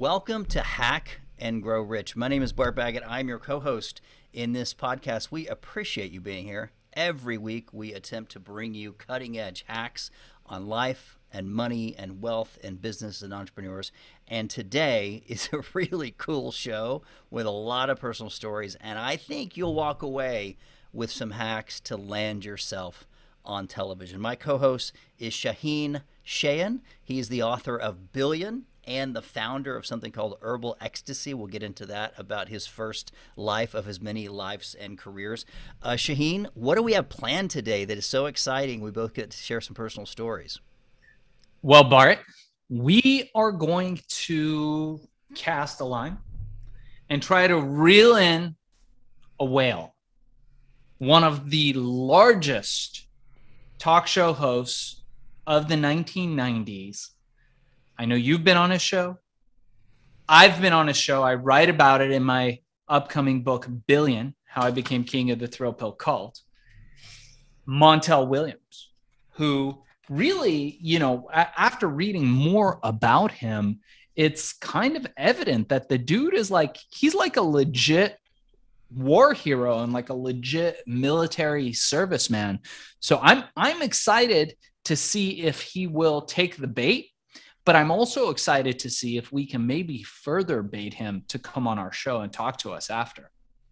Welcome 0.00 0.46
to 0.46 0.62
Hack 0.62 1.20
and 1.38 1.62
Grow 1.62 1.82
Rich. 1.82 2.16
My 2.16 2.26
name 2.26 2.42
is 2.42 2.54
Bart 2.54 2.74
Baggett. 2.74 3.02
I'm 3.06 3.28
your 3.28 3.38
co 3.38 3.60
host 3.60 4.00
in 4.32 4.54
this 4.54 4.72
podcast. 4.72 5.30
We 5.30 5.46
appreciate 5.46 6.10
you 6.10 6.22
being 6.22 6.46
here. 6.46 6.72
Every 6.94 7.36
week, 7.36 7.74
we 7.74 7.92
attempt 7.92 8.32
to 8.32 8.40
bring 8.40 8.72
you 8.72 8.94
cutting 8.94 9.36
edge 9.36 9.62
hacks 9.68 10.10
on 10.46 10.68
life 10.68 11.18
and 11.30 11.52
money 11.52 11.94
and 11.98 12.22
wealth 12.22 12.58
and 12.64 12.80
business 12.80 13.20
and 13.20 13.34
entrepreneurs. 13.34 13.92
And 14.26 14.48
today 14.48 15.22
is 15.28 15.50
a 15.52 15.60
really 15.74 16.14
cool 16.16 16.50
show 16.50 17.02
with 17.30 17.44
a 17.44 17.50
lot 17.50 17.90
of 17.90 18.00
personal 18.00 18.30
stories. 18.30 18.76
And 18.80 18.98
I 18.98 19.16
think 19.16 19.54
you'll 19.54 19.74
walk 19.74 20.00
away 20.00 20.56
with 20.94 21.10
some 21.10 21.32
hacks 21.32 21.78
to 21.80 21.98
land 21.98 22.46
yourself 22.46 23.06
on 23.44 23.66
television. 23.66 24.18
My 24.18 24.34
co 24.34 24.56
host 24.56 24.94
is 25.18 25.34
Shaheen 25.34 26.00
Shayan. 26.24 26.80
He's 27.02 27.28
the 27.28 27.42
author 27.42 27.76
of 27.76 28.12
Billion 28.12 28.64
and 28.90 29.14
the 29.14 29.22
founder 29.22 29.76
of 29.76 29.86
something 29.86 30.10
called 30.10 30.36
Herbal 30.42 30.76
Ecstasy. 30.80 31.32
We'll 31.32 31.46
get 31.46 31.62
into 31.62 31.86
that 31.86 32.12
about 32.16 32.48
his 32.48 32.66
first 32.66 33.12
life 33.36 33.72
of 33.72 33.84
his 33.84 34.00
many 34.00 34.26
lives 34.26 34.74
and 34.74 34.98
careers. 34.98 35.46
Uh, 35.80 35.90
Shaheen, 35.90 36.48
what 36.54 36.74
do 36.74 36.82
we 36.82 36.94
have 36.94 37.08
planned 37.08 37.52
today 37.52 37.84
that 37.84 37.96
is 37.96 38.04
so 38.04 38.26
exciting? 38.26 38.80
We 38.80 38.90
both 38.90 39.14
get 39.14 39.30
to 39.30 39.36
share 39.36 39.60
some 39.60 39.74
personal 39.74 40.06
stories. 40.06 40.58
Well, 41.62 41.84
Bart, 41.84 42.18
we 42.68 43.30
are 43.32 43.52
going 43.52 44.00
to 44.08 44.98
cast 45.36 45.80
a 45.80 45.84
line 45.84 46.18
and 47.08 47.22
try 47.22 47.46
to 47.46 47.60
reel 47.60 48.16
in 48.16 48.56
a 49.38 49.44
whale, 49.44 49.94
one 50.98 51.22
of 51.22 51.50
the 51.50 51.74
largest 51.74 53.06
talk 53.78 54.08
show 54.08 54.32
hosts 54.32 55.04
of 55.46 55.68
the 55.68 55.76
1990s 55.76 57.10
I 58.00 58.06
know 58.06 58.14
you've 58.14 58.44
been 58.44 58.56
on 58.56 58.70
his 58.70 58.80
show. 58.80 59.18
I've 60.26 60.58
been 60.62 60.72
on 60.72 60.86
his 60.86 60.96
show. 60.96 61.22
I 61.22 61.34
write 61.34 61.68
about 61.68 62.00
it 62.00 62.10
in 62.10 62.24
my 62.24 62.60
upcoming 62.88 63.42
book, 63.42 63.68
Billion 63.86 64.34
How 64.46 64.62
I 64.62 64.70
Became 64.70 65.04
King 65.04 65.30
of 65.32 65.38
the 65.38 65.46
Thrill 65.46 65.74
Pill 65.74 65.92
Cult. 65.92 66.40
Montel 67.68 68.26
Williams, 68.26 68.88
who 69.32 69.82
really, 70.08 70.78
you 70.80 70.98
know, 70.98 71.28
a- 71.30 71.60
after 71.60 71.88
reading 71.88 72.26
more 72.26 72.80
about 72.82 73.32
him, 73.32 73.80
it's 74.16 74.54
kind 74.54 74.96
of 74.96 75.06
evident 75.18 75.68
that 75.68 75.90
the 75.90 75.98
dude 75.98 76.32
is 76.32 76.50
like, 76.50 76.78
he's 76.88 77.14
like 77.14 77.36
a 77.36 77.42
legit 77.42 78.16
war 78.96 79.34
hero 79.34 79.80
and 79.80 79.92
like 79.92 80.08
a 80.08 80.14
legit 80.14 80.82
military 80.86 81.72
serviceman. 81.72 82.60
So 82.98 83.20
I'm 83.22 83.44
I'm 83.58 83.82
excited 83.82 84.56
to 84.86 84.96
see 84.96 85.42
if 85.42 85.60
he 85.60 85.86
will 85.86 86.22
take 86.22 86.56
the 86.56 86.66
bait 86.66 87.10
but 87.64 87.76
I'm 87.76 87.90
also 87.90 88.30
excited 88.30 88.78
to 88.80 88.90
see 88.90 89.16
if 89.16 89.32
we 89.32 89.46
can 89.46 89.66
maybe 89.66 90.02
further 90.02 90.62
bait 90.62 90.94
him 90.94 91.24
to 91.28 91.38
come 91.38 91.66
on 91.66 91.78
our 91.78 91.92
show 91.92 92.20
and 92.20 92.32
talk 92.32 92.58
to 92.58 92.72
us 92.72 92.90
after. 92.90 93.30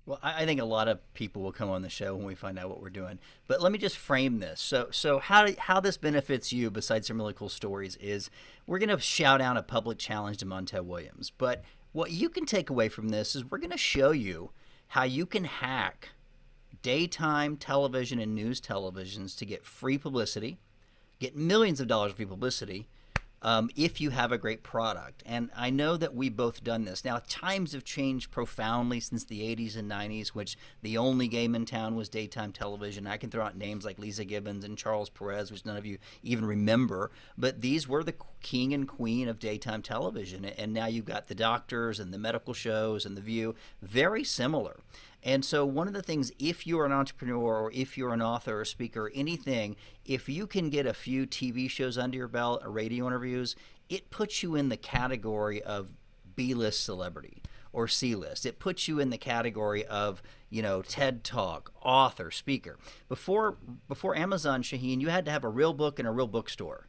Well, 0.08 0.18
I 0.22 0.46
think 0.46 0.58
a 0.58 0.64
lot 0.64 0.88
of 0.88 1.00
people 1.12 1.42
will 1.42 1.52
come 1.52 1.68
on 1.68 1.82
the 1.82 1.90
show 1.90 2.16
when 2.16 2.24
we 2.24 2.34
find 2.34 2.58
out 2.58 2.70
what 2.70 2.80
we're 2.80 2.88
doing. 2.88 3.18
But 3.46 3.60
let 3.60 3.72
me 3.72 3.76
just 3.76 3.98
frame 3.98 4.38
this. 4.38 4.58
So, 4.58 4.88
so 4.90 5.18
how 5.18 5.48
how 5.58 5.80
this 5.80 5.98
benefits 5.98 6.50
you, 6.50 6.70
besides 6.70 7.08
some 7.08 7.18
really 7.18 7.34
cool 7.34 7.50
stories, 7.50 7.96
is 7.96 8.30
we're 8.66 8.78
going 8.78 8.88
to 8.88 8.98
shout 8.98 9.42
out 9.42 9.58
a 9.58 9.62
public 9.62 9.98
challenge 9.98 10.38
to 10.38 10.46
Montel 10.46 10.86
Williams. 10.86 11.30
But 11.30 11.62
what 11.92 12.10
you 12.10 12.30
can 12.30 12.46
take 12.46 12.70
away 12.70 12.88
from 12.88 13.10
this 13.10 13.36
is 13.36 13.44
we're 13.44 13.58
going 13.58 13.70
to 13.70 13.76
show 13.76 14.10
you 14.10 14.50
how 14.88 15.02
you 15.02 15.26
can 15.26 15.44
hack 15.44 16.10
daytime 16.80 17.58
television 17.58 18.18
and 18.18 18.34
news 18.34 18.62
televisions 18.62 19.36
to 19.36 19.44
get 19.44 19.62
free 19.64 19.98
publicity, 19.98 20.58
get 21.18 21.36
millions 21.36 21.80
of 21.80 21.86
dollars 21.86 22.12
of 22.12 22.16
free 22.16 22.24
publicity, 22.24 22.88
um, 23.42 23.70
if 23.76 24.00
you 24.00 24.10
have 24.10 24.32
a 24.32 24.38
great 24.38 24.62
product. 24.62 25.22
And 25.26 25.50
I 25.56 25.70
know 25.70 25.96
that 25.96 26.14
we've 26.14 26.34
both 26.34 26.64
done 26.64 26.84
this. 26.84 27.04
Now, 27.04 27.20
times 27.28 27.72
have 27.72 27.84
changed 27.84 28.30
profoundly 28.30 29.00
since 29.00 29.24
the 29.24 29.40
80s 29.40 29.76
and 29.76 29.90
90s, 29.90 30.28
which 30.28 30.56
the 30.82 30.98
only 30.98 31.28
game 31.28 31.54
in 31.54 31.64
town 31.64 31.94
was 31.94 32.08
daytime 32.08 32.52
television. 32.52 33.06
I 33.06 33.16
can 33.16 33.30
throw 33.30 33.44
out 33.44 33.56
names 33.56 33.84
like 33.84 33.98
Leeza 33.98 34.26
Gibbons 34.26 34.64
and 34.64 34.76
Charles 34.76 35.10
Perez, 35.10 35.50
which 35.50 35.64
none 35.64 35.76
of 35.76 35.86
you 35.86 35.98
even 36.22 36.44
remember, 36.44 37.10
but 37.36 37.60
these 37.60 37.88
were 37.88 38.02
the 38.02 38.14
king 38.40 38.72
and 38.72 38.88
queen 38.88 39.28
of 39.28 39.38
daytime 39.38 39.82
television. 39.82 40.44
And 40.44 40.72
now 40.72 40.86
you've 40.86 41.04
got 41.04 41.28
the 41.28 41.34
doctors 41.34 42.00
and 42.00 42.12
the 42.12 42.18
medical 42.18 42.54
shows 42.54 43.04
and 43.06 43.16
the 43.16 43.20
view, 43.20 43.54
very 43.82 44.24
similar. 44.24 44.80
And 45.22 45.44
so, 45.44 45.66
one 45.66 45.88
of 45.88 45.94
the 45.94 46.02
things, 46.02 46.30
if 46.38 46.66
you're 46.66 46.86
an 46.86 46.92
entrepreneur 46.92 47.36
or 47.36 47.72
if 47.72 47.98
you're 47.98 48.12
an 48.12 48.22
author 48.22 48.60
or 48.60 48.64
speaker 48.64 49.06
or 49.06 49.12
anything, 49.14 49.76
if 50.04 50.28
you 50.28 50.46
can 50.46 50.70
get 50.70 50.86
a 50.86 50.94
few 50.94 51.26
TV 51.26 51.68
shows 51.68 51.98
under 51.98 52.16
your 52.16 52.28
belt 52.28 52.62
or 52.64 52.70
radio 52.70 53.06
interviews, 53.06 53.56
it 53.88 54.10
puts 54.10 54.42
you 54.42 54.54
in 54.54 54.68
the 54.68 54.76
category 54.76 55.62
of 55.62 55.92
B 56.36 56.54
list 56.54 56.84
celebrity 56.84 57.42
or 57.72 57.88
C 57.88 58.14
list. 58.14 58.46
It 58.46 58.58
puts 58.58 58.86
you 58.86 59.00
in 59.00 59.10
the 59.10 59.18
category 59.18 59.84
of, 59.84 60.22
you 60.50 60.62
know, 60.62 60.82
TED 60.82 61.24
Talk, 61.24 61.72
author, 61.82 62.30
speaker. 62.30 62.78
Before 63.08 63.56
before 63.88 64.16
Amazon, 64.16 64.62
Shaheen, 64.62 65.00
you 65.00 65.08
had 65.08 65.24
to 65.24 65.30
have 65.30 65.44
a 65.44 65.48
real 65.48 65.72
book 65.72 65.98
in 65.98 66.06
a 66.06 66.12
real 66.12 66.28
bookstore 66.28 66.86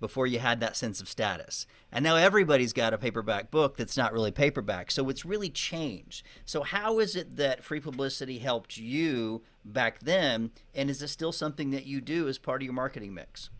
before 0.00 0.26
you 0.26 0.38
had 0.38 0.60
that 0.60 0.76
sense 0.76 1.00
of 1.00 1.08
status. 1.08 1.66
And 1.92 2.02
now 2.02 2.16
everybody's 2.16 2.72
got 2.72 2.94
a 2.94 2.98
paperback 2.98 3.50
book 3.50 3.76
that's 3.76 3.96
not 3.96 4.12
really 4.12 4.32
paperback. 4.32 4.90
So 4.90 5.08
it's 5.08 5.24
really 5.24 5.50
changed. 5.50 6.24
So, 6.44 6.62
how 6.62 6.98
is 6.98 7.14
it 7.14 7.36
that 7.36 7.62
free 7.62 7.80
publicity 7.80 8.38
helped 8.38 8.76
you 8.76 9.42
back 9.64 10.00
then? 10.00 10.50
And 10.74 10.90
is 10.90 11.02
it 11.02 11.08
still 11.08 11.32
something 11.32 11.70
that 11.70 11.86
you 11.86 12.00
do 12.00 12.26
as 12.28 12.38
part 12.38 12.62
of 12.62 12.64
your 12.64 12.74
marketing 12.74 13.14
mix? 13.14 13.50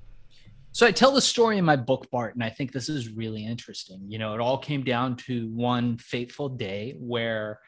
So 0.73 0.87
I 0.87 0.93
tell 0.93 1.11
the 1.11 1.21
story 1.21 1.59
in 1.59 1.65
my 1.65 1.75
book, 1.75 2.09
Bart, 2.13 2.35
and 2.35 2.45
I 2.45 2.51
think 2.51 2.71
this 2.71 2.89
is 2.89 3.11
really 3.11 3.45
interesting. 3.45 4.05
You 4.07 4.19
know, 4.19 4.35
it 4.35 4.41
all 4.41 4.57
came 4.57 4.85
down 4.85 5.17
to 5.17 5.49
one 5.49 5.99
fateful 5.99 6.49
day 6.49 6.95
where 6.97 7.59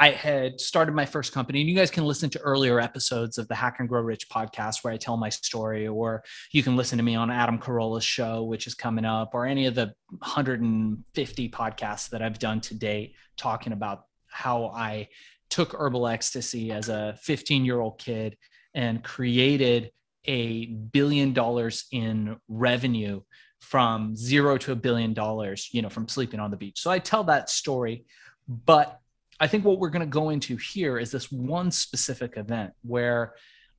I 0.00 0.10
had 0.10 0.60
started 0.60 0.94
my 0.94 1.04
first 1.04 1.32
company, 1.32 1.60
and 1.60 1.68
you 1.68 1.74
guys 1.74 1.90
can 1.90 2.04
listen 2.04 2.30
to 2.30 2.38
earlier 2.38 2.78
episodes 2.78 3.36
of 3.36 3.48
the 3.48 3.56
Hack 3.56 3.80
and 3.80 3.88
Grow 3.88 4.00
Rich 4.00 4.28
podcast 4.28 4.84
where 4.84 4.92
I 4.92 4.96
tell 4.96 5.16
my 5.16 5.28
story, 5.28 5.88
or 5.88 6.22
you 6.52 6.62
can 6.62 6.76
listen 6.76 6.98
to 6.98 7.04
me 7.04 7.16
on 7.16 7.32
Adam 7.32 7.58
Carolla's 7.58 8.04
show, 8.04 8.44
which 8.44 8.68
is 8.68 8.74
coming 8.74 9.04
up, 9.04 9.34
or 9.34 9.44
any 9.44 9.66
of 9.66 9.74
the 9.74 9.92
150 10.10 11.50
podcasts 11.50 12.10
that 12.10 12.22
I've 12.22 12.38
done 12.38 12.60
to 12.60 12.76
date 12.76 13.16
talking 13.36 13.72
about 13.72 14.04
how 14.28 14.66
I 14.66 15.08
took 15.50 15.74
herbal 15.74 16.06
ecstasy 16.06 16.70
as 16.70 16.88
a 16.88 17.18
15 17.22 17.64
year 17.64 17.80
old 17.80 17.98
kid 17.98 18.36
and 18.74 19.02
created 19.02 19.90
a 20.26 20.66
billion 20.66 21.32
dollars 21.32 21.86
in 21.90 22.36
revenue 22.46 23.20
from 23.58 24.14
zero 24.14 24.58
to 24.58 24.70
a 24.70 24.76
billion 24.76 25.12
dollars, 25.12 25.70
you 25.72 25.82
know, 25.82 25.88
from 25.88 26.06
sleeping 26.06 26.38
on 26.38 26.52
the 26.52 26.56
beach. 26.56 26.78
So 26.78 26.88
I 26.88 27.00
tell 27.00 27.24
that 27.24 27.50
story, 27.50 28.04
but 28.46 29.00
I 29.40 29.46
think 29.46 29.64
what 29.64 29.78
we're 29.78 29.90
going 29.90 30.00
to 30.00 30.06
go 30.06 30.30
into 30.30 30.56
here 30.56 30.98
is 30.98 31.12
this 31.12 31.30
one 31.30 31.70
specific 31.70 32.36
event 32.36 32.72
where 32.82 33.34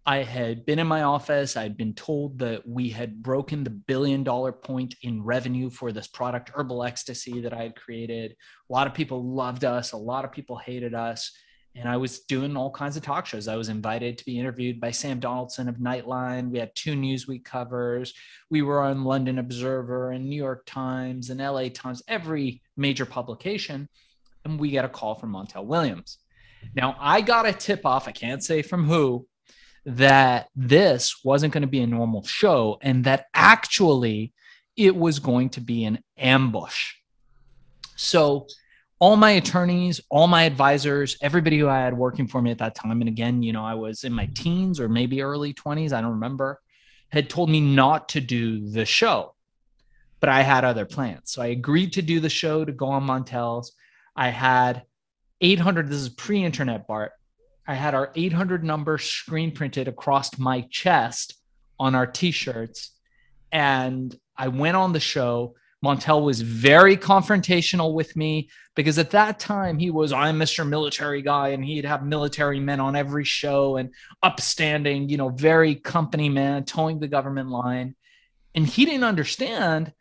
I 0.05 0.23
had 0.23 0.65
been 0.65 0.79
in 0.79 0.87
my 0.87 1.03
office. 1.03 1.57
I'd 1.57 1.75
been 1.75 1.93
told 1.93 2.39
that 2.39 2.67
we 2.67 2.89
had 2.89 3.21
broken 3.21 3.63
the 3.63 3.69
billion 3.69 4.23
dollar 4.23 4.53
point 4.53 4.95
in 5.03 5.21
revenue 5.21 5.69
for 5.69 5.91
this 5.91 6.07
product, 6.07 6.51
Herbal 6.53 6.83
Ecstasy, 6.85 7.41
that 7.41 7.53
I 7.53 7.63
had 7.63 7.75
created. 7.75 8.35
A 8.69 8.73
lot 8.73 8.87
of 8.87 8.93
people 8.93 9.23
loved 9.35 9.65
us, 9.65 9.91
a 9.91 9.97
lot 9.97 10.23
of 10.23 10.31
people 10.31 10.57
hated 10.57 10.93
us. 10.93 11.31
And 11.75 11.87
I 11.87 11.97
was 11.97 12.21
doing 12.21 12.57
all 12.57 12.71
kinds 12.71 12.97
of 12.97 13.03
talk 13.03 13.25
shows. 13.25 13.47
I 13.47 13.55
was 13.55 13.69
invited 13.69 14.17
to 14.17 14.25
be 14.25 14.39
interviewed 14.39 14.81
by 14.81 14.89
Sam 14.91 15.19
Donaldson 15.19 15.69
of 15.69 15.75
Nightline. 15.75 16.49
We 16.49 16.57
had 16.57 16.73
two 16.73 16.93
Newsweek 16.95 17.45
covers. 17.45 18.13
We 18.49 18.63
were 18.63 18.81
on 18.81 19.03
London 19.03 19.37
Observer 19.37 20.11
and 20.11 20.27
New 20.27 20.35
York 20.35 20.63
Times 20.65 21.29
and 21.29 21.39
LA 21.39 21.67
Times, 21.69 22.01
every 22.07 22.63
major 22.75 23.05
publication 23.05 23.87
and 24.45 24.59
we 24.59 24.69
get 24.69 24.85
a 24.85 24.89
call 24.89 25.15
from 25.15 25.33
Montel 25.33 25.65
Williams. 25.65 26.17
Now, 26.75 26.95
I 26.99 27.21
got 27.21 27.45
a 27.45 27.53
tip 27.53 27.85
off, 27.85 28.07
I 28.07 28.11
can't 28.11 28.43
say 28.43 28.61
from 28.61 28.85
who, 28.85 29.27
that 29.85 30.49
this 30.55 31.23
wasn't 31.23 31.53
going 31.53 31.61
to 31.61 31.67
be 31.67 31.81
a 31.81 31.87
normal 31.87 32.23
show 32.23 32.77
and 32.81 33.03
that 33.05 33.25
actually 33.33 34.33
it 34.75 34.95
was 34.95 35.19
going 35.19 35.49
to 35.49 35.61
be 35.61 35.85
an 35.85 35.99
ambush. 36.17 36.93
So, 37.95 38.47
all 38.99 39.15
my 39.15 39.31
attorneys, 39.31 40.01
all 40.09 40.27
my 40.27 40.43
advisors, 40.43 41.17
everybody 41.21 41.57
who 41.57 41.69
I 41.69 41.79
had 41.79 41.97
working 41.97 42.27
for 42.27 42.41
me 42.41 42.51
at 42.51 42.57
that 42.57 42.75
time, 42.75 42.99
and 43.01 43.07
again, 43.07 43.41
you 43.41 43.53
know, 43.53 43.63
I 43.63 43.73
was 43.73 44.03
in 44.03 44.11
my 44.11 44.25
teens 44.35 44.79
or 44.79 44.89
maybe 44.89 45.21
early 45.21 45.53
20s, 45.53 45.93
I 45.93 46.01
don't 46.01 46.11
remember, 46.11 46.59
had 47.09 47.29
told 47.29 47.49
me 47.49 47.61
not 47.61 48.09
to 48.09 48.21
do 48.21 48.69
the 48.69 48.85
show. 48.85 49.35
But 50.19 50.29
I 50.29 50.41
had 50.41 50.65
other 50.65 50.83
plans. 50.85 51.31
So 51.31 51.41
I 51.41 51.47
agreed 51.47 51.93
to 51.93 52.01
do 52.01 52.19
the 52.19 52.29
show 52.29 52.65
to 52.65 52.73
go 52.73 52.87
on 52.87 53.07
Montel's. 53.07 53.71
I 54.19 54.27
had 54.27 54.83
800, 55.39 55.87
this 55.87 56.01
is 56.01 56.09
pre 56.09 56.43
internet, 56.43 56.85
Bart. 56.87 57.13
I 57.65 57.73
had 57.73 57.95
our 57.95 58.11
800 58.13 58.65
number 58.65 58.97
screen 58.97 59.51
printed 59.51 59.87
across 59.87 60.37
my 60.37 60.67
chest 60.69 61.35
on 61.79 61.95
our 61.95 62.05
t 62.05 62.31
shirts. 62.31 62.91
And 63.49 64.13
I 64.37 64.49
went 64.49 64.75
on 64.75 64.91
the 64.91 64.99
show. 64.99 65.55
Montel 65.83 66.25
was 66.25 66.41
very 66.41 66.97
confrontational 66.97 67.93
with 67.93 68.17
me 68.17 68.49
because 68.75 68.99
at 68.99 69.11
that 69.11 69.39
time 69.39 69.79
he 69.79 69.89
was, 69.89 70.11
I'm 70.11 70.37
Mr. 70.37 70.67
Military 70.67 71.21
Guy, 71.21 71.49
and 71.49 71.63
he'd 71.63 71.85
have 71.85 72.05
military 72.05 72.59
men 72.59 72.81
on 72.81 72.97
every 72.97 73.23
show 73.23 73.77
and 73.77 73.93
upstanding, 74.21 75.07
you 75.07 75.15
know, 75.15 75.29
very 75.29 75.75
company 75.75 76.27
man, 76.27 76.65
toeing 76.65 76.99
the 76.99 77.07
government 77.07 77.49
line. 77.49 77.95
And 78.53 78.67
he 78.67 78.83
didn't 78.83 79.05
understand 79.05 79.93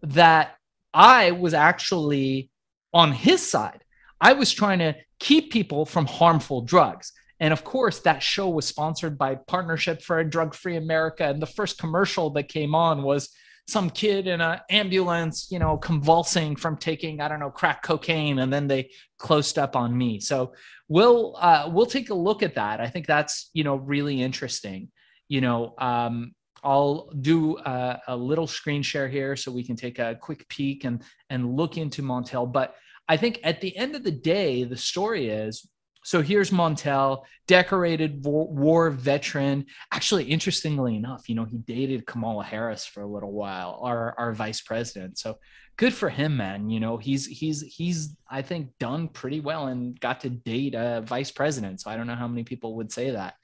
that 0.00 0.56
I 0.94 1.32
was 1.32 1.52
actually 1.52 2.48
on 2.92 3.12
his 3.12 3.48
side. 3.48 3.84
I 4.20 4.32
was 4.32 4.52
trying 4.52 4.78
to 4.78 4.94
keep 5.18 5.52
people 5.52 5.84
from 5.84 6.06
harmful 6.06 6.62
drugs. 6.62 7.12
And 7.38 7.52
of 7.52 7.64
course, 7.64 8.00
that 8.00 8.22
show 8.22 8.48
was 8.48 8.66
sponsored 8.66 9.18
by 9.18 9.34
Partnership 9.34 10.00
for 10.02 10.18
a 10.18 10.28
Drug 10.28 10.54
Free 10.54 10.76
America. 10.76 11.24
And 11.24 11.40
the 11.40 11.46
first 11.46 11.78
commercial 11.78 12.30
that 12.30 12.48
came 12.48 12.74
on 12.74 13.02
was 13.02 13.30
some 13.68 13.90
kid 13.90 14.26
in 14.26 14.40
an 14.40 14.60
ambulance, 14.70 15.48
you 15.50 15.58
know, 15.58 15.76
convulsing 15.76 16.56
from 16.56 16.76
taking, 16.76 17.20
I 17.20 17.28
don't 17.28 17.40
know, 17.40 17.50
crack 17.50 17.82
cocaine. 17.82 18.38
And 18.38 18.50
then 18.50 18.68
they 18.68 18.90
closed 19.18 19.58
up 19.58 19.76
on 19.76 19.96
me. 19.96 20.20
So 20.20 20.54
we'll 20.88 21.36
uh, 21.36 21.68
we'll 21.72 21.86
take 21.86 22.10
a 22.10 22.14
look 22.14 22.42
at 22.42 22.54
that. 22.54 22.80
I 22.80 22.88
think 22.88 23.06
that's 23.06 23.50
you 23.52 23.64
know 23.64 23.76
really 23.76 24.22
interesting. 24.22 24.88
You 25.28 25.40
know, 25.40 25.74
um, 25.78 26.32
I'll 26.66 27.08
do 27.20 27.56
a, 27.58 28.00
a, 28.08 28.16
little 28.16 28.48
screen 28.48 28.82
share 28.82 29.06
here 29.06 29.36
so 29.36 29.52
we 29.52 29.62
can 29.62 29.76
take 29.76 30.00
a 30.00 30.18
quick 30.20 30.48
peek 30.48 30.82
and 30.82 31.00
and 31.30 31.56
look 31.56 31.78
into 31.78 32.02
Montel. 32.02 32.52
But 32.52 32.74
I 33.08 33.16
think 33.16 33.38
at 33.44 33.60
the 33.60 33.76
end 33.76 33.94
of 33.94 34.02
the 34.02 34.10
day, 34.10 34.64
the 34.64 34.76
story 34.76 35.28
is 35.28 35.64
so 36.02 36.22
here's 36.22 36.50
Montel, 36.50 37.24
decorated 37.48 38.24
war, 38.24 38.48
war, 38.48 38.90
veteran. 38.90 39.66
Actually, 39.92 40.24
interestingly 40.24 40.94
enough, 40.94 41.28
you 41.28 41.34
know, 41.34 41.44
he 41.44 41.58
dated 41.58 42.06
Kamala 42.06 42.44
Harris 42.44 42.84
for 42.86 43.02
a 43.02 43.08
little 43.08 43.32
while, 43.32 43.80
our, 43.82 44.14
our 44.16 44.32
vice 44.32 44.60
president. 44.60 45.18
So 45.18 45.38
good 45.76 45.92
for 45.92 46.08
him, 46.08 46.36
man. 46.36 46.70
You 46.70 46.80
know, 46.80 46.96
he's 46.96 47.26
he's 47.26 47.62
he's 47.62 48.16
I 48.30 48.42
think 48.42 48.70
done 48.78 49.08
pretty 49.08 49.40
well 49.40 49.66
and 49.66 49.98
got 49.98 50.20
to 50.20 50.30
date 50.30 50.74
a 50.76 51.02
vice 51.04 51.30
president. 51.30 51.80
So 51.80 51.90
I 51.90 51.96
don't 51.96 52.06
know 52.06 52.14
how 52.14 52.28
many 52.28 52.44
people 52.44 52.76
would 52.76 52.92
say 52.92 53.10
that. 53.10 53.34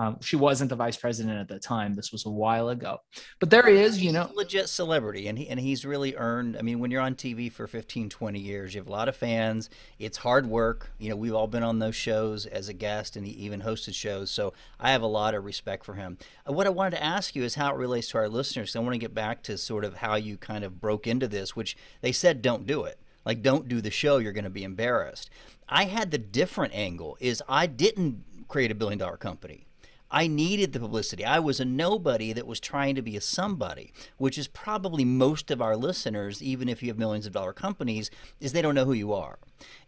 Um, 0.00 0.20
she 0.20 0.36
wasn't 0.36 0.70
the 0.70 0.76
vice 0.76 0.96
president 0.96 1.38
at 1.38 1.48
the 1.48 1.58
time. 1.58 1.94
This 1.94 2.12
was 2.12 2.24
a 2.24 2.30
while 2.30 2.68
ago, 2.68 2.98
but 3.40 3.50
there 3.50 3.66
he 3.66 3.76
is. 3.76 4.00
You 4.00 4.12
know, 4.12 4.30
legit 4.34 4.68
celebrity, 4.68 5.26
and 5.26 5.36
he 5.36 5.48
and 5.48 5.58
he's 5.58 5.84
really 5.84 6.14
earned. 6.16 6.56
I 6.56 6.62
mean, 6.62 6.78
when 6.78 6.90
you're 6.90 7.00
on 7.00 7.16
TV 7.16 7.50
for 7.50 7.66
15, 7.66 8.08
20 8.08 8.38
years, 8.38 8.74
you 8.74 8.80
have 8.80 8.86
a 8.86 8.92
lot 8.92 9.08
of 9.08 9.16
fans. 9.16 9.68
It's 9.98 10.18
hard 10.18 10.46
work. 10.46 10.92
You 10.98 11.10
know, 11.10 11.16
we've 11.16 11.34
all 11.34 11.48
been 11.48 11.64
on 11.64 11.80
those 11.80 11.96
shows 11.96 12.46
as 12.46 12.68
a 12.68 12.72
guest, 12.72 13.16
and 13.16 13.26
he 13.26 13.32
even 13.32 13.62
hosted 13.62 13.94
shows. 13.94 14.30
So 14.30 14.52
I 14.78 14.92
have 14.92 15.02
a 15.02 15.06
lot 15.06 15.34
of 15.34 15.44
respect 15.44 15.84
for 15.84 15.94
him. 15.94 16.18
Uh, 16.48 16.52
what 16.52 16.66
I 16.66 16.70
wanted 16.70 16.96
to 16.96 17.04
ask 17.04 17.34
you 17.34 17.42
is 17.42 17.56
how 17.56 17.74
it 17.74 17.78
relates 17.78 18.08
to 18.10 18.18
our 18.18 18.28
listeners. 18.28 18.76
I 18.76 18.80
want 18.80 18.92
to 18.94 18.98
get 18.98 19.14
back 19.14 19.42
to 19.44 19.58
sort 19.58 19.84
of 19.84 19.96
how 19.96 20.14
you 20.14 20.36
kind 20.36 20.64
of 20.64 20.80
broke 20.80 21.06
into 21.06 21.26
this, 21.26 21.56
which 21.56 21.76
they 22.00 22.12
said 22.12 22.40
don't 22.42 22.66
do 22.66 22.84
it. 22.84 23.00
Like, 23.24 23.42
don't 23.42 23.68
do 23.68 23.80
the 23.80 23.90
show. 23.90 24.18
You're 24.18 24.32
going 24.32 24.44
to 24.44 24.50
be 24.50 24.64
embarrassed. 24.64 25.28
I 25.68 25.84
had 25.84 26.12
the 26.12 26.18
different 26.18 26.74
angle. 26.74 27.18
Is 27.20 27.42
I 27.48 27.66
didn't 27.66 28.24
create 28.48 28.70
a 28.70 28.74
billion 28.74 28.98
dollar 28.98 29.16
company. 29.16 29.67
I 30.10 30.26
needed 30.26 30.72
the 30.72 30.80
publicity. 30.80 31.24
I 31.24 31.38
was 31.38 31.60
a 31.60 31.64
nobody 31.64 32.32
that 32.32 32.46
was 32.46 32.60
trying 32.60 32.94
to 32.94 33.02
be 33.02 33.16
a 33.16 33.20
somebody, 33.20 33.92
which 34.16 34.38
is 34.38 34.48
probably 34.48 35.04
most 35.04 35.50
of 35.50 35.60
our 35.60 35.76
listeners, 35.76 36.42
even 36.42 36.68
if 36.68 36.82
you 36.82 36.88
have 36.88 36.98
millions 36.98 37.26
of 37.26 37.32
dollar 37.32 37.52
companies, 37.52 38.10
is 38.40 38.52
they 38.52 38.62
don't 38.62 38.74
know 38.74 38.86
who 38.86 38.92
you 38.94 39.12
are. 39.12 39.38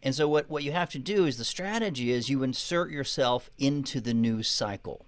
And 0.03 0.15
so 0.15 0.29
what, 0.29 0.51
what 0.51 0.63
you 0.63 0.73
have 0.73 0.91
to 0.91 0.99
do 0.99 1.25
is 1.25 1.39
the 1.39 1.45
strategy 1.45 2.11
is 2.11 2.29
you 2.29 2.43
insert 2.43 2.91
yourself 2.91 3.51
into 3.59 4.01
the 4.01 4.15
news 4.15 4.49
cycle. 4.49 5.07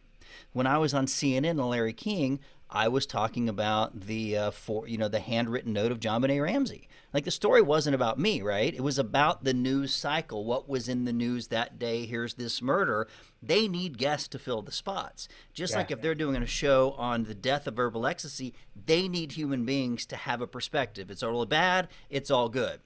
When 0.53 0.67
I 0.67 0.79
was 0.79 0.95
on 0.95 1.07
CNN 1.07 1.51
and 1.51 1.69
Larry 1.69 1.93
King, 1.93 2.41
I 2.75 2.89
was 2.89 3.05
talking 3.05 3.51
about 3.51 4.01
the 4.01 4.37
uh, 4.37 4.51
for 4.51 4.89
you 4.89 4.97
know 4.97 5.09
the 5.09 5.21
handwritten 5.21 5.75
note 5.75 5.93
of 5.93 6.01
John 6.01 6.23
JonBenét 6.23 6.43
Ramsey. 6.43 6.89
Like 7.13 7.25
the 7.25 7.31
story 7.31 7.61
wasn't 7.61 7.95
about 7.95 8.19
me, 8.19 8.41
right? 8.41 8.73
It 8.73 8.81
was 8.81 8.99
about 8.99 9.45
the 9.45 9.53
news 9.53 9.95
cycle. 9.95 10.47
What 10.47 10.71
was 10.71 10.89
in 10.89 11.05
the 11.05 11.13
news 11.13 11.49
that 11.49 11.79
day? 11.79 12.07
Here's 12.07 12.35
this 12.35 12.63
murder. 12.63 13.07
They 13.43 13.69
need 13.69 13.99
guests 13.99 14.29
to 14.29 14.39
fill 14.39 14.63
the 14.63 14.73
spots. 14.73 15.29
Just 15.53 15.73
yeah. 15.73 15.79
like 15.79 15.91
if 15.91 16.01
they're 16.01 16.15
doing 16.15 16.43
a 16.43 16.47
show 16.47 16.93
on 16.93 17.25
the 17.25 17.35
death 17.35 17.67
of 17.67 17.79
herbal 17.79 18.07
ecstasy, 18.07 18.55
they 18.87 19.07
need 19.07 19.33
human 19.33 19.67
beings 19.67 20.07
to 20.07 20.17
have 20.17 20.41
a 20.41 20.47
perspective. 20.47 21.11
It's 21.11 21.23
all 21.23 21.45
bad. 21.45 21.89
It's 22.09 22.31
all 22.31 22.49
good. 22.49 22.81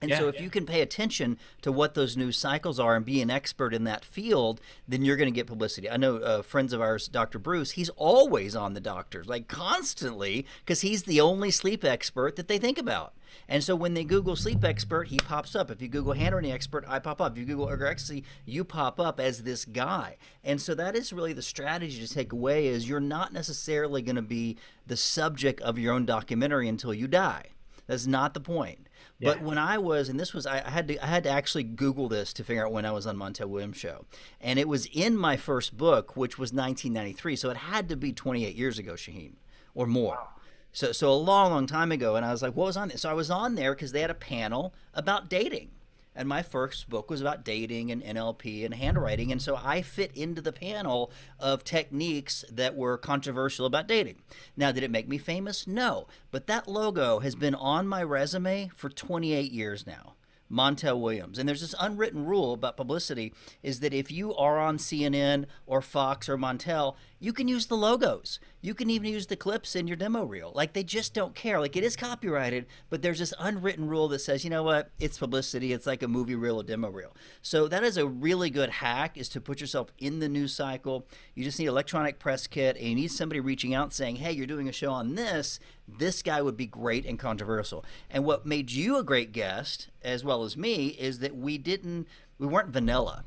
And 0.00 0.10
yeah, 0.10 0.18
so, 0.18 0.28
if 0.28 0.36
yeah. 0.36 0.42
you 0.42 0.50
can 0.50 0.66
pay 0.66 0.82
attention 0.82 1.38
to 1.62 1.72
what 1.72 1.94
those 1.94 2.16
news 2.16 2.36
cycles 2.36 2.78
are 2.78 2.96
and 2.96 3.04
be 3.04 3.22
an 3.22 3.30
expert 3.30 3.72
in 3.72 3.84
that 3.84 4.04
field, 4.04 4.60
then 4.86 5.02
you're 5.02 5.16
going 5.16 5.32
to 5.32 5.34
get 5.34 5.46
publicity. 5.46 5.88
I 5.88 5.96
know 5.96 6.16
uh, 6.16 6.42
friends 6.42 6.72
of 6.72 6.80
ours, 6.82 7.08
Dr. 7.08 7.38
Bruce, 7.38 7.72
he's 7.72 7.88
always 7.90 8.54
on 8.54 8.74
the 8.74 8.80
doctors, 8.80 9.26
like 9.26 9.48
constantly, 9.48 10.44
because 10.60 10.82
he's 10.82 11.04
the 11.04 11.20
only 11.20 11.50
sleep 11.50 11.84
expert 11.84 12.36
that 12.36 12.48
they 12.48 12.58
think 12.58 12.76
about. 12.78 13.14
And 13.48 13.64
so, 13.64 13.74
when 13.74 13.94
they 13.94 14.04
Google 14.04 14.36
sleep 14.36 14.64
expert, 14.64 15.08
he 15.08 15.16
pops 15.16 15.56
up. 15.56 15.70
If 15.70 15.80
you 15.80 15.88
Google 15.88 16.12
handwriting 16.12 16.52
expert, 16.52 16.84
I 16.86 16.98
pop 16.98 17.20
up. 17.20 17.32
If 17.32 17.38
you 17.38 17.44
Google 17.44 17.70
ecstasy, 17.70 18.24
you 18.44 18.64
pop 18.64 19.00
up 19.00 19.18
as 19.18 19.42
this 19.42 19.64
guy. 19.64 20.16
And 20.44 20.60
so, 20.60 20.74
that 20.74 20.94
is 20.94 21.12
really 21.12 21.32
the 21.32 21.42
strategy 21.42 22.04
to 22.06 22.12
take 22.12 22.32
away: 22.32 22.66
is 22.66 22.88
you're 22.88 23.00
not 23.00 23.32
necessarily 23.32 24.02
going 24.02 24.16
to 24.16 24.22
be 24.22 24.56
the 24.86 24.96
subject 24.96 25.60
of 25.62 25.78
your 25.78 25.94
own 25.94 26.04
documentary 26.04 26.68
until 26.68 26.92
you 26.92 27.08
die. 27.08 27.46
That's 27.86 28.06
not 28.06 28.34
the 28.34 28.40
point. 28.40 28.85
Yeah. 29.18 29.32
But 29.32 29.42
when 29.42 29.56
I 29.56 29.78
was, 29.78 30.08
and 30.08 30.20
this 30.20 30.34
was, 30.34 30.46
I, 30.46 30.62
I, 30.64 30.70
had 30.70 30.88
to, 30.88 31.02
I 31.02 31.06
had 31.06 31.24
to 31.24 31.30
actually 31.30 31.64
Google 31.64 32.08
this 32.08 32.32
to 32.34 32.44
figure 32.44 32.66
out 32.66 32.72
when 32.72 32.84
I 32.84 32.92
was 32.92 33.06
on 33.06 33.16
Montel 33.16 33.46
Williams 33.46 33.78
show, 33.78 34.04
and 34.40 34.58
it 34.58 34.68
was 34.68 34.86
in 34.92 35.16
my 35.16 35.36
first 35.36 35.76
book, 35.76 36.16
which 36.16 36.38
was 36.38 36.52
1993. 36.52 37.36
So 37.36 37.50
it 37.50 37.56
had 37.56 37.88
to 37.88 37.96
be 37.96 38.12
28 38.12 38.54
years 38.54 38.78
ago, 38.78 38.92
Shaheen, 38.92 39.32
or 39.74 39.86
more. 39.86 40.16
Wow. 40.16 40.28
So, 40.72 40.92
so 40.92 41.10
a 41.10 41.14
long, 41.14 41.52
long 41.52 41.66
time 41.66 41.90
ago. 41.90 42.16
And 42.16 42.26
I 42.26 42.30
was 42.30 42.42
like, 42.42 42.54
what 42.54 42.66
was 42.66 42.76
on 42.76 42.88
there? 42.88 42.98
So 42.98 43.08
I 43.08 43.14
was 43.14 43.30
on 43.30 43.54
there 43.54 43.74
because 43.74 43.92
they 43.92 44.02
had 44.02 44.10
a 44.10 44.14
panel 44.14 44.74
about 44.92 45.30
dating 45.30 45.70
and 46.16 46.28
my 46.28 46.42
first 46.42 46.88
book 46.88 47.10
was 47.10 47.20
about 47.20 47.44
dating 47.44 47.90
and 47.90 48.02
NLP 48.02 48.64
and 48.64 48.74
handwriting. 48.74 49.30
And 49.30 49.40
so 49.40 49.58
I 49.62 49.82
fit 49.82 50.10
into 50.14 50.40
the 50.40 50.52
panel 50.52 51.12
of 51.38 51.62
techniques 51.62 52.44
that 52.50 52.74
were 52.74 52.98
controversial 52.98 53.66
about 53.66 53.86
dating. 53.86 54.16
Now, 54.56 54.72
did 54.72 54.82
it 54.82 54.90
make 54.90 55.08
me 55.08 55.18
famous? 55.18 55.66
No. 55.66 56.06
But 56.30 56.46
that 56.46 56.66
logo 56.66 57.20
has 57.20 57.34
been 57.34 57.54
on 57.54 57.86
my 57.86 58.02
resume 58.02 58.70
for 58.74 58.88
28 58.88 59.52
years 59.52 59.86
now. 59.86 60.14
Montel 60.50 61.00
Williams. 61.00 61.38
And 61.38 61.48
there's 61.48 61.60
this 61.60 61.74
unwritten 61.78 62.24
rule 62.24 62.54
about 62.54 62.76
publicity 62.76 63.32
is 63.62 63.80
that 63.80 63.92
if 63.92 64.10
you 64.10 64.34
are 64.34 64.58
on 64.58 64.78
CNN 64.78 65.46
or 65.66 65.82
Fox 65.82 66.28
or 66.28 66.36
Montel, 66.38 66.94
you 67.18 67.32
can 67.32 67.48
use 67.48 67.66
the 67.66 67.76
logos. 67.76 68.38
You 68.60 68.74
can 68.74 68.90
even 68.90 69.12
use 69.12 69.26
the 69.26 69.36
clips 69.36 69.74
in 69.74 69.86
your 69.86 69.96
demo 69.96 70.24
reel. 70.24 70.52
Like 70.54 70.74
they 70.74 70.84
just 70.84 71.14
don't 71.14 71.34
care. 71.34 71.58
Like 71.60 71.76
it 71.76 71.84
is 71.84 71.96
copyrighted, 71.96 72.66
but 72.90 73.00
there's 73.00 73.20
this 73.20 73.32
unwritten 73.38 73.88
rule 73.88 74.08
that 74.08 74.18
says, 74.18 74.44
you 74.44 74.50
know 74.50 74.62
what? 74.62 74.90
It's 74.98 75.18
publicity. 75.18 75.72
It's 75.72 75.86
like 75.86 76.02
a 76.02 76.08
movie 76.08 76.34
reel, 76.34 76.60
a 76.60 76.64
demo 76.64 76.90
reel. 76.90 77.14
So 77.40 77.68
that 77.68 77.84
is 77.84 77.96
a 77.96 78.06
really 78.06 78.50
good 78.50 78.68
hack 78.68 79.16
is 79.16 79.28
to 79.30 79.40
put 79.40 79.60
yourself 79.60 79.92
in 79.98 80.18
the 80.18 80.28
news 80.28 80.54
cycle. 80.54 81.06
You 81.34 81.44
just 81.44 81.58
need 81.58 81.66
electronic 81.66 82.18
press 82.18 82.46
kit 82.46 82.76
and 82.76 82.86
you 82.86 82.94
need 82.94 83.10
somebody 83.12 83.40
reaching 83.40 83.72
out 83.72 83.94
saying, 83.94 84.16
hey, 84.16 84.32
you're 84.32 84.46
doing 84.46 84.68
a 84.68 84.72
show 84.72 84.92
on 84.92 85.14
this. 85.14 85.58
This 85.88 86.22
guy 86.22 86.42
would 86.42 86.56
be 86.56 86.66
great 86.66 87.06
and 87.06 87.18
controversial. 87.18 87.84
And 88.10 88.24
what 88.24 88.44
made 88.44 88.72
you 88.72 88.98
a 88.98 89.04
great 89.04 89.32
guest, 89.32 89.88
as 90.02 90.24
well 90.24 90.44
as 90.44 90.56
me, 90.56 90.88
is 90.88 91.20
that 91.20 91.36
we 91.36 91.56
didn't, 91.56 92.08
we 92.38 92.46
weren't 92.46 92.70
vanilla 92.70 93.24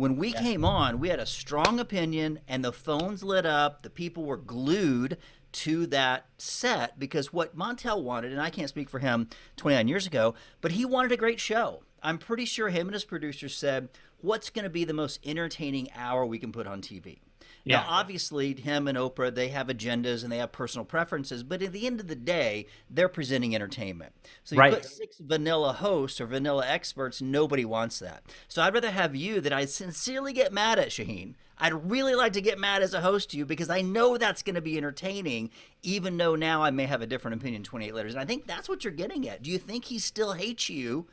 when 0.00 0.16
we 0.16 0.28
yeah. 0.32 0.40
came 0.40 0.64
on, 0.64 0.98
we 0.98 1.10
had 1.10 1.20
a 1.20 1.26
strong 1.26 1.78
opinion, 1.78 2.40
and 2.48 2.64
the 2.64 2.72
phones 2.72 3.22
lit 3.22 3.44
up. 3.44 3.82
The 3.82 3.90
people 3.90 4.24
were 4.24 4.38
glued 4.38 5.18
to 5.52 5.84
that 5.88 6.24
set 6.38 6.98
because 6.98 7.34
what 7.34 7.54
Montel 7.54 8.02
wanted, 8.02 8.32
and 8.32 8.40
I 8.40 8.48
can't 8.48 8.70
speak 8.70 8.88
for 8.88 9.00
him 9.00 9.28
29 9.56 9.88
years 9.88 10.06
ago, 10.06 10.34
but 10.62 10.72
he 10.72 10.86
wanted 10.86 11.12
a 11.12 11.18
great 11.18 11.38
show. 11.38 11.82
I'm 12.02 12.16
pretty 12.16 12.46
sure 12.46 12.70
him 12.70 12.86
and 12.86 12.94
his 12.94 13.04
producers 13.04 13.54
said, 13.54 13.90
What's 14.22 14.48
going 14.48 14.62
to 14.64 14.70
be 14.70 14.84
the 14.84 14.94
most 14.94 15.20
entertaining 15.22 15.90
hour 15.94 16.24
we 16.24 16.38
can 16.38 16.50
put 16.50 16.66
on 16.66 16.80
TV? 16.80 17.18
Yeah. 17.64 17.80
Now, 17.80 17.86
obviously, 17.88 18.54
him 18.54 18.88
and 18.88 18.96
Oprah, 18.96 19.34
they 19.34 19.48
have 19.48 19.66
agendas 19.68 20.22
and 20.22 20.32
they 20.32 20.38
have 20.38 20.52
personal 20.52 20.84
preferences, 20.84 21.42
but 21.42 21.62
at 21.62 21.72
the 21.72 21.86
end 21.86 22.00
of 22.00 22.08
the 22.08 22.16
day, 22.16 22.66
they're 22.88 23.08
presenting 23.08 23.54
entertainment. 23.54 24.12
So 24.44 24.54
you 24.54 24.60
right. 24.60 24.74
put 24.74 24.84
six 24.84 25.18
vanilla 25.18 25.74
hosts 25.74 26.20
or 26.20 26.26
vanilla 26.26 26.66
experts, 26.66 27.20
nobody 27.20 27.64
wants 27.64 27.98
that. 27.98 28.22
So 28.48 28.62
I'd 28.62 28.74
rather 28.74 28.90
have 28.90 29.14
you 29.14 29.40
that 29.42 29.52
I 29.52 29.66
sincerely 29.66 30.32
get 30.32 30.52
mad 30.52 30.78
at, 30.78 30.88
Shaheen. 30.88 31.34
I'd 31.58 31.90
really 31.90 32.14
like 32.14 32.32
to 32.32 32.40
get 32.40 32.58
mad 32.58 32.82
as 32.82 32.94
a 32.94 33.02
host 33.02 33.30
to 33.30 33.36
you 33.36 33.44
because 33.44 33.68
I 33.68 33.82
know 33.82 34.16
that's 34.16 34.42
going 34.42 34.54
to 34.54 34.62
be 34.62 34.78
entertaining, 34.78 35.50
even 35.82 36.16
though 36.16 36.34
now 36.34 36.62
I 36.62 36.70
may 36.70 36.86
have 36.86 37.02
a 37.02 37.06
different 37.06 37.38
opinion 37.38 37.62
28 37.62 37.94
letters. 37.94 38.14
And 38.14 38.22
I 38.22 38.24
think 38.24 38.46
that's 38.46 38.68
what 38.68 38.82
you're 38.82 38.92
getting 38.94 39.28
at. 39.28 39.42
Do 39.42 39.50
you 39.50 39.58
think 39.58 39.84
he 39.84 39.98
still 39.98 40.32
hates 40.32 40.70
you 40.70 41.06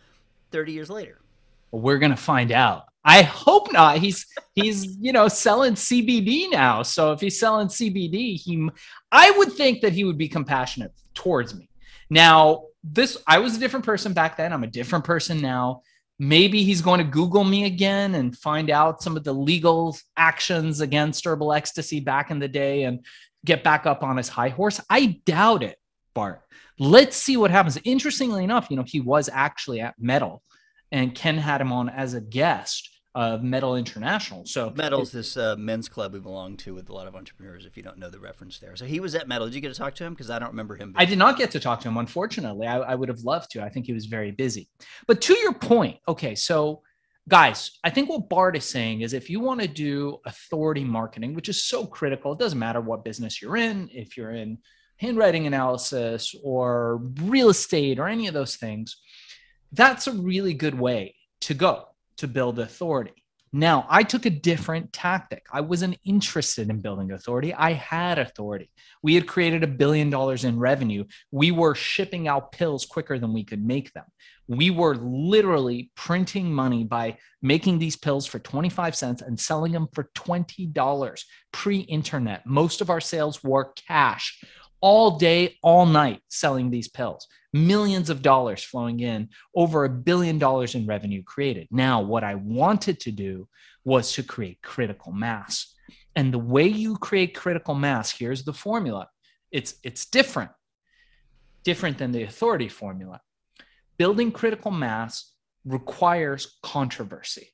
30 0.52 0.72
years 0.72 0.90
later? 0.90 1.20
We're 1.72 2.00
to 2.00 2.16
find 2.16 2.52
out. 2.52 2.86
I 3.08 3.22
hope 3.22 3.72
not. 3.72 4.00
He's 4.00 4.26
he's 4.54 4.98
you 5.00 5.14
know 5.14 5.30
selling 5.30 5.76
CBD 5.76 6.52
now. 6.52 6.84
So 6.84 7.14
if 7.14 7.22
he's 7.22 7.40
selling 7.40 7.68
CBD, 7.68 8.36
he 8.36 8.70
I 9.12 9.32
would 9.32 9.54
think 9.54 9.82
that 9.82 9.94
he 9.94 10.04
would 10.04 10.18
be 10.18 10.28
compassionate 10.28 10.92
towards 11.14 11.56
me. 11.56 11.70
Now, 12.10 12.66
this 12.84 13.18
I 13.26 13.40
was 13.40 13.56
a 13.56 13.60
different 13.60 13.86
person 13.86 14.12
back 14.12 14.36
then. 14.36 14.52
I'm 14.52 14.64
a 14.64 14.68
different 14.68 15.06
person 15.06 15.40
now. 15.40 15.84
Maybe 16.20 16.64
he's 16.64 16.82
going 16.82 16.98
to 16.98 17.06
Google 17.06 17.46
me 17.46 17.66
again 17.66 18.16
and 18.16 18.38
find 18.38 18.70
out 18.70 19.02
some 19.02 19.16
of 19.16 19.24
the 19.24 19.34
legal 19.34 19.98
actions 20.18 20.82
against 20.82 21.26
herbal 21.26 21.54
ecstasy 21.54 22.00
back 22.00 22.30
in 22.30 22.40
the 22.40 22.48
day 22.48 22.84
and 22.84 23.06
get 23.46 23.64
back 23.64 23.86
up 23.86 24.04
on 24.04 24.18
his 24.18 24.28
high 24.28 24.50
horse. 24.50 24.82
I 24.90 25.22
doubt 25.26 25.64
it, 25.64 25.78
Bart. 26.14 26.42
Let's 26.80 27.16
see 27.16 27.38
what 27.38 27.52
happens. 27.52 27.78
Interestingly 27.84 28.44
enough, 28.44 28.68
you 28.70 28.76
know, 28.76 28.84
he 28.86 29.00
was 29.00 29.30
actually 29.32 29.80
at 29.80 29.96
Metal 30.00 30.44
and 30.92 31.14
Ken 31.14 31.38
had 31.38 31.62
him 31.62 31.72
on 31.72 31.90
as 31.90 32.14
a 32.14 32.22
guest 32.22 32.90
of 33.16 33.42
Metal 33.42 33.76
International. 33.76 34.46
So 34.46 34.72
Metal's 34.76 35.12
this 35.12 35.38
uh, 35.38 35.56
men's 35.58 35.90
club 35.90 36.14
we 36.14 36.20
belong 36.20 36.56
to 36.58 36.76
with 36.76 36.88
a 36.90 36.94
lot 36.94 37.08
of 37.08 37.16
entrepreneurs. 37.16 37.66
If 37.66 37.76
you 37.76 37.82
don't 37.82 37.98
know 37.98 38.12
the 38.12 38.20
reference 38.20 38.60
there, 38.60 38.76
so 38.76 38.86
he 38.86 39.00
was 39.00 39.16
at 39.16 39.28
Metal. 39.28 39.48
Did 39.48 39.56
you 39.56 39.62
get 39.62 39.74
to 39.74 39.78
talk 39.78 39.96
to 39.96 40.04
him? 40.04 40.14
Because 40.14 40.30
I 40.30 40.38
don't 40.38 40.52
remember 40.52 40.76
him. 40.76 40.94
I 40.96 41.06
did 41.06 41.18
not 41.18 41.38
get 41.38 41.50
to 41.52 41.60
talk 41.60 41.82
to 41.82 41.88
him. 41.88 41.98
Unfortunately, 41.98 42.68
I, 42.68 42.78
I 42.78 42.96
would 42.96 43.10
have 43.10 43.22
loved 43.22 43.50
to. 43.52 43.64
I 43.64 43.70
think 43.70 43.88
he 43.88 43.94
was 43.94 44.06
very 44.06 44.32
busy. 44.32 44.70
But 45.08 45.22
to 45.22 45.38
your 45.40 45.54
point, 45.54 45.98
okay, 46.08 46.36
so 46.36 46.84
guys, 47.28 47.72
I 47.84 47.90
think 47.90 48.08
what 48.08 48.30
Bart 48.30 48.56
is 48.56 48.66
saying 48.66 49.02
is 49.02 49.14
if 49.14 49.32
you 49.32 49.40
want 49.40 49.62
to 49.62 49.68
do 49.68 50.20
authority 50.26 50.84
marketing, 50.84 51.34
which 51.34 51.50
is 51.50 51.64
so 51.64 51.88
critical, 51.88 52.34
it 52.34 52.40
doesn't 52.40 52.60
matter 52.60 52.82
what 52.82 53.04
business 53.04 53.42
you're 53.42 53.58
in, 53.58 53.90
if 53.92 54.16
you're 54.16 54.32
in 54.32 54.60
handwriting 54.98 55.48
analysis 55.48 56.36
or 56.44 56.98
real 57.22 57.50
estate 57.50 58.00
or 58.00 58.08
any 58.08 58.28
of 58.28 58.34
those 58.34 58.56
things, 58.56 58.98
that's 59.72 60.08
a 60.08 60.12
really 60.12 60.54
good 60.54 60.76
way 60.76 61.16
to 61.42 61.54
go 61.54 61.86
to 62.18 62.28
build 62.28 62.60
authority. 62.60 63.24
Now, 63.54 63.88
I 63.90 64.04
took 64.04 64.26
a 64.26 64.30
different 64.30 64.92
tactic. 64.92 65.46
I 65.52 65.62
wasn't 65.62 65.98
interested 66.04 66.70
in 66.70 66.82
building 66.82 67.12
authority. 67.12 67.54
I 67.54 67.72
had 67.74 68.20
authority. 68.20 68.70
We 69.02 69.16
had 69.16 69.26
created 69.26 69.64
a 69.64 69.68
billion 69.68 70.10
dollars 70.10 70.44
in 70.44 70.60
revenue. 70.60 71.06
We 71.32 71.52
were 71.52 71.74
shipping 71.74 72.28
out 72.28 72.52
pills 72.52 72.86
quicker 72.86 73.18
than 73.18 73.34
we 73.34 73.46
could 73.46 73.66
make 73.66 73.94
them. 73.94 74.04
We 74.48 74.70
were 74.70 74.96
literally 74.96 75.92
printing 75.96 76.54
money 76.54 76.84
by 76.84 77.18
making 77.42 77.80
these 77.80 77.96
pills 77.96 78.26
for 78.26 78.40
25 78.40 78.96
cents 78.96 79.22
and 79.22 79.40
selling 79.40 79.72
them 79.72 79.88
for 79.94 80.10
$20 80.16 81.24
pre 81.54 81.80
internet. 81.80 82.46
Most 82.46 82.82
of 82.82 82.90
our 82.90 83.02
sales 83.02 83.44
were 83.44 83.72
cash 83.88 84.44
all 84.82 85.18
day, 85.18 85.58
all 85.62 85.86
night 85.86 86.22
selling 86.30 86.70
these 86.70 86.88
pills 86.88 87.28
millions 87.54 88.10
of 88.10 88.22
dollars 88.22 88.64
flowing 88.64 89.00
in, 89.00 89.30
over 89.56 89.86
a 89.86 89.90
billion 89.90 90.38
dollars 90.38 90.76
in 90.76 90.86
revenue 90.86 91.24
created. 91.24 91.68
Now, 91.72 92.02
what 92.02 92.24
I 92.24 92.36
wanted 92.36 93.00
to 93.02 93.12
do 93.12 93.48
was 93.84 94.14
to 94.14 94.24
create 94.24 94.62
critical 94.62 95.12
mass. 95.12 95.74
And 96.16 96.34
the 96.34 96.40
way 96.40 96.68
you 96.68 96.98
create 96.98 97.36
critical 97.36 97.76
mass, 97.76 98.12
here's 98.12 98.44
the 98.44 98.54
formula. 98.54 99.10
It's 99.52 99.76
it's 99.84 100.06
different. 100.06 100.52
Different 101.64 101.98
than 101.98 102.12
the 102.12 102.24
authority 102.24 102.70
formula. 102.70 103.22
Building 103.98 104.32
critical 104.32 104.72
mass 104.72 105.32
requires 105.66 106.58
controversy. 106.64 107.50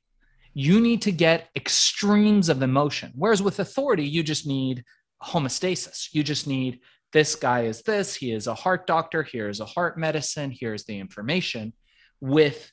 You 0.54 0.80
need 0.80 1.02
to 1.02 1.12
get 1.12 1.48
extremes 1.56 2.48
of 2.48 2.62
emotion. 2.62 3.12
Whereas 3.16 3.42
with 3.42 3.58
authority, 3.58 4.04
you 4.04 4.22
just 4.22 4.46
need 4.46 4.84
homeostasis. 5.22 6.08
You 6.12 6.22
just 6.22 6.46
need 6.46 6.80
this 7.14 7.36
guy 7.36 7.62
is 7.62 7.80
this, 7.82 8.16
he 8.16 8.32
is 8.32 8.48
a 8.48 8.54
heart 8.54 8.88
doctor, 8.88 9.22
here's 9.22 9.60
a 9.60 9.64
heart 9.64 9.96
medicine, 9.96 10.50
here's 10.50 10.84
the 10.84 10.98
information. 10.98 11.72
With 12.20 12.72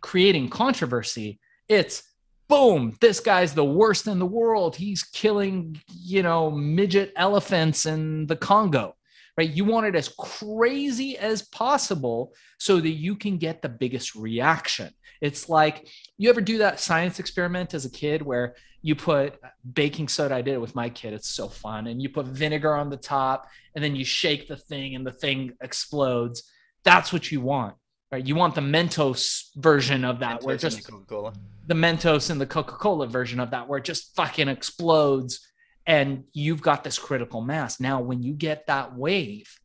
creating 0.00 0.50
controversy, 0.50 1.38
it's 1.68 2.02
boom, 2.48 2.96
this 3.00 3.20
guy's 3.20 3.54
the 3.54 3.64
worst 3.64 4.08
in 4.08 4.18
the 4.18 4.26
world. 4.26 4.74
He's 4.74 5.04
killing, 5.04 5.80
you 5.94 6.24
know, 6.24 6.50
midget 6.50 7.12
elephants 7.14 7.86
in 7.86 8.26
the 8.26 8.34
Congo, 8.34 8.96
right? 9.36 9.50
You 9.50 9.64
want 9.64 9.86
it 9.86 9.94
as 9.94 10.08
crazy 10.08 11.16
as 11.16 11.42
possible 11.42 12.34
so 12.58 12.80
that 12.80 12.90
you 12.90 13.16
can 13.16 13.38
get 13.38 13.62
the 13.62 13.68
biggest 13.68 14.14
reaction. 14.14 14.90
It's 15.20 15.48
like 15.48 15.88
you 16.18 16.28
ever 16.30 16.40
do 16.40 16.58
that 16.58 16.80
science 16.80 17.18
experiment 17.18 17.74
as 17.74 17.84
a 17.84 17.90
kid 17.90 18.22
where 18.22 18.56
you 18.82 18.96
put 18.96 19.38
baking 19.72 20.08
soda. 20.08 20.34
I 20.34 20.42
did 20.42 20.54
it 20.54 20.60
with 20.60 20.74
my 20.74 20.90
kid. 20.90 21.14
It's 21.14 21.30
so 21.30 21.48
fun. 21.48 21.86
And 21.86 22.02
you 22.02 22.08
put 22.08 22.26
vinegar 22.26 22.74
on 22.74 22.90
the 22.90 22.96
top 22.96 23.46
and 23.74 23.82
then 23.82 23.94
you 23.94 24.04
shake 24.04 24.48
the 24.48 24.56
thing 24.56 24.96
and 24.96 25.06
the 25.06 25.12
thing 25.12 25.52
explodes. 25.62 26.42
That's 26.84 27.12
what 27.12 27.30
you 27.30 27.40
want, 27.40 27.76
right? 28.10 28.26
You 28.26 28.34
want 28.34 28.56
the 28.56 28.60
Mentos 28.60 29.50
version 29.54 30.04
of 30.04 30.18
that 30.18 30.40
Mentos 30.40 30.44
where 30.44 30.56
just 30.56 30.88
Coca-Cola. 30.88 31.32
the 31.68 31.74
Mentos 31.74 32.28
and 32.28 32.40
the 32.40 32.46
Coca 32.46 32.74
Cola 32.74 33.06
version 33.06 33.38
of 33.38 33.52
that 33.52 33.68
where 33.68 33.78
it 33.78 33.84
just 33.84 34.16
fucking 34.16 34.48
explodes 34.48 35.51
and 35.86 36.24
you've 36.32 36.62
got 36.62 36.84
this 36.84 36.98
critical 36.98 37.40
mass. 37.40 37.80
Now, 37.80 38.00
when 38.00 38.22
you 38.22 38.32
get 38.34 38.66
that 38.66 38.96
wave, 38.96 39.58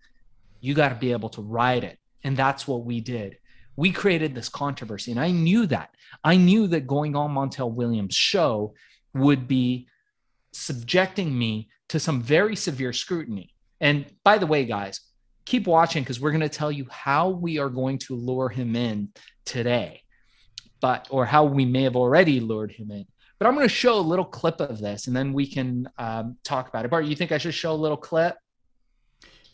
you 0.59 0.73
got 0.73 0.89
to 0.89 0.95
be 0.95 1.11
able 1.11 1.29
to 1.29 1.41
ride 1.41 1.83
it. 1.83 1.99
And 2.23 2.35
that's 2.35 2.67
what 2.67 2.83
we 2.83 2.99
did 3.01 3.37
we 3.77 3.91
created 3.91 4.35
this 4.35 4.49
controversy. 4.49 5.11
And 5.11 5.19
I 5.19 5.31
knew 5.31 5.67
that. 5.67 5.95
I 6.23 6.35
knew 6.35 6.67
that 6.67 6.87
going 6.87 7.15
on 7.15 7.33
Montel 7.33 7.71
Williams' 7.71 8.15
show 8.15 8.73
would 9.13 9.47
be 9.47 9.87
subjecting 10.51 11.37
me 11.37 11.69
to 11.89 11.99
some 11.99 12.21
very 12.21 12.55
severe 12.55 12.91
scrutiny. 12.91 13.53
And 13.79 14.05
by 14.23 14.39
the 14.39 14.47
way, 14.47 14.65
guys, 14.65 14.99
keep 15.45 15.67
watching 15.67 16.03
because 16.03 16.19
we're 16.19 16.31
going 16.31 16.41
to 16.41 16.49
tell 16.49 16.71
you 16.71 16.87
how 16.89 17.29
we 17.29 17.59
are 17.59 17.69
going 17.69 17.99
to 17.99 18.15
lure 18.15 18.49
him 18.49 18.75
in 18.75 19.09
today, 19.45 20.01
but 20.81 21.07
or 21.11 21.25
how 21.25 21.45
we 21.45 21.63
may 21.63 21.83
have 21.83 21.95
already 21.95 22.39
lured 22.39 22.71
him 22.71 22.91
in. 22.91 23.05
But 23.39 23.47
I'm 23.47 23.53
going 23.53 23.67
to 23.67 23.73
show 23.73 23.99
a 23.99 24.01
little 24.01 24.25
clip 24.25 24.59
of 24.59 24.79
this, 24.79 25.07
and 25.07 25.15
then 25.15 25.31
we 25.31 25.45
can 25.45 25.87
um, 25.97 26.37
talk 26.43 26.69
about 26.69 26.85
it. 26.85 26.91
Bart, 26.91 27.05
you 27.05 27.15
think 27.15 27.31
I 27.31 27.37
should 27.37 27.53
show 27.53 27.71
a 27.71 27.75
little 27.75 27.97
clip? 27.97 28.35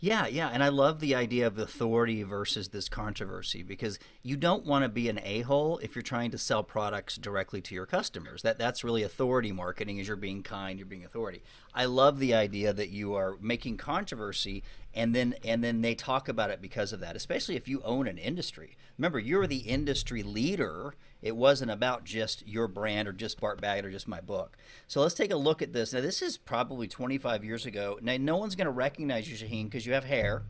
Yeah, 0.03 0.27
yeah, 0.27 0.50
and 0.50 0.62
I 0.62 0.67
love 0.67 1.00
the 1.00 1.15
idea 1.15 1.48
of 1.48 1.57
authority 1.57 2.24
versus 2.24 2.67
this 2.67 2.89
controversy 2.89 3.63
because 3.63 4.00
you 4.22 4.36
don't 4.36 4.65
want 4.65 4.83
to 4.83 4.89
be 4.89 5.07
an 5.07 5.22
a-hole 5.24 5.77
if 5.77 5.95
you're 5.95 6.01
trying 6.01 6.29
to 6.31 6.38
sell 6.38 6.62
products 6.62 7.15
directly 7.15 7.62
to 7.62 7.74
your 7.74 7.86
customers. 7.86 8.41
That 8.41 8.57
that's 8.57 8.83
really 8.83 9.03
authority 9.03 9.53
marketing 9.53 10.00
is 10.00 10.10
you're 10.10 10.17
being 10.17 10.43
kind, 10.43 10.77
you're 10.77 10.86
being 10.86 11.05
authority. 11.05 11.41
I 11.74 11.86
love 11.86 12.19
the 12.19 12.33
idea 12.33 12.74
that 12.74 12.89
you 12.89 13.13
are 13.13 13.38
making 13.39 13.77
controversy 13.77 14.62
and 14.93 15.15
then 15.15 15.36
and 15.41 15.63
then 15.63 15.79
they 15.79 15.95
talk 15.95 16.27
about 16.27 16.50
it 16.50 16.62
because 16.62 16.91
of 16.91 17.00
that, 17.00 17.15
especially 17.15 17.55
if 17.55 17.69
you 17.69 17.81
own 17.86 18.05
an 18.05 18.17
industry. 18.17 18.75
Remember, 18.98 19.19
you're 19.19 19.48
the 19.48 19.60
industry 19.60 20.22
leader 20.22 20.95
it 21.24 21.38
wasn't 21.38 21.72
about 21.72 22.03
just 22.03 22.45
your 22.45 22.67
brand 22.67 23.07
or 23.07 23.13
just 23.13 23.39
Bart 23.39 23.62
Baggett 23.62 23.86
or 23.86 23.91
just 23.91 24.10
my 24.10 24.19
book. 24.19 24.57
So 24.88 25.01
let's 25.01 25.15
take 25.15 25.31
a 25.31 25.38
look 25.38 25.62
at 25.62 25.72
this. 25.72 25.93
Now, 25.93 26.01
this 26.01 26.22
is 26.22 26.38
probably 26.38 26.86
25 26.86 27.45
years 27.45 27.65
ago. 27.65 27.98
Now, 28.01 28.17
no 28.19 28.36
one's 28.36 28.55
going 28.55 28.65
to 28.65 28.72
recognize 28.72 29.29
you, 29.29 29.38
Shaheen, 29.38 29.65
because 29.65 29.86
you 29.86 29.92
have 29.93 30.05
hair. 30.05 30.43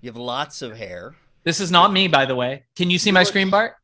You 0.00 0.10
have 0.10 0.16
lots 0.16 0.62
of 0.62 0.76
hair. 0.76 1.16
This 1.44 1.60
is 1.60 1.70
not 1.70 1.92
me, 1.92 2.08
by 2.08 2.26
the 2.26 2.34
way. 2.34 2.64
Can 2.74 2.90
you 2.90 2.98
see 2.98 3.12
my 3.12 3.22
screen, 3.22 3.50
Bart? 3.50 3.74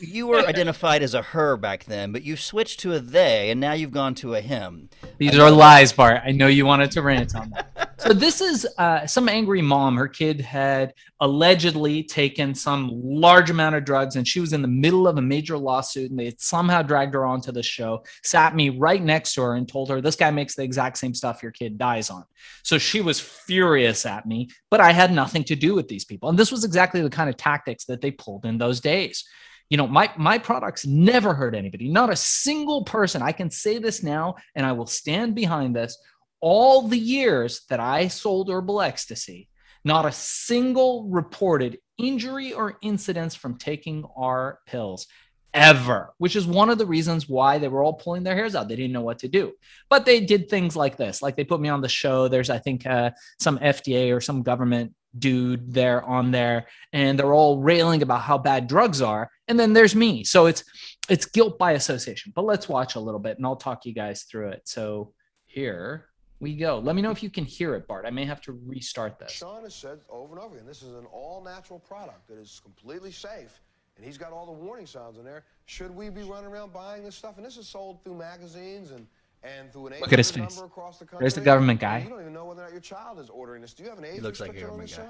you 0.00 0.26
were 0.26 0.46
identified 0.46 1.02
as 1.02 1.14
a 1.14 1.22
her 1.22 1.56
back 1.56 1.84
then, 1.84 2.12
but 2.12 2.22
you 2.22 2.36
switched 2.36 2.80
to 2.80 2.92
a 2.92 3.00
they, 3.00 3.50
and 3.50 3.60
now 3.60 3.72
you've 3.72 3.90
gone 3.90 4.14
to 4.16 4.34
a 4.34 4.40
him. 4.40 4.88
These 5.18 5.38
are 5.38 5.50
lies, 5.50 5.92
Bart. 5.92 6.22
I 6.24 6.32
know 6.32 6.46
you 6.46 6.66
wanted 6.66 6.90
to 6.92 7.02
rant 7.02 7.34
on 7.34 7.50
that. 7.50 7.81
So 8.02 8.12
this 8.12 8.40
is 8.40 8.66
uh, 8.78 9.06
some 9.06 9.28
angry 9.28 9.62
mom. 9.62 9.96
Her 9.96 10.08
kid 10.08 10.40
had 10.40 10.92
allegedly 11.20 12.02
taken 12.02 12.54
some 12.54 12.90
large 12.92 13.48
amount 13.48 13.76
of 13.76 13.84
drugs, 13.84 14.16
and 14.16 14.26
she 14.26 14.40
was 14.40 14.52
in 14.52 14.60
the 14.60 14.68
middle 14.68 15.06
of 15.06 15.18
a 15.18 15.22
major 15.22 15.56
lawsuit, 15.56 16.10
and 16.10 16.18
they 16.18 16.34
somehow 16.38 16.82
dragged 16.82 17.14
her 17.14 17.24
onto 17.24 17.52
the 17.52 17.62
show. 17.62 18.04
Sat 18.24 18.56
me 18.56 18.70
right 18.70 19.02
next 19.02 19.34
to 19.34 19.42
her 19.42 19.54
and 19.54 19.68
told 19.68 19.88
her, 19.88 20.00
"This 20.00 20.16
guy 20.16 20.30
makes 20.32 20.56
the 20.56 20.64
exact 20.64 20.98
same 20.98 21.14
stuff 21.14 21.42
your 21.42 21.52
kid 21.52 21.78
dies 21.78 22.10
on." 22.10 22.24
So 22.64 22.76
she 22.76 23.00
was 23.00 23.20
furious 23.20 24.04
at 24.04 24.26
me, 24.26 24.48
but 24.68 24.80
I 24.80 24.92
had 24.92 25.12
nothing 25.12 25.44
to 25.44 25.56
do 25.56 25.74
with 25.74 25.88
these 25.88 26.04
people, 26.04 26.28
and 26.28 26.38
this 26.38 26.50
was 26.50 26.64
exactly 26.64 27.02
the 27.02 27.10
kind 27.10 27.30
of 27.30 27.36
tactics 27.36 27.84
that 27.84 28.00
they 28.00 28.10
pulled 28.10 28.44
in 28.44 28.58
those 28.58 28.80
days 28.80 29.24
you 29.72 29.78
know 29.78 29.86
my 29.86 30.12
my 30.18 30.36
products 30.36 30.84
never 30.84 31.32
hurt 31.32 31.54
anybody 31.54 31.88
not 31.88 32.10
a 32.10 32.16
single 32.16 32.84
person 32.84 33.22
i 33.22 33.32
can 33.32 33.48
say 33.48 33.78
this 33.78 34.02
now 34.02 34.34
and 34.54 34.66
i 34.66 34.72
will 34.72 34.86
stand 34.86 35.34
behind 35.34 35.74
this 35.74 35.96
all 36.42 36.82
the 36.82 36.98
years 36.98 37.62
that 37.70 37.80
i 37.80 38.06
sold 38.08 38.50
herbal 38.50 38.82
ecstasy 38.82 39.48
not 39.84 40.06
a 40.06 40.12
single 40.12 41.08
reported 41.08 41.78
injury 41.98 42.52
or 42.52 42.78
incidents 42.82 43.34
from 43.34 43.56
taking 43.56 44.04
our 44.16 44.60
pills 44.66 45.06
ever, 45.54 46.14
which 46.18 46.36
is 46.36 46.46
one 46.46 46.70
of 46.70 46.78
the 46.78 46.86
reasons 46.86 47.28
why 47.28 47.58
they 47.58 47.68
were 47.68 47.82
all 47.82 47.94
pulling 47.94 48.22
their 48.22 48.34
hairs 48.34 48.54
out. 48.54 48.68
They 48.68 48.76
didn't 48.76 48.92
know 48.92 49.02
what 49.02 49.18
to 49.20 49.28
do. 49.28 49.52
But 49.90 50.04
they 50.04 50.20
did 50.20 50.48
things 50.48 50.76
like 50.76 50.96
this. 50.96 51.20
Like 51.20 51.36
they 51.36 51.44
put 51.44 51.60
me 51.60 51.68
on 51.68 51.80
the 51.80 51.88
show. 51.88 52.28
There's, 52.28 52.50
I 52.50 52.58
think, 52.58 52.86
uh, 52.86 53.10
some 53.38 53.58
FDA 53.58 54.14
or 54.16 54.20
some 54.20 54.42
government 54.42 54.94
dude 55.18 55.72
there 55.72 56.02
on 56.04 56.30
there 56.30 56.66
and 56.94 57.18
they're 57.18 57.34
all 57.34 57.60
railing 57.60 58.00
about 58.00 58.22
how 58.22 58.38
bad 58.38 58.66
drugs 58.66 59.02
are 59.02 59.30
and 59.46 59.60
then 59.60 59.74
there's 59.74 59.94
me 59.94 60.24
so 60.24 60.46
it's 60.46 60.64
it's 61.10 61.26
guilt 61.26 61.58
by 61.58 61.72
association 61.72 62.32
but 62.34 62.46
let's 62.46 62.66
watch 62.66 62.94
a 62.94 63.00
little 63.00 63.20
bit 63.20 63.36
and 63.36 63.44
i'll 63.44 63.54
talk 63.54 63.84
you 63.84 63.92
guys 63.92 64.22
through 64.22 64.48
it 64.48 64.62
so 64.64 65.12
here 65.44 66.06
we 66.42 66.54
go 66.54 66.78
let 66.80 66.94
me 66.96 67.00
know 67.00 67.10
if 67.10 67.22
you 67.22 67.30
can 67.30 67.44
hear 67.44 67.74
it 67.74 67.86
bart 67.86 68.04
i 68.04 68.10
may 68.10 68.24
have 68.24 68.40
to 68.40 68.52
restart 68.66 69.18
this 69.18 69.30
sean 69.30 69.62
has 69.62 69.74
said 69.74 70.00
over 70.10 70.34
and 70.34 70.44
over 70.44 70.56
again 70.56 70.66
this 70.66 70.82
is 70.82 70.94
an 70.94 71.06
all 71.06 71.42
natural 71.42 71.78
product 71.78 72.26
that 72.28 72.36
is 72.36 72.60
completely 72.62 73.12
safe 73.12 73.60
and 73.96 74.04
he's 74.04 74.18
got 74.18 74.32
all 74.32 74.44
the 74.44 74.52
warning 74.52 74.86
signs 74.86 75.16
in 75.16 75.24
there 75.24 75.44
should 75.66 75.94
we 75.94 76.10
be 76.10 76.22
running 76.22 76.50
around 76.50 76.72
buying 76.72 77.04
this 77.04 77.14
stuff 77.14 77.36
and 77.36 77.46
this 77.46 77.56
is 77.56 77.68
sold 77.68 78.02
through 78.02 78.16
magazines 78.16 78.90
and 78.90 79.06
and 79.44 79.72
through 79.72 79.88
an 79.88 79.94
Look 80.00 80.12
at 80.12 80.20
his 80.20 80.30
face. 80.30 80.54
The 80.54 81.18
There's 81.18 81.34
the 81.34 81.40
government 81.40 81.80
guy. 81.80 81.98
You 81.98 82.10
don't 82.10 82.20
even 82.20 82.32
know 82.32 82.44
whether 82.44 82.60
or 82.60 82.66
not 82.66 82.70
your 82.70 82.80
child 82.80 83.18
is 83.18 83.28
ordering 83.28 83.62
this. 83.62 83.74
Do 83.74 83.82
you 83.82 83.88
have 83.88 83.98
an 83.98 84.04
age 84.04 84.14
he 84.14 84.20
looks 84.20 84.38
like 84.38 84.54
a 84.56 84.60
government 84.60 84.96
guy. 84.96 85.08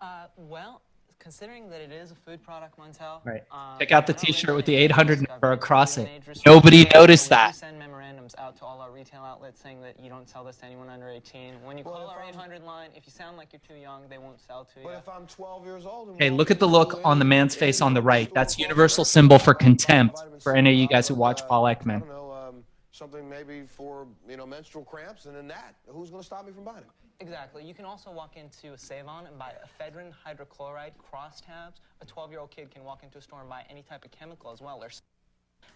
Uh, 0.00 0.26
well, 0.36 0.80
considering 1.18 1.70
that 1.70 1.80
it 1.80 1.92
is 1.92 2.10
a 2.10 2.14
food 2.14 2.42
product, 2.42 2.78
Montel. 2.78 3.24
Right. 3.24 3.42
Um, 3.50 3.78
Check 3.78 3.92
out 3.92 4.06
the 4.06 4.12
T-shirt 4.12 4.54
with 4.54 4.66
the 4.66 4.74
800 4.74 5.26
number 5.28 5.52
across 5.52 5.96
it. 5.98 6.08
Nobody 6.44 6.86
noticed 6.92 7.28
that. 7.30 7.54
Send 7.56 7.78
memorandums 7.78 8.34
out 8.38 8.56
to 8.58 8.64
all 8.64 8.80
our 8.80 8.90
retail 8.90 9.22
outlets 9.22 9.60
saying 9.60 9.80
that 9.82 9.98
you 9.98 10.08
don't 10.10 10.28
sell 10.28 10.44
this 10.44 10.56
to 10.58 10.66
anyone 10.66 10.88
under 10.88 11.08
18. 11.08 11.54
When 11.64 11.78
you 11.78 11.84
Well, 11.84 11.94
call 11.94 12.10
if 12.10 12.16
our 12.16 12.22
I'm- 12.22 12.34
800 12.34 12.62
line, 12.64 12.90
if 12.94 13.06
you 13.06 13.12
sound 13.12 13.36
like 13.36 13.52
you're 13.52 13.60
too 13.66 13.80
young, 13.80 14.08
they 14.08 14.18
won't 14.18 14.40
sell 14.40 14.64
to 14.74 14.80
you. 14.80 14.86
But 14.86 14.98
if 14.98 15.08
I'm 15.08 15.26
12 15.26 15.64
years 15.64 15.86
old, 15.86 16.08
and 16.08 16.18
Hey, 16.20 16.30
look 16.30 16.50
at 16.50 16.58
the 16.58 16.68
look 16.68 17.00
on 17.04 17.18
the 17.18 17.24
man's 17.24 17.54
face 17.54 17.80
on 17.80 17.94
the 17.94 18.02
right. 18.02 18.32
That's 18.34 18.58
universal 18.58 19.04
symbol 19.04 19.38
for 19.38 19.54
contempt 19.54 20.18
for 20.42 20.54
any 20.54 20.70
of 20.70 20.76
you 20.76 20.88
guys 20.88 21.08
who 21.08 21.14
uh, 21.14 21.18
watch 21.18 21.46
Paul 21.46 21.64
Ekman. 21.64 22.02
I 22.02 22.06
know, 22.06 22.32
um, 22.32 22.64
something 22.92 23.28
maybe 23.28 23.62
for 23.66 24.06
you 24.28 24.36
know 24.36 24.46
menstrual 24.46 24.84
cramps, 24.84 25.26
and 25.26 25.34
then 25.34 25.48
that. 25.48 25.74
Who's 25.88 26.10
going 26.10 26.20
to 26.22 26.26
stop 26.26 26.46
me 26.46 26.52
from 26.52 26.64
buying 26.64 26.78
it? 26.78 26.84
Exactly. 27.20 27.64
You 27.64 27.74
can 27.74 27.84
also 27.84 28.10
walk 28.10 28.36
into 28.36 28.72
a 28.74 28.78
Sav-On 28.78 29.26
and 29.26 29.38
buy 29.38 29.52
ephedrine 29.80 30.12
hydrochloride 30.26 30.92
cross 30.98 31.40
tabs. 31.40 31.80
A 32.00 32.06
12-year-old 32.06 32.50
kid 32.50 32.70
can 32.70 32.84
walk 32.84 33.02
into 33.02 33.18
a 33.18 33.20
store 33.20 33.40
and 33.40 33.48
buy 33.48 33.64
any 33.70 33.82
type 33.82 34.04
of 34.04 34.10
chemical 34.10 34.50
as 34.50 34.60
well. 34.60 34.80
There's 34.80 35.02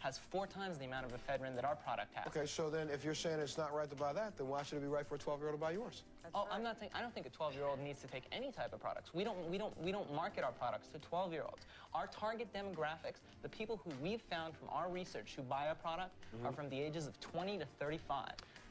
has 0.01 0.19
four 0.31 0.47
times 0.47 0.79
the 0.79 0.85
amount 0.85 1.07
of 1.07 1.13
ephedrine 1.13 1.55
that 1.55 1.65
our 1.65 1.75
product 1.75 2.15
has. 2.15 2.27
Okay, 2.29 2.47
so 2.47 2.71
then 2.71 2.89
if 2.91 3.05
you're 3.05 3.15
saying 3.15 3.41
it's 3.41 3.59
not 3.59 3.75
right 3.75 3.89
to 3.89 3.97
buy 3.97 4.13
that, 4.13 4.37
then 4.37 4.47
why 4.47 4.63
should 4.63 4.79
it 4.79 4.83
be 4.83 4.87
right 4.87 5.07
for 5.07 5.17
a 5.17 5.19
12-year-old 5.19 5.59
to 5.59 5.61
buy 5.61 5.73
yours? 5.73 6.03
oh, 6.35 6.47
I'm 6.51 6.63
not 6.63 6.79
saying 6.79 6.91
I 6.95 7.01
don't 7.01 7.15
think 7.15 7.27
a 7.27 7.31
12-year-old 7.31 7.81
needs 7.81 8.01
to 8.03 8.07
take 8.07 8.25
any 8.33 8.53
type 8.53 8.73
of 8.73 8.81
products. 8.81 9.15
We 9.15 9.25
don't 9.25 9.49
we 9.51 9.59
don't 9.59 9.79
we 9.83 9.93
don't 9.93 10.13
market 10.15 10.45
our 10.45 10.53
products 10.53 10.89
to 10.89 10.99
12-year-olds. 10.99 11.67
Our 11.95 12.07
target 12.07 12.49
demographics, 12.53 13.21
the 13.43 13.49
people 13.49 13.81
who 13.85 13.93
we've 14.03 14.23
found 14.23 14.55
from 14.57 14.69
our 14.71 14.91
research 14.91 15.35
who 15.37 15.43
buy 15.43 15.69
our 15.69 15.75
product, 15.75 16.11
mm-hmm. 16.37 16.47
are 16.47 16.53
from 16.53 16.69
the 16.69 16.79
ages 16.79 17.07
of 17.07 17.19
20 17.21 17.59
to 17.59 17.67
35. 17.79 18.29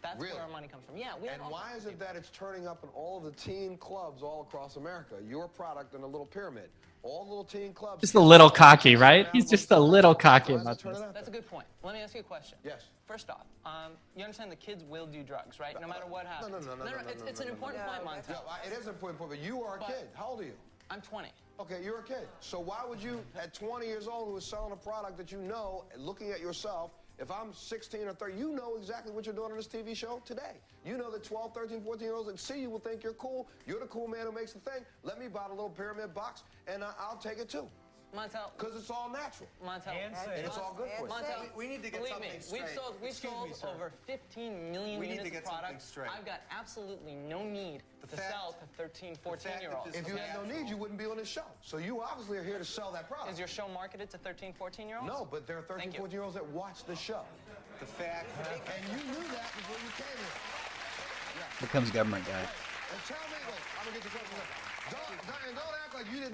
That's. 0.08 0.22
Really? 0.22 0.34
where 0.34 0.44
our 0.44 0.50
money 0.50 0.68
comes 0.68 0.86
from. 0.86 0.98
Yeah, 0.98 1.14
we 1.22 1.28
And 1.28 1.42
why 1.50 1.74
is 1.76 1.86
it 1.86 2.00
that 2.00 2.16
it's 2.16 2.30
turning 2.30 2.68
up 2.68 2.84
in 2.84 2.90
all 2.90 3.18
of 3.18 3.24
the 3.24 3.32
teen 3.32 3.78
clubs 3.78 4.24
all 4.24 4.42
across 4.42 4.76
America? 4.78 5.16
Your 5.28 5.48
product 5.48 5.94
in 5.94 6.02
a 6.02 6.06
little 6.08 6.26
pyramid. 6.26 6.70
All 7.04 7.24
the 7.24 7.30
little 7.30 7.44
teen 7.44 7.74
clubs. 7.74 8.02
Just 8.02 8.16
a 8.16 8.20
little 8.20 8.50
cocky, 8.50 8.96
right? 8.96 9.28
He's 9.32 9.50
just 9.50 9.72
a 9.72 9.80
little 9.80 10.16
cocky 10.16 10.54
Why 10.54 10.60
is 10.60 10.62
about 10.64 10.80
this. 10.80 11.00
That's 11.14 11.28
a 11.28 11.32
good 11.32 11.48
point. 11.48 11.68
Let 11.84 11.94
me 11.94 12.02
ask 12.02 12.14
you 12.14 12.22
a 12.22 12.24
question. 12.24 12.58
Yes. 12.64 12.86
First 13.06 13.30
off, 13.30 13.46
um, 13.66 13.94
you 14.16 14.24
understand 14.24 14.52
the 14.52 14.56
kids 14.58 14.84
will 14.84 15.06
do 15.06 15.24
drugs, 15.24 15.60
right? 15.60 15.80
No 15.80 15.88
matter 15.88 16.06
what 16.08 16.26
happens. 16.26 16.52
no, 16.52 16.60
no, 16.60 16.76
no, 16.76 16.84
no, 16.84 16.92
no, 16.92 16.98
it's, 17.10 17.22
no, 17.22 17.28
it's 17.28 17.40
no, 17.40 17.44
an 17.44 17.48
no, 17.50 17.54
important 17.54 17.84
no. 17.86 17.92
point, 17.92 18.24
Yeah, 18.28 18.36
Montel. 18.36 18.42
I- 18.50 18.68
it 18.68 18.74
is 18.74 18.88
an 18.88 18.94
important 18.94 19.20
point, 19.20 19.32
but 19.32 19.40
you 19.40 19.64
are 19.64 19.78
a 19.78 19.80
But- 19.80 19.88
kid. 19.88 20.10
How 20.14 20.28
old 20.28 20.42
are 20.42 20.46
you? 20.46 20.54
I'm 20.90 21.02
20. 21.02 21.30
Okay, 21.60 21.82
you're 21.84 22.00
a 22.00 22.04
kid. 22.04 22.28
So 22.40 22.60
why 22.60 22.84
would 22.88 23.02
you, 23.02 23.24
at 23.36 23.54
20 23.54 23.88
years 23.88 24.08
old, 24.08 24.30
who 24.30 24.38
is 24.38 24.46
selling 24.46 24.72
a 24.72 24.76
product 24.76 25.18
that 25.18 25.32
you 25.32 25.40
know, 25.40 25.86
looking 25.98 26.32
at 26.32 26.40
yourself, 26.40 26.92
if 27.20 27.32
I'm 27.32 27.54
16 27.54 28.02
or 28.08 28.14
30, 28.14 28.38
you 28.38 28.54
know 28.54 28.76
exactly 28.78 29.12
what 29.12 29.26
you're 29.26 29.36
doing 29.36 29.52
on 29.52 29.58
this 29.58 29.68
TV 29.68 29.96
show 29.96 30.22
today. 30.26 30.62
You 30.86 30.98
know 30.98 31.12
that 31.12 31.24
12, 31.24 31.54
13, 31.54 31.82
14 31.82 32.04
year 32.04 32.16
olds 32.16 32.30
that 32.30 32.40
see 32.40 32.62
you 32.62 32.70
will 32.70 32.80
think 32.80 33.04
you're 33.04 33.14
cool. 33.14 33.48
You're 33.66 33.80
the 33.80 33.88
cool 33.88 34.08
man 34.08 34.26
who 34.26 34.32
makes 34.32 34.54
the 34.54 34.60
thing. 34.60 34.86
Let 35.04 35.20
me 35.20 35.28
buy 35.28 35.46
the 35.48 35.54
little 35.56 35.70
pyramid 35.70 36.14
box, 36.14 36.44
and 36.68 36.84
I, 36.84 36.92
I'll 37.00 37.18
take 37.18 37.40
it 37.40 37.50
too. 37.50 37.68
Montel, 38.16 38.52
Because 38.58 38.76
it's 38.76 38.90
all 38.90 39.10
natural. 39.12 39.50
Montel, 39.64 39.92
And. 39.94 40.16
And 40.16 40.46
it's 40.46 40.58
all 40.58 40.74
good 40.78 40.90
for 40.98 41.08
you. 41.08 41.14
Montel, 41.14 41.42
We- 41.58 41.68
we 41.68 41.68
need 41.68 41.84
to 41.84 41.90
get 41.90 42.00
believe 42.00 42.14
something 42.14 42.32
me, 42.32 42.40
straight. 42.40 42.62
We've 42.64 42.72
sold, 42.72 43.02
we've 43.02 43.10
Excuse 43.12 43.34
sold 43.34 43.48
me, 43.50 43.54
sir. 43.54 43.68
over 43.68 43.92
15 44.08 44.72
million 44.72 45.00
We 45.00 45.08
need 45.08 45.12
units 45.20 45.26
to 45.26 45.30
get 45.32 45.44
of 45.44 45.50
something 45.50 45.64
products. 45.66 45.86
straight. 45.86 46.10
I've 46.12 46.26
got 46.26 46.42
absolutely 46.50 47.16
no 47.16 47.44
need 47.44 47.84
The 48.02 48.08
to 48.08 48.16
fact- 48.18 48.32
sell 48.32 48.54
to 48.54 48.66
13, 48.78 49.16
14 49.18 49.52
fact 49.52 49.62
year 49.62 49.72
that 49.72 49.78
olds. 49.80 49.92
this 49.92 50.02
If 50.02 50.08
you 50.08 50.16
had 50.16 50.34
no 50.36 50.46
need, 50.46 50.70
you 50.70 50.78
wouldn't 50.78 50.98
be 50.98 51.06
on 51.06 51.18
this 51.18 51.28
show. 51.28 51.46
So 51.62 51.78
you 51.78 52.02
obviously 52.02 52.38
are 52.38 52.44
here 52.44 52.58
to 52.58 52.66
sell 52.66 52.92
that 52.94 53.08
product. 53.10 53.34
Is 53.34 53.40
your 53.40 53.48
show 53.48 53.68
marketed 53.68 54.10
to 54.12 54.18
13, 54.18 54.54
14 54.54 54.88
year 54.88 55.00
olds? 55.00 55.08
no, 55.12 55.26
but 55.26 55.46
there 55.46 55.58
are 55.58 55.62
13, 55.64 55.92
14 55.92 56.12
year 56.12 56.24
olds 56.24 56.36
that 56.36 56.46
watch 56.46 56.86
the 56.86 56.96
show. 56.96 57.26
The 57.80 57.86
fact, 57.86 58.26
And 58.48 58.88
you 58.88 59.04
knew 59.12 59.28
that 59.28 59.52
before 59.54 59.78
you 59.84 59.92
came 59.92 60.18
here. 60.18 61.48
Here 61.60 61.68
comes 61.70 61.92
government 61.92 62.26
guy. 62.26 62.40
And 62.40 63.04
tell 63.06 63.18
me, 63.30 63.36
I'm 63.78 63.86
gonna 63.86 63.94
get 63.94 64.04
the 64.04 64.10
question. 64.10 64.67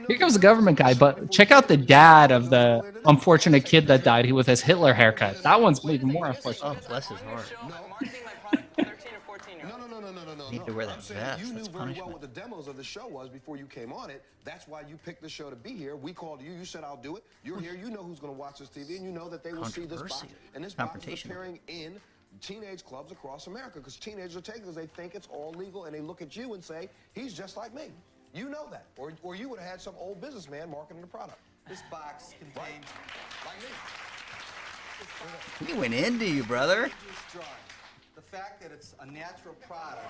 Here 0.08 0.18
comes 0.18 0.34
the 0.34 0.40
government 0.40 0.78
guy, 0.78 0.94
but 0.94 1.32
check 1.32 1.52
out 1.52 1.68
the 1.68 1.78
dad 1.78 2.32
of 2.32 2.50
the 2.50 2.94
unfortunate 3.06 3.66
kid 3.66 3.88
that 3.88 4.04
died. 4.04 4.26
He 4.26 4.32
with 4.32 4.48
his 4.48 4.62
Hitler 4.62 4.94
haircut. 4.94 5.42
That 5.44 5.62
one's 5.62 5.84
even 5.86 6.10
more 6.10 6.28
unfortunate. 6.28 6.68
Oh, 6.68 6.74
you're 6.74 6.90
bless 6.90 7.08
his 7.08 7.22
heart. 7.22 7.54
show, 7.64 7.76
I'm 7.76 7.90
marketing 7.90 8.22
my 8.26 8.34
product 8.34 8.78
to 8.78 8.86
13 8.86 9.14
or 9.14 9.20
14 9.26 9.58
year 9.58 9.68
No, 9.68 9.78
no, 9.78 9.88
no, 9.88 10.00
no, 10.00 10.12
no, 10.12 10.26
no, 10.26 10.36
no. 10.36 10.50
Need 10.50 10.66
to 10.66 10.74
wear 10.74 10.88
that 10.88 11.04
vest. 11.04 11.42
You 11.42 11.54
knew 11.54 11.66
very 11.66 11.94
well 11.94 12.10
what 12.10 12.22
the 12.22 12.28
demos 12.28 12.68
of 12.68 12.76
the 12.76 12.84
show 12.84 13.08
was 13.08 13.30
before 13.30 13.56
you 13.56 13.66
came 13.66 13.94
on 13.94 14.10
it. 14.10 14.24
That's 14.44 14.68
why 14.68 14.82
you 14.82 14.98
picked 15.06 15.22
the 15.22 15.30
show 15.30 15.50
to 15.50 15.56
be 15.56 15.72
here. 15.72 15.96
We 15.96 16.12
called 16.12 16.42
you. 16.42 16.52
You 16.52 16.66
said, 16.66 16.84
"I'll 16.84 16.98
do 16.98 17.16
it." 17.16 17.24
You're 17.44 17.62
here. 17.62 17.74
You 17.74 17.90
know 17.90 18.04
who's 18.04 18.20
going 18.20 18.34
to 18.34 18.40
watch 18.40 18.60
this 18.60 18.70
TV, 18.70 18.98
and 18.98 19.06
you 19.06 19.12
know 19.12 19.30
that 19.30 19.44
they 19.44 19.54
will 19.54 19.66
see 19.66 19.86
this 19.86 20.02
box. 20.02 20.26
And 20.54 20.64
this 20.64 20.74
box 20.74 21.06
is 21.08 21.24
appearing 21.24 21.60
in 21.68 22.00
teenage 22.42 22.84
clubs 22.84 23.12
across 23.12 23.48
America 23.48 23.80
because 23.80 23.96
teenagers 23.96 24.36
are 24.36 24.42
taking 24.42 24.62
because 24.64 24.76
they 24.76 24.88
think 24.88 25.16
it's 25.16 25.28
all 25.32 25.54
legal, 25.54 25.86
and 25.86 25.96
they 25.96 26.02
look 26.02 26.22
at 26.22 26.36
you 26.36 26.56
and 26.56 26.64
say, 26.64 26.90
"He's 27.14 27.34
just 27.34 27.56
like 27.56 27.74
me." 27.74 27.92
You 28.34 28.50
know 28.50 28.68
that, 28.72 28.88
or 28.98 29.14
or 29.22 29.36
you 29.36 29.48
would 29.50 29.60
have 29.60 29.70
had 29.70 29.82
some 29.82 29.94
old 30.00 30.20
businessman 30.20 30.72
marketing 30.72 31.02
the 31.02 31.08
product, 31.08 31.38
this 31.70 31.84
box 31.92 32.34
contains 32.40 32.86
like 33.46 33.60
me. 33.60 33.68
He 35.68 35.74
went 35.74 35.94
into 35.94 36.26
you, 36.26 36.44
brother. 36.44 36.84
dangerous 36.84 37.24
drugs. 37.32 37.48
The 38.16 38.22
fact 38.22 38.62
that 38.62 38.72
it's 38.72 38.96
a 39.00 39.06
natural 39.06 39.56
product 39.68 40.10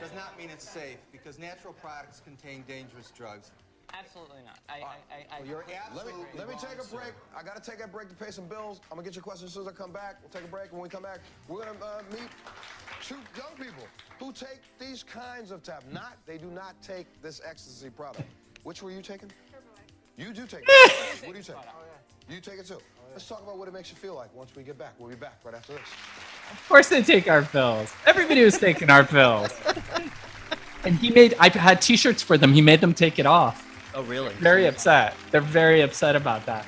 does 0.00 0.12
not 0.14 0.36
mean 0.38 0.50
it's 0.50 0.68
safe 0.68 0.98
because 1.12 1.38
natural 1.38 1.72
products 1.74 2.20
contain 2.20 2.64
dangerous 2.68 3.10
drugs. 3.16 3.52
Absolutely 3.92 4.42
not. 4.44 4.58
I, 4.68 4.72
I, 4.72 4.78
I, 4.78 5.36
I 5.36 5.40
Well, 5.40 5.48
you're 5.48 5.58
Let 5.58 5.68
me 5.68 5.74
absolutely 5.86 6.38
let 6.38 6.48
me 6.48 6.54
take 6.54 6.78
a 6.78 6.84
sir. 6.84 6.96
break. 6.96 7.12
I 7.36 7.42
got 7.42 7.62
to 7.62 7.70
take 7.70 7.84
a 7.84 7.88
break 7.88 8.08
to 8.08 8.14
pay 8.14 8.30
some 8.30 8.46
bills. 8.46 8.80
I'm 8.90 8.96
gonna 8.96 9.04
get 9.04 9.14
your 9.14 9.22
questions 9.22 9.50
as 9.50 9.54
soon 9.54 9.62
as 9.62 9.68
I 9.68 9.72
come 9.72 9.92
back. 9.92 10.16
We'll 10.22 10.30
take 10.30 10.44
a 10.44 10.50
break. 10.50 10.72
When 10.72 10.80
we 10.80 10.88
come 10.88 11.02
back, 11.02 11.20
we're 11.48 11.64
gonna 11.64 11.78
uh, 11.82 12.02
meet 12.12 12.28
two 13.02 13.16
young 13.36 13.54
people 13.56 13.86
who 14.18 14.32
take 14.32 14.60
these 14.78 15.02
kinds 15.02 15.50
of 15.50 15.62
tabs. 15.62 15.84
Not 15.92 16.16
they 16.26 16.38
do 16.38 16.46
not 16.46 16.80
take 16.82 17.06
this 17.22 17.40
ecstasy 17.44 17.90
product. 17.90 18.28
Which 18.62 18.82
were 18.82 18.90
you 18.90 19.02
taking? 19.02 19.30
You 20.16 20.32
do 20.32 20.46
take 20.46 20.64
it. 20.66 21.26
what 21.26 21.32
do 21.32 21.38
you 21.38 21.44
take? 21.44 21.56
You 22.28 22.40
take 22.40 22.60
it 22.60 22.66
too. 22.66 22.78
Let's 23.12 23.28
talk 23.28 23.42
about 23.42 23.58
what 23.58 23.68
it 23.68 23.74
makes 23.74 23.90
you 23.90 23.96
feel 23.96 24.14
like 24.14 24.34
once 24.34 24.54
we 24.56 24.62
get 24.62 24.78
back. 24.78 24.94
We'll 24.98 25.10
be 25.10 25.16
back 25.16 25.40
right 25.44 25.54
after 25.54 25.74
this. 25.74 25.82
Of 26.52 26.68
course 26.68 26.88
they 26.88 27.02
take 27.02 27.28
our 27.28 27.42
pills. 27.42 27.92
Everybody 28.06 28.44
was 28.44 28.58
taking 28.58 28.90
our 28.90 29.04
pills. 29.04 29.50
And 30.84 30.96
he 30.96 31.10
made 31.10 31.34
I 31.40 31.48
had 31.48 31.80
t-shirts 31.80 32.22
for 32.22 32.36
them. 32.36 32.52
He 32.52 32.60
made 32.60 32.80
them 32.80 32.92
take 32.92 33.18
it 33.18 33.26
off. 33.26 33.66
Oh, 33.94 34.02
really? 34.02 34.34
Very 34.34 34.66
upset. 34.66 35.14
They're 35.30 35.40
very 35.40 35.82
upset 35.82 36.16
about 36.16 36.44
that. 36.46 36.66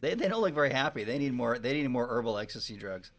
They, 0.00 0.14
they 0.14 0.28
don't 0.28 0.40
look 0.40 0.54
very 0.54 0.70
happy. 0.70 1.02
They 1.02 1.18
need 1.18 1.32
more. 1.32 1.58
They 1.58 1.72
need 1.74 1.88
more 1.88 2.06
herbal 2.06 2.38
ecstasy 2.38 2.76
drugs. 2.76 3.10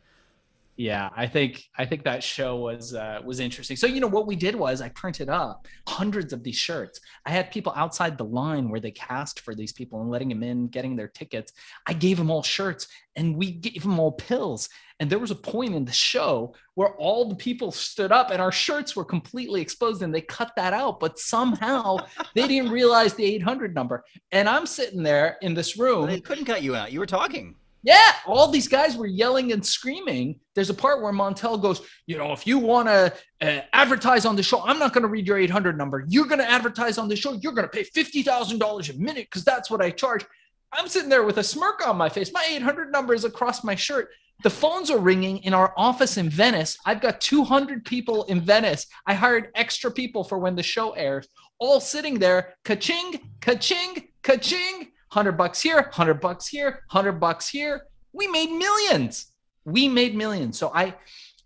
Yeah, 0.79 1.09
I 1.13 1.27
think 1.27 1.65
I 1.77 1.83
think 1.83 2.05
that 2.05 2.23
show 2.23 2.55
was 2.55 2.93
uh, 2.93 3.19
was 3.25 3.41
interesting. 3.41 3.75
So 3.75 3.85
you 3.85 3.99
know 3.99 4.07
what 4.07 4.25
we 4.25 4.37
did 4.37 4.55
was 4.55 4.81
I 4.81 4.87
printed 4.87 5.27
up 5.27 5.67
hundreds 5.89 6.31
of 6.31 6.41
these 6.41 6.55
shirts. 6.55 7.01
I 7.25 7.31
had 7.31 7.51
people 7.51 7.73
outside 7.75 8.17
the 8.17 8.23
line 8.23 8.69
where 8.69 8.79
they 8.79 8.91
cast 8.91 9.41
for 9.41 9.53
these 9.53 9.73
people 9.73 9.99
and 9.99 10.09
letting 10.09 10.29
them 10.29 10.41
in, 10.41 10.69
getting 10.69 10.95
their 10.95 11.09
tickets. 11.09 11.51
I 11.85 11.91
gave 11.91 12.15
them 12.15 12.31
all 12.31 12.43
shirts 12.43 12.87
and 13.17 13.35
we 13.35 13.51
gave 13.51 13.81
them 13.83 13.99
all 13.99 14.13
pills. 14.13 14.69
And 15.01 15.09
there 15.09 15.19
was 15.19 15.31
a 15.31 15.35
point 15.35 15.75
in 15.75 15.83
the 15.83 15.91
show 15.91 16.55
where 16.75 16.93
all 16.95 17.27
the 17.27 17.35
people 17.35 17.73
stood 17.73 18.13
up 18.13 18.31
and 18.31 18.41
our 18.41 18.53
shirts 18.53 18.95
were 18.95 19.03
completely 19.03 19.59
exposed 19.59 20.01
and 20.01 20.15
they 20.15 20.21
cut 20.21 20.53
that 20.55 20.71
out. 20.71 21.01
But 21.01 21.19
somehow 21.19 21.97
they 22.35 22.47
didn't 22.47 22.71
realize 22.71 23.13
the 23.15 23.25
800 23.25 23.75
number. 23.75 24.05
And 24.31 24.47
I'm 24.47 24.65
sitting 24.65 25.03
there 25.03 25.35
in 25.41 25.53
this 25.53 25.77
room. 25.77 26.07
They 26.07 26.21
couldn't 26.21 26.45
cut 26.45 26.63
you 26.63 26.77
out. 26.77 26.93
You 26.93 27.01
were 27.01 27.05
talking. 27.05 27.55
Yeah, 27.81 28.11
all 28.25 28.51
these 28.51 28.67
guys 28.67 28.97
were 28.97 29.07
yelling 29.07 29.53
and 29.53 29.65
screaming. 29.65 30.39
There's 30.53 30.69
a 30.69 30.73
part 30.73 31.01
where 31.01 31.13
Montel 31.13 31.61
goes, 31.61 31.81
you 32.07 32.17
know, 32.17 32.33
if 32.33 32.45
you 32.45 32.59
want 32.59 32.89
to 32.89 33.13
uh, 33.41 33.61
advertise 33.71 34.25
on 34.25 34.35
the 34.35 34.43
show, 34.43 34.61
I'm 34.65 34.79
not 34.79 34.91
going 34.91 35.03
to 35.03 35.07
read 35.07 35.25
your 35.25 35.37
800 35.37 35.77
number. 35.77 36.05
You're 36.09 36.25
going 36.25 36.39
to 36.39 36.49
advertise 36.49 36.97
on 36.97 37.07
the 37.07 37.15
show. 37.15 37.33
You're 37.33 37.53
going 37.53 37.67
to 37.67 37.71
pay 37.71 37.83
$50,000 37.83 38.89
a 38.89 38.99
minute 38.99 39.27
because 39.31 39.45
that's 39.45 39.71
what 39.71 39.81
I 39.81 39.91
charge. 39.91 40.25
I'm 40.73 40.87
sitting 40.87 41.09
there 41.09 41.23
with 41.23 41.37
a 41.37 41.43
smirk 41.43 41.87
on 41.87 41.95
my 41.95 42.09
face. 42.09 42.33
My 42.33 42.45
800 42.49 42.91
number 42.91 43.13
is 43.13 43.23
across 43.23 43.63
my 43.63 43.75
shirt. 43.75 44.09
The 44.43 44.49
phones 44.49 44.89
are 44.91 44.99
ringing 44.99 45.39
in 45.39 45.53
our 45.53 45.73
office 45.75 46.17
in 46.17 46.29
Venice. 46.29 46.77
I've 46.85 47.01
got 47.01 47.19
200 47.21 47.83
people 47.83 48.23
in 48.25 48.39
Venice. 48.39 48.87
I 49.05 49.13
hired 49.13 49.49
extra 49.55 49.91
people 49.91 50.23
for 50.23 50.37
when 50.37 50.55
the 50.55 50.63
show 50.63 50.91
airs, 50.91 51.27
all 51.59 51.81
sitting 51.81 52.19
there, 52.19 52.55
ka-ching, 52.63 53.19
ka-ching, 53.41 54.09
ka-ching. 54.23 54.91
100 55.11 55.33
bucks 55.33 55.61
here, 55.61 55.75
100 55.77 56.15
bucks 56.15 56.47
here, 56.47 56.83
100 56.91 57.13
bucks 57.13 57.49
here. 57.49 57.83
We 58.13 58.27
made 58.27 58.51
millions. 58.51 59.33
We 59.65 59.87
made 59.87 60.15
millions. 60.15 60.57
So 60.57 60.71
I 60.73 60.95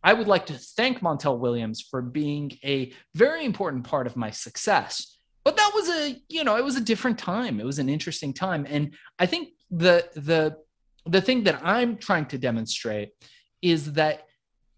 I 0.04 0.13
would 0.13 0.28
like 0.28 0.45
to 0.47 0.54
thank 0.54 0.99
Montel 0.99 1.39
Williams 1.39 1.82
for 1.82 2.02
being 2.02 2.52
a 2.63 2.91
very 3.15 3.45
important 3.45 3.86
part 3.86 4.06
of 4.06 4.17
my 4.17 4.32
success. 4.32 5.17
But 5.45 5.56
that 5.56 5.71
was 5.73 5.89
a, 5.89 6.21
you 6.28 6.43
know, 6.43 6.58
it 6.58 6.63
was 6.63 6.76
a 6.76 6.82
different 6.82 7.17
time. 7.17 7.60
It 7.60 7.65
was 7.65 7.80
an 7.80 7.89
interesting 7.89 8.34
time. 8.34 8.65
And 8.69 8.93
I 9.17 9.26
think 9.26 9.49
the 9.71 10.10
the 10.15 10.58
the 11.06 11.21
thing 11.21 11.43
that 11.43 11.62
I'm 11.63 11.97
trying 11.97 12.26
to 12.28 12.38
demonstrate 12.38 13.10
is 13.62 13.93
that 13.93 14.28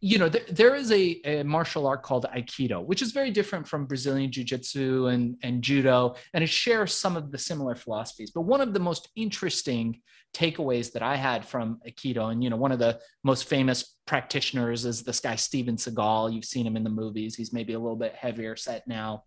you 0.02 0.20
know, 0.20 0.30
there, 0.30 0.76
is 0.76 0.92
a, 0.92 1.22
a 1.24 1.44
martial 1.44 1.88
art 1.88 2.04
called 2.04 2.26
Aikido, 2.36 2.86
which 2.86 3.02
is 3.02 3.12
very 3.12 3.32
different 3.32 3.68
from 3.68 3.86
Brazilian 3.86 4.32
Jiu 4.32 4.44
Jitsu 4.44 5.08
and, 5.08 5.38
and 5.42 5.62
Judo, 5.62 6.16
and 6.34 6.44
it 6.44 6.50
shares 6.50 6.94
some 6.94 7.16
of 7.16 7.32
the 7.32 7.38
similar 7.38 7.76
philosophies. 7.76 8.32
But 8.32 8.42
one 8.42 8.62
of 8.62 8.74
the 8.74 8.80
most 8.80 9.10
interesting 9.16 10.02
takeaways 10.34 10.92
that 10.92 11.02
I 11.02 11.16
had 11.16 11.46
from 11.46 11.80
Aikido, 11.88 12.32
and, 12.32 12.44
you 12.44 12.50
know, 12.50 12.58
one 12.58 12.74
of 12.74 12.80
the 12.80 13.00
most 13.24 13.46
famous 13.46 13.96
practitioners 14.06 14.86
is 14.86 15.04
this 15.04 15.22
guy, 15.22 15.36
Steven 15.38 15.78
Seagal. 15.78 16.34
You've 16.34 16.46
seen 16.46 16.68
him 16.68 16.76
in 16.76 16.84
the 16.84 16.90
movies. 16.90 17.36
He's 17.36 17.54
maybe 17.54 17.74
a 17.74 17.80
little 17.80 17.96
bit 17.96 18.16
heavier 18.16 18.56
set 18.56 18.88
now. 18.88 19.24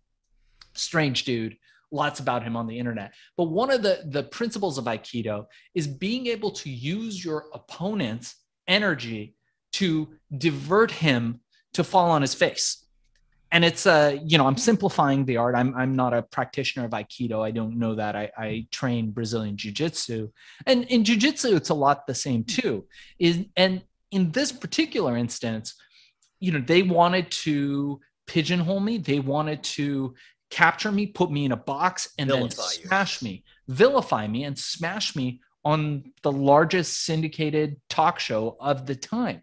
Strange 0.75 1.23
dude. 1.25 1.57
Lots 1.91 2.19
about 2.19 2.43
him 2.43 2.55
on 2.55 2.67
the 2.67 2.77
internet. 2.77 3.13
But 3.35 3.45
one 3.45 3.71
of 3.71 3.81
the, 3.81 4.03
the 4.05 4.23
principles 4.23 4.77
of 4.77 4.85
Aikido 4.85 5.45
is 5.73 5.87
being 5.87 6.27
able 6.27 6.51
to 6.51 6.69
use 6.69 7.25
your 7.25 7.45
opponent's 7.53 8.35
energy 8.67 9.35
to 9.73 10.09
divert 10.37 10.91
him 10.91 11.41
to 11.73 11.83
fall 11.83 12.09
on 12.11 12.21
his 12.21 12.33
face. 12.33 12.85
And 13.51 13.65
it's 13.65 13.87
uh 13.87 14.17
you 14.23 14.37
know 14.37 14.45
i'm 14.45 14.57
simplifying 14.57 15.25
the 15.25 15.37
art. 15.37 15.55
I'm 15.55 15.73
i'm 15.75 15.95
not 15.95 16.13
a 16.13 16.21
practitioner 16.21 16.85
of 16.85 16.91
aikido. 16.91 17.43
I 17.43 17.51
don't 17.51 17.79
know 17.79 17.95
that. 17.95 18.15
I, 18.15 18.31
I 18.37 18.67
train 18.71 19.11
brazilian 19.11 19.57
jiu-jitsu. 19.57 20.29
And 20.67 20.83
in 20.85 21.03
jiu-jitsu 21.03 21.55
it's 21.55 21.69
a 21.69 21.73
lot 21.73 22.05
the 22.05 22.13
same 22.13 22.43
too. 22.43 22.85
Is 23.17 23.45
and 23.57 23.81
in 24.11 24.31
this 24.31 24.51
particular 24.51 25.17
instance 25.17 25.75
you 26.39 26.51
know 26.51 26.61
they 26.61 26.83
wanted 26.83 27.31
to 27.31 27.99
pigeonhole 28.27 28.79
me. 28.79 28.99
They 28.99 29.19
wanted 29.19 29.63
to 29.63 30.13
capture 30.51 30.91
me 30.91 31.07
put 31.07 31.31
me 31.31 31.45
in 31.45 31.51
a 31.51 31.57
box 31.57 32.13
and 32.19 32.29
Vilify 32.29 32.55
then 32.55 32.81
you. 32.81 32.87
smash 32.87 33.21
me 33.21 33.43
vilify 33.67 34.27
me 34.27 34.43
and 34.43 34.57
smash 34.57 35.15
me 35.15 35.41
on 35.63 36.11
the 36.23 36.31
largest 36.31 37.03
syndicated 37.03 37.77
talk 37.89 38.19
show 38.19 38.57
of 38.59 38.85
the 38.85 38.95
time 38.95 39.41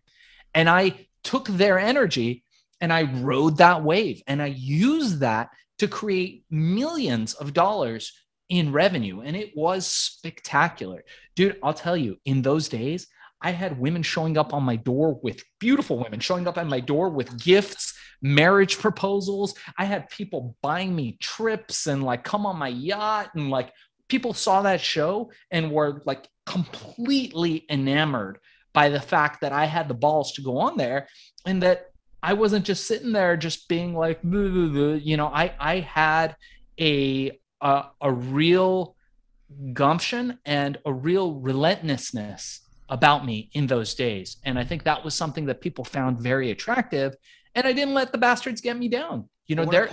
and 0.57 0.69
i 0.69 0.93
took 1.23 1.47
their 1.49 1.79
energy 1.79 2.45
and 2.81 2.93
I 2.93 3.03
rode 3.03 3.59
that 3.59 3.83
wave 3.83 4.23
and 4.27 4.41
I 4.41 4.47
used 4.47 5.21
that 5.21 5.51
to 5.79 5.89
create 5.89 6.45
millions 6.51 7.35
of 7.35 7.53
dollars 7.53 8.13
in 8.49 8.73
revenue. 8.73 9.23
And 9.23 9.37
it 9.37 9.53
was 9.57 9.87
spectacular. 9.87 11.05
Dude, 11.35 11.57
I'll 11.63 11.75
tell 11.75 11.97
you, 11.97 12.19
in 12.25 12.43
those 12.43 12.69
days, 12.69 13.09
I 13.43 13.51
had 13.51 13.79
women 13.79 14.03
showing 14.03 14.39
up 14.39 14.55
on 14.55 14.63
my 14.63 14.77
door 14.77 15.19
with 15.23 15.43
beautiful 15.59 15.99
women 15.99 16.21
showing 16.21 16.47
up 16.47 16.57
at 16.57 16.67
my 16.67 16.81
door 16.81 17.11
with 17.11 17.43
gifts, 17.43 17.95
marriage 18.23 18.79
proposals. 18.79 19.55
I 19.77 19.85
had 19.85 20.09
people 20.09 20.57
buying 20.63 20.95
me 20.95 21.19
trips 21.21 21.87
and 21.87 22.03
like 22.03 22.25
come 22.25 22.47
on 22.47 22.57
my 22.57 22.69
yacht. 22.69 23.31
And 23.35 23.51
like 23.51 23.73
people 24.09 24.33
saw 24.33 24.63
that 24.63 24.81
show 24.81 25.31
and 25.51 25.71
were 25.71 26.03
like 26.07 26.29
completely 26.47 27.67
enamored 27.69 28.39
by 28.77 28.91
the 28.91 29.01
fact 29.01 29.41
that 29.41 29.53
I 29.53 29.65
had 29.65 29.89
the 29.89 29.95
balls 29.95 30.33
to 30.33 30.43
go 30.43 30.59
on 30.59 30.77
there 30.77 31.09
and 31.47 31.63
that 31.63 31.87
I 32.23 32.35
wasn't 32.35 32.67
just 32.67 32.87
sitting 32.87 33.11
there 33.11 33.35
just 33.35 33.71
being 33.71 33.95
like, 33.95 34.23
"Boo, 34.23 34.53
boo, 34.53 34.71
boo." 34.71 35.01
you 35.03 35.17
know, 35.17 35.29
I 35.29 35.55
I 35.59 35.81
had 35.81 36.37
a 36.79 37.41
a, 37.63 37.85
a 38.03 38.13
real 38.13 38.95
gumption 39.73 40.39
and 40.45 40.77
a 40.85 40.93
real 40.93 41.37
relentlessness 41.37 42.61
about 42.91 43.25
me 43.25 43.49
in 43.55 43.67
those 43.67 43.95
days, 43.95 44.37
and 44.45 44.59
I 44.59 44.65
think 44.65 44.85
that 44.85 45.03
was 45.03 45.15
something 45.15 45.47
that 45.47 45.63
people 45.63 45.83
found 45.83 46.21
very 46.21 46.51
attractive. 46.51 47.17
And 47.55 47.67
I 47.67 47.73
didn't 47.73 47.95
let 47.95 48.13
the 48.13 48.19
bastards 48.19 48.61
get 48.61 48.77
me 48.77 48.89
down. 48.89 49.31
You 49.47 49.57
know, 49.57 49.65
there. 49.65 49.89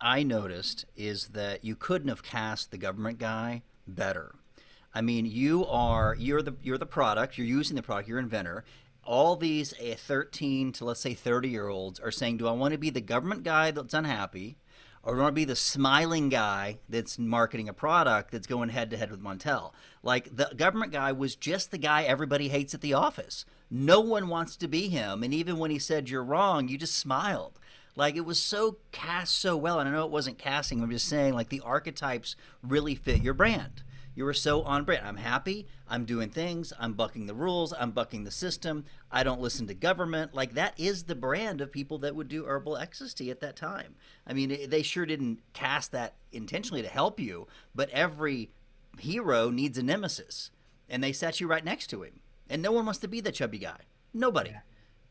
I 0.00 0.22
noticed 0.22 0.86
is 0.96 1.28
that 1.28 1.64
you 1.64 1.76
couldn't 1.76 2.08
have 2.08 2.22
cast 2.22 2.70
the 2.70 2.78
government 2.78 3.18
guy 3.18 3.62
better. 3.86 4.36
I 4.96 5.02
mean, 5.02 5.26
you 5.26 5.66
are 5.66 6.16
you're 6.18 6.40
the 6.40 6.54
you're 6.62 6.78
the 6.78 6.86
product. 6.86 7.36
You're 7.36 7.46
using 7.46 7.76
the 7.76 7.82
product. 7.82 8.08
You're 8.08 8.18
inventor. 8.18 8.64
All 9.04 9.36
these 9.36 9.74
uh, 9.74 9.94
13 9.94 10.72
to 10.72 10.86
let's 10.86 11.00
say 11.00 11.12
30 11.12 11.50
year 11.50 11.68
olds 11.68 12.00
are 12.00 12.10
saying, 12.10 12.38
"Do 12.38 12.48
I 12.48 12.52
want 12.52 12.72
to 12.72 12.78
be 12.78 12.88
the 12.88 13.02
government 13.02 13.42
guy 13.42 13.70
that's 13.72 13.92
unhappy, 13.92 14.56
or 15.02 15.12
do 15.12 15.20
I 15.20 15.24
want 15.24 15.34
to 15.34 15.40
be 15.40 15.44
the 15.44 15.54
smiling 15.54 16.30
guy 16.30 16.78
that's 16.88 17.18
marketing 17.18 17.68
a 17.68 17.74
product 17.74 18.30
that's 18.30 18.46
going 18.46 18.70
head 18.70 18.90
to 18.90 18.96
head 18.96 19.10
with 19.10 19.22
Montel?" 19.22 19.72
Like 20.02 20.34
the 20.34 20.50
government 20.56 20.92
guy 20.92 21.12
was 21.12 21.36
just 21.36 21.72
the 21.72 21.78
guy 21.78 22.04
everybody 22.04 22.48
hates 22.48 22.72
at 22.72 22.80
the 22.80 22.94
office. 22.94 23.44
No 23.70 24.00
one 24.00 24.28
wants 24.28 24.56
to 24.56 24.66
be 24.66 24.88
him, 24.88 25.22
and 25.22 25.34
even 25.34 25.58
when 25.58 25.70
he 25.70 25.78
said 25.78 26.08
you're 26.08 26.24
wrong, 26.24 26.68
you 26.68 26.78
just 26.78 26.96
smiled. 26.96 27.58
Like 27.96 28.16
it 28.16 28.24
was 28.24 28.38
so 28.38 28.78
cast 28.92 29.38
so 29.38 29.58
well, 29.58 29.78
and 29.78 29.90
I 29.90 29.92
know 29.92 30.06
it 30.06 30.10
wasn't 30.10 30.38
casting. 30.38 30.82
I'm 30.82 30.90
just 30.90 31.06
saying, 31.06 31.34
like 31.34 31.50
the 31.50 31.60
archetypes 31.60 32.34
really 32.62 32.94
fit 32.94 33.20
your 33.20 33.34
brand. 33.34 33.82
You 34.16 34.24
were 34.24 34.34
so 34.34 34.62
on 34.62 34.84
brand. 34.84 35.06
I'm 35.06 35.18
happy. 35.18 35.66
I'm 35.86 36.06
doing 36.06 36.30
things. 36.30 36.72
I'm 36.80 36.94
bucking 36.94 37.26
the 37.26 37.34
rules. 37.34 37.72
I'm 37.78 37.90
bucking 37.90 38.24
the 38.24 38.30
system. 38.30 38.86
I 39.12 39.22
don't 39.22 39.42
listen 39.42 39.66
to 39.66 39.74
government. 39.74 40.34
Like 40.34 40.54
that 40.54 40.72
is 40.78 41.04
the 41.04 41.14
brand 41.14 41.60
of 41.60 41.70
people 41.70 41.98
that 41.98 42.16
would 42.16 42.26
do 42.28 42.46
herbal 42.46 42.78
ecstasy 42.78 43.30
at 43.30 43.40
that 43.40 43.56
time. 43.56 43.94
I 44.26 44.32
mean, 44.32 44.50
it- 44.50 44.70
they 44.70 44.82
sure 44.82 45.04
didn't 45.04 45.40
cast 45.52 45.92
that 45.92 46.14
intentionally 46.32 46.82
to 46.82 46.88
help 46.88 47.20
you, 47.20 47.46
but 47.74 47.90
every 47.90 48.50
hero 48.98 49.50
needs 49.50 49.76
a 49.76 49.82
nemesis, 49.82 50.50
and 50.88 51.04
they 51.04 51.12
set 51.12 51.38
you 51.38 51.46
right 51.46 51.64
next 51.64 51.88
to 51.88 52.02
him. 52.02 52.20
And 52.48 52.62
no 52.62 52.72
one 52.72 52.86
wants 52.86 53.00
to 53.00 53.08
be 53.08 53.20
the 53.20 53.32
chubby 53.32 53.58
guy. 53.58 53.80
Nobody. 54.14 54.54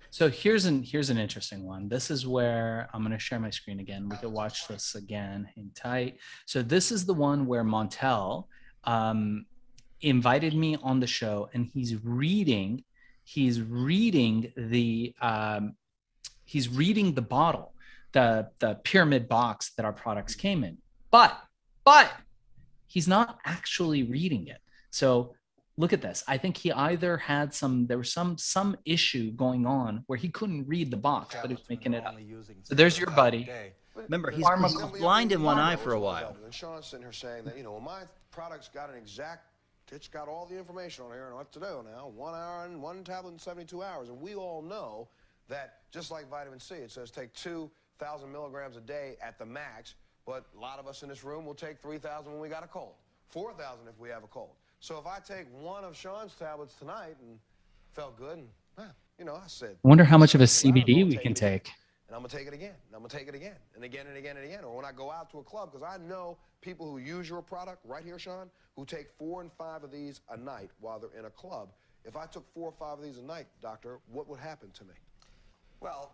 So 0.10 0.30
here's 0.30 0.66
an 0.66 0.82
here's 0.82 1.10
an 1.12 1.18
interesting 1.18 1.66
one. 1.66 1.90
This 1.90 2.10
is 2.10 2.26
where 2.26 2.88
I'm 2.94 3.02
going 3.02 3.12
to 3.12 3.20
share 3.20 3.40
my 3.40 3.50
screen 3.50 3.80
again. 3.82 4.10
We 4.10 4.16
could 4.18 4.32
watch 4.32 4.68
this 4.68 4.96
again 4.96 5.50
in 5.58 5.70
tight. 5.76 6.18
So 6.46 6.64
this 6.64 6.92
is 6.92 7.06
the 7.06 7.14
one 7.14 7.46
where 7.46 7.64
Montel 7.66 8.46
um, 8.86 9.46
invited 10.02 10.54
me 10.54 10.78
on 10.82 11.00
the 11.00 11.08
show, 11.08 11.50
and 11.54 11.66
he's 11.66 11.96
reading 12.04 12.84
he's 13.26 13.62
reading 13.62 14.54
the 14.56 15.14
um, 15.22 15.74
he's 16.46 16.70
reading 16.70 17.14
the 17.14 17.22
bottle, 17.22 17.74
the 18.14 18.50
the 18.60 18.76
pyramid 18.84 19.28
box 19.28 19.72
that 19.76 19.86
our 19.86 19.94
products 19.94 20.36
came 20.36 20.64
in. 20.64 20.78
But 21.12 21.38
but 21.84 22.12
he's 22.88 23.08
not 23.08 23.40
actually 23.46 24.04
reading 24.04 24.48
it. 24.48 24.60
So 24.92 25.34
look 25.78 25.92
at 25.92 26.02
this. 26.02 26.24
I 26.28 26.38
think 26.38 26.56
he 26.56 26.72
either 26.72 27.18
had 27.18 27.54
some 27.54 27.88
there 27.88 27.98
was 27.98 28.14
some 28.14 28.38
some 28.38 28.78
issue 28.86 29.32
going 29.32 29.66
on 29.66 30.04
where 30.08 30.18
he 30.18 30.30
couldn't 30.30 30.68
read 30.68 30.92
the 30.92 30.98
box, 30.98 31.36
but 31.42 31.50
he 31.50 31.56
was 31.56 31.68
making 31.70 31.94
it 31.94 32.06
up. 32.06 32.16
So 32.64 32.76
there's 32.76 32.98
your 32.98 33.10
buddy. 33.12 33.50
Remember, 34.06 34.32
he's, 34.32 34.46
he's 34.48 35.00
blind 35.00 35.32
in 35.32 35.44
one 35.44 35.58
eye 35.60 35.76
for 35.76 35.94
a 35.94 36.00
What's- 36.00 36.24
what's 36.24 36.36
while. 36.38 36.46
And 36.46 36.54
Sean's 36.54 36.86
sitting 36.88 37.04
here 37.04 37.12
saying 37.14 37.46
that, 37.46 37.58
you 37.58 37.64
know, 37.64 37.72
well, 37.74 37.82
my 37.82 38.02
product's 38.32 38.68
got 38.70 38.90
an 38.90 38.96
exact, 38.96 39.48
it's 39.92 40.08
got 40.08 40.28
all 40.28 40.46
the 40.46 40.58
information 40.58 41.06
on 41.06 41.12
here 41.12 41.28
and 41.28 41.36
what 41.36 41.52
to 41.54 41.60
do 41.60 41.84
now. 41.86 42.08
One 42.16 42.34
hour 42.34 42.66
and 42.66 42.82
one 42.82 43.04
tablet 43.04 43.32
in 43.32 43.40
72 43.40 43.82
hours. 43.84 44.10
And 44.10 44.20
we 44.22 44.36
all 44.36 44.62
know 44.62 45.08
that 45.48 45.80
just 45.92 46.12
like 46.12 46.30
vitamin 46.30 46.60
C, 46.60 46.76
it 46.76 46.92
says 46.92 47.12
take 47.12 47.34
2,000 47.34 48.32
milligrams 48.32 48.78
a 48.78 48.82
day 48.82 49.16
at 49.22 49.38
the 49.38 49.46
max, 49.46 49.96
but 50.26 50.46
a 50.58 50.60
lot 50.60 50.80
of 50.80 50.88
us 50.88 51.04
in 51.04 51.10
this 51.10 51.24
room 51.24 51.46
will 51.46 51.54
take 51.54 51.80
3,000 51.80 52.32
when 52.32 52.42
we 52.42 52.50
got 52.50 52.64
a 52.64 52.68
cold, 52.68 52.94
4,000 53.30 53.88
if 53.88 54.00
we 54.00 54.10
have 54.10 54.24
a 54.24 54.28
cold. 54.28 54.52
So 54.80 54.98
if 54.98 55.06
I 55.08 55.20
take 55.20 55.46
one 55.62 55.84
of 55.84 55.96
Sean's 55.96 56.34
tablets 56.36 56.76
tonight 56.76 57.16
and 57.22 57.40
felt 57.94 58.18
good, 58.18 58.38
and, 58.40 58.48
eh, 58.80 58.84
you 59.20 59.26
know, 59.26 59.36
I 59.36 59.48
said, 59.48 59.78
I 59.84 59.88
wonder 59.88 60.04
how 60.04 60.18
much 60.18 60.36
of 60.36 60.42
a 60.42 60.46
CBD 60.46 61.08
we 61.08 61.18
can 61.18 61.32
it." 61.32 61.38
take. 61.38 61.70
And 62.08 62.16
I'm 62.16 62.22
gonna 62.22 62.30
take 62.30 62.48
it 62.48 62.54
again, 62.54 62.76
and 62.88 62.96
I'm 62.96 63.00
gonna 63.00 63.10
take 63.10 63.28
it 63.28 63.36
again, 63.36 63.56
and 63.76 63.84
again 63.84 64.08
and 64.08 64.18
again 64.18 64.38
and 64.38 64.46
again. 64.46 64.64
Or 64.64 64.76
when 64.76 64.86
I 64.86 64.92
go 64.92 65.12
out 65.12 65.30
to 65.32 65.40
a 65.40 65.44
club, 65.44 65.72
because 65.72 65.88
I 65.88 65.98
know 65.98 66.38
people 66.62 66.90
who 66.90 66.98
use 66.98 67.30
your 67.30 67.42
product 67.42 67.80
right 67.86 68.04
here, 68.04 68.20
Sean, 68.20 68.50
who 68.76 68.86
take 68.86 69.08
four 69.18 69.42
and 69.42 69.52
five 69.54 69.84
of 69.84 69.92
these 69.92 70.22
a 70.30 70.38
night 70.38 70.70
while 70.80 71.00
they're 71.00 71.18
in 71.18 71.26
a 71.26 71.30
club. 71.32 71.70
If 72.04 72.16
I 72.16 72.26
took 72.28 72.46
four 72.54 72.70
or 72.70 72.74
five 72.74 73.00
of 73.00 73.04
these 73.04 73.18
a 73.18 73.24
night, 73.24 73.48
doctor, 73.62 74.00
what 74.12 74.28
would 74.30 74.40
happen 74.40 74.70
to 74.72 74.84
me? 74.84 74.94
Well, 75.80 76.12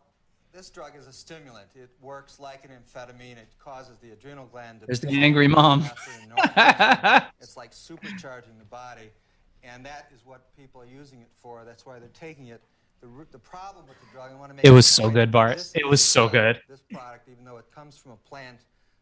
this 0.53 0.69
drug 0.69 0.95
is 0.97 1.07
a 1.07 1.13
stimulant. 1.13 1.67
It 1.75 1.89
works 2.01 2.39
like 2.39 2.65
an 2.65 2.71
amphetamine. 2.71 3.37
It 3.37 3.49
causes 3.59 3.97
the 4.01 4.11
adrenal 4.11 4.45
gland 4.45 4.81
to. 4.81 4.85
There's 4.85 4.99
the 4.99 5.07
pump 5.07 5.19
angry 5.19 5.47
mom. 5.47 5.83
epinephrine 5.83 6.23
and 6.23 6.31
norepinephrine. 6.31 7.25
it's 7.41 7.57
like 7.57 7.71
supercharging 7.71 8.57
the 8.59 8.65
body, 8.65 9.11
and 9.63 9.85
that 9.85 10.09
is 10.13 10.25
what 10.25 10.55
people 10.55 10.81
are 10.81 10.85
using 10.85 11.21
it 11.21 11.29
for. 11.41 11.63
That's 11.65 11.85
why 11.85 11.99
they're 11.99 12.09
taking 12.09 12.47
it. 12.47 12.61
The, 13.01 13.39
problem 13.39 13.87
with 13.87 13.99
the 13.99 14.05
drug, 14.13 14.31
I 14.31 14.35
want 14.35 14.51
to 14.51 14.55
make 14.55 14.65
It 14.65 14.69
was 14.69 14.85
so 14.85 15.09
good, 15.09 15.31
Bart. 15.31 15.71
It 15.73 15.87
was 15.87 16.05
so 16.05 16.29
good. 16.29 16.61
This 16.69 16.83
product, 16.91 17.27
even 17.29 17.43
though 17.43 17.57
it 17.57 17.65
comes 17.73 17.97
from 17.97 18.11
a 18.11 18.15
plant, 18.17 18.59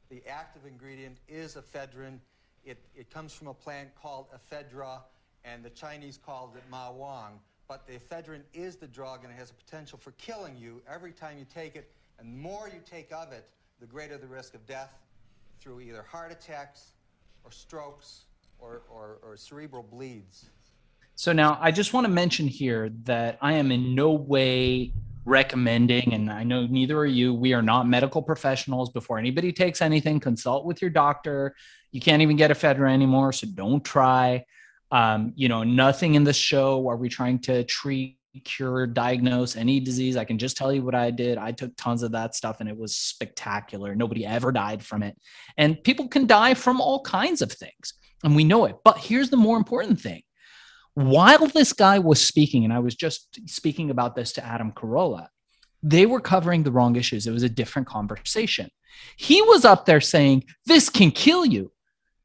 the 0.09 0.21
active 0.25 0.65
ingredient 0.65 1.17
is 1.27 1.55
ephedrine. 1.55 2.19
It, 2.63 2.77
it 2.95 3.09
comes 3.09 3.33
from 3.33 3.47
a 3.47 3.53
plant 3.53 3.89
called 3.95 4.27
ephedra, 4.33 5.01
and 5.43 5.63
the 5.63 5.69
Chinese 5.69 6.17
called 6.17 6.55
it 6.55 6.63
ma 6.71 6.87
huang. 6.91 7.39
But 7.67 7.85
the 7.87 7.93
ephedrine 7.93 8.43
is 8.53 8.77
the 8.77 8.87
drug, 8.87 9.25
and 9.25 9.33
it 9.33 9.37
has 9.37 9.51
a 9.51 9.53
potential 9.53 9.99
for 9.99 10.11
killing 10.11 10.55
you 10.55 10.81
every 10.89 11.11
time 11.11 11.37
you 11.37 11.45
take 11.53 11.75
it. 11.75 11.91
And 12.19 12.33
the 12.33 12.41
more 12.41 12.69
you 12.73 12.79
take 12.89 13.11
of 13.11 13.33
it, 13.33 13.49
the 13.81 13.85
greater 13.85 14.17
the 14.17 14.27
risk 14.27 14.55
of 14.55 14.65
death 14.65 14.93
through 15.59 15.81
either 15.81 16.03
heart 16.03 16.31
attacks 16.31 16.93
or 17.43 17.51
strokes 17.51 18.21
or, 18.59 18.81
or, 18.89 19.19
or 19.23 19.35
cerebral 19.35 19.83
bleeds. 19.83 20.49
So 21.19 21.33
now 21.33 21.57
I 21.59 21.71
just 21.71 21.91
want 21.91 22.05
to 22.05 22.09
mention 22.09 22.47
here 22.47 22.91
that 23.03 23.37
I 23.41 23.51
am 23.51 23.73
in 23.73 23.93
no 23.93 24.11
way 24.13 24.93
recommending, 25.25 26.13
and 26.13 26.31
I 26.31 26.45
know 26.45 26.65
neither 26.65 26.97
are 26.97 27.05
you, 27.05 27.33
we 27.33 27.51
are 27.51 27.61
not 27.61 27.89
medical 27.89 28.21
professionals. 28.21 28.89
Before 28.89 29.19
anybody 29.19 29.51
takes 29.51 29.81
anything, 29.81 30.21
consult 30.21 30.63
with 30.63 30.81
your 30.81 30.89
doctor. 30.89 31.57
You 31.91 31.99
can't 31.99 32.21
even 32.21 32.37
get 32.37 32.51
a 32.51 32.53
ephedra 32.53 32.89
anymore, 32.89 33.33
so 33.33 33.47
don't 33.53 33.83
try. 33.83 34.45
Um, 34.91 35.33
you 35.35 35.49
know, 35.49 35.61
nothing 35.61 36.15
in 36.15 36.23
the 36.23 36.31
show 36.31 36.87
are 36.87 36.95
we 36.95 37.09
trying 37.09 37.39
to 37.39 37.65
treat, 37.65 38.17
cure, 38.45 38.87
diagnose 38.87 39.57
any 39.57 39.81
disease. 39.81 40.15
I 40.15 40.23
can 40.23 40.37
just 40.37 40.55
tell 40.55 40.71
you 40.71 40.83
what 40.83 40.95
I 40.95 41.11
did. 41.11 41.37
I 41.37 41.51
took 41.51 41.75
tons 41.75 42.01
of 42.01 42.13
that 42.13 42.33
stuff 42.33 42.61
and 42.61 42.69
it 42.69 42.77
was 42.77 42.95
spectacular. 42.95 43.93
Nobody 43.93 44.25
ever 44.25 44.53
died 44.53 44.81
from 44.81 45.03
it. 45.03 45.17
And 45.57 45.83
people 45.83 46.07
can 46.07 46.27
die 46.27 46.53
from 46.53 46.79
all 46.79 47.01
kinds 47.01 47.41
of 47.41 47.51
things, 47.51 47.93
and 48.23 48.37
we 48.37 48.45
know 48.45 48.63
it. 48.63 48.77
But 48.85 48.99
here's 48.99 49.29
the 49.29 49.35
more 49.35 49.57
important 49.57 49.99
thing 49.99 50.21
while 50.93 51.47
this 51.47 51.73
guy 51.73 51.99
was 51.99 52.25
speaking, 52.25 52.63
and 52.63 52.73
I 52.73 52.79
was 52.79 52.95
just 52.95 53.39
speaking 53.49 53.89
about 53.89 54.15
this 54.15 54.31
to 54.33 54.45
Adam 54.45 54.71
Carolla, 54.71 55.27
they 55.81 56.05
were 56.05 56.19
covering 56.19 56.63
the 56.63 56.71
wrong 56.71 56.95
issues. 56.95 57.25
It 57.25 57.31
was 57.31 57.43
a 57.43 57.49
different 57.49 57.87
conversation. 57.87 58.69
He 59.15 59.41
was 59.41 59.63
up 59.65 59.85
there 59.85 60.01
saying, 60.01 60.43
This 60.65 60.89
can 60.89 61.11
kill 61.11 61.45
you. 61.45 61.71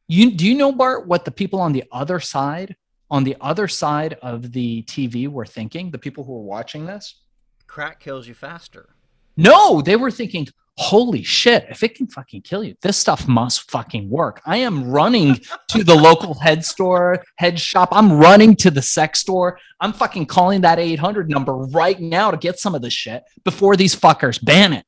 You 0.09 0.33
do 0.33 0.47
you 0.47 0.55
know, 0.55 0.73
Bart, 0.73 1.07
what 1.07 1.25
the 1.25 1.31
people 1.31 1.61
on 1.61 1.73
the 1.73 1.85
other 1.93 2.21
side 2.21 2.77
on 3.11 3.23
the 3.25 3.37
other 3.41 3.69
side 3.69 4.15
of 4.23 4.53
the 4.53 4.83
TV 4.83 5.29
were 5.29 5.47
thinking, 5.47 5.91
the 5.91 5.99
people 5.99 6.25
who 6.25 6.33
were 6.33 6.43
watching 6.43 6.87
this? 6.87 7.23
Crack 7.67 8.01
kills 8.01 8.27
you 8.27 8.35
faster. 8.35 8.89
No, 9.37 9.81
they 9.81 9.97
were 9.97 10.11
thinking, 10.11 10.49
holy 10.77 11.23
shit, 11.23 11.67
if 11.71 11.83
it 11.83 11.95
can 11.95 12.07
fucking 12.07 12.43
kill 12.43 12.65
you, 12.65 12.75
this 12.83 12.97
stuff 12.97 13.29
must 13.29 13.71
fucking 13.71 14.11
work. 14.11 14.41
I 14.45 14.57
am 14.59 14.91
running 14.91 15.39
to 15.71 15.85
the 15.85 15.95
local 15.95 16.35
head 16.35 16.65
store, 16.65 17.23
head 17.37 17.59
shop. 17.61 17.91
I'm 17.93 18.13
running 18.19 18.57
to 18.57 18.71
the 18.71 18.83
sex 18.83 19.21
store. 19.21 19.59
I'm 19.81 19.93
fucking 19.93 20.27
calling 20.27 20.63
that 20.63 20.79
800 20.79 21.31
number 21.31 21.55
right 21.55 21.99
now 22.01 22.31
to 22.31 22.37
get 22.37 22.59
some 22.59 22.75
of 22.75 22.83
this 22.83 22.93
shit 22.93 23.23
before 23.45 23.77
these 23.77 23.95
fuckers 23.95 24.45
ban 24.45 24.73
it. 24.73 24.85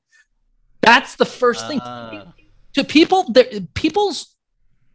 That's 0.83 1.16
the 1.16 1.25
first 1.25 1.66
thing. 1.68 1.81
Uh, 1.81 2.33
To 2.75 2.85
people, 2.85 3.31
there- 3.33 3.49
people's 3.75 4.35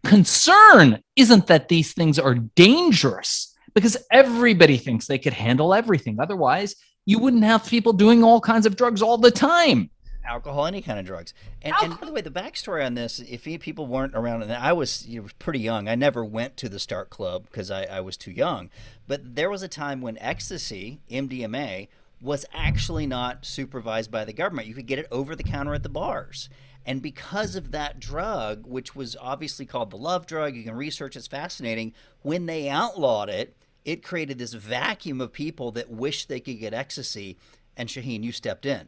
concern 0.04 1.01
isn't 1.15 1.47
that 1.47 1.67
these 1.69 1.93
things 1.93 2.19
are 2.19 2.36
dangerous 2.36 3.56
because 3.73 3.97
everybody 4.12 4.77
thinks 4.77 5.08
they 5.08 5.17
could 5.19 5.34
handle 5.34 5.73
everything. 5.73 6.19
Otherwise, 6.19 6.75
you 7.06 7.17
wouldn't 7.19 7.43
have 7.43 7.65
people 7.65 7.93
doing 7.93 8.23
all 8.23 8.41
kinds 8.41 8.65
of 8.65 8.75
drugs 8.75 9.01
all 9.01 9.17
the 9.17 9.32
time. 9.32 9.89
Alcohol, 10.23 10.65
any 10.65 10.81
kind 10.81 10.99
of 10.99 11.05
drugs. 11.05 11.34
And, 11.62 11.73
and 11.81 11.99
by 11.99 12.05
the 12.05 12.12
way, 12.12 12.21
the 12.21 12.29
backstory 12.29 12.86
on 12.86 12.93
this, 12.93 13.19
if 13.19 13.43
people 13.62 13.88
weren't 13.88 14.15
around, 14.15 14.43
and 14.43 14.51
I 14.51 14.73
was 14.73 15.05
you 15.07 15.21
know, 15.21 15.27
pretty 15.39 15.60
young, 15.60 15.88
I 15.88 15.95
never 15.95 16.23
went 16.23 16.57
to 16.57 16.69
the 16.69 16.79
Starck 16.79 17.10
Club 17.10 17.45
because 17.45 17.71
I, 17.71 17.84
I 17.86 18.01
was 18.01 18.17
too 18.17 18.31
young. 18.31 18.69
But 19.07 19.36
there 19.36 19.49
was 19.49 19.63
a 19.63 19.67
time 19.67 20.01
when 20.01 20.17
ecstasy, 20.19 21.01
MDMA, 21.10 21.88
was 22.21 22.45
actually 22.53 23.07
not 23.07 23.45
supervised 23.45 24.12
by 24.12 24.23
the 24.23 24.34
government. 24.34 24.67
You 24.67 24.75
could 24.75 24.86
get 24.86 24.99
it 24.99 25.07
over 25.12 25.36
the 25.36 25.43
counter 25.43 25.73
at 25.73 25.84
the 25.84 25.89
bars. 25.89 26.49
And 26.86 27.01
because 27.01 27.55
of 27.55 27.71
that 27.71 27.99
drug, 27.99 28.65
which 28.65 28.95
was 28.95 29.15
obviously 29.19 29.65
called 29.65 29.91
the 29.91 29.97
love 29.97 30.25
drug, 30.25 30.55
you 30.55 30.63
can 30.63 30.75
research, 30.75 31.15
it's 31.15 31.27
fascinating. 31.27 31.93
When 32.21 32.45
they 32.45 32.69
outlawed 32.69 33.29
it, 33.29 33.55
it 33.86 34.03
created 34.03 34.38
this 34.38 34.53
vacuum 34.53 35.21
of 35.21 35.34
people 35.34 35.71
that 35.71 35.89
wished 35.89 36.29
they 36.29 36.39
could 36.39 36.60
get 36.60 36.73
ecstasy. 36.73 37.38
And 37.75 37.89
Shaheen, 37.89 38.23
you 38.23 38.31
stepped 38.31 38.65
in 38.65 38.88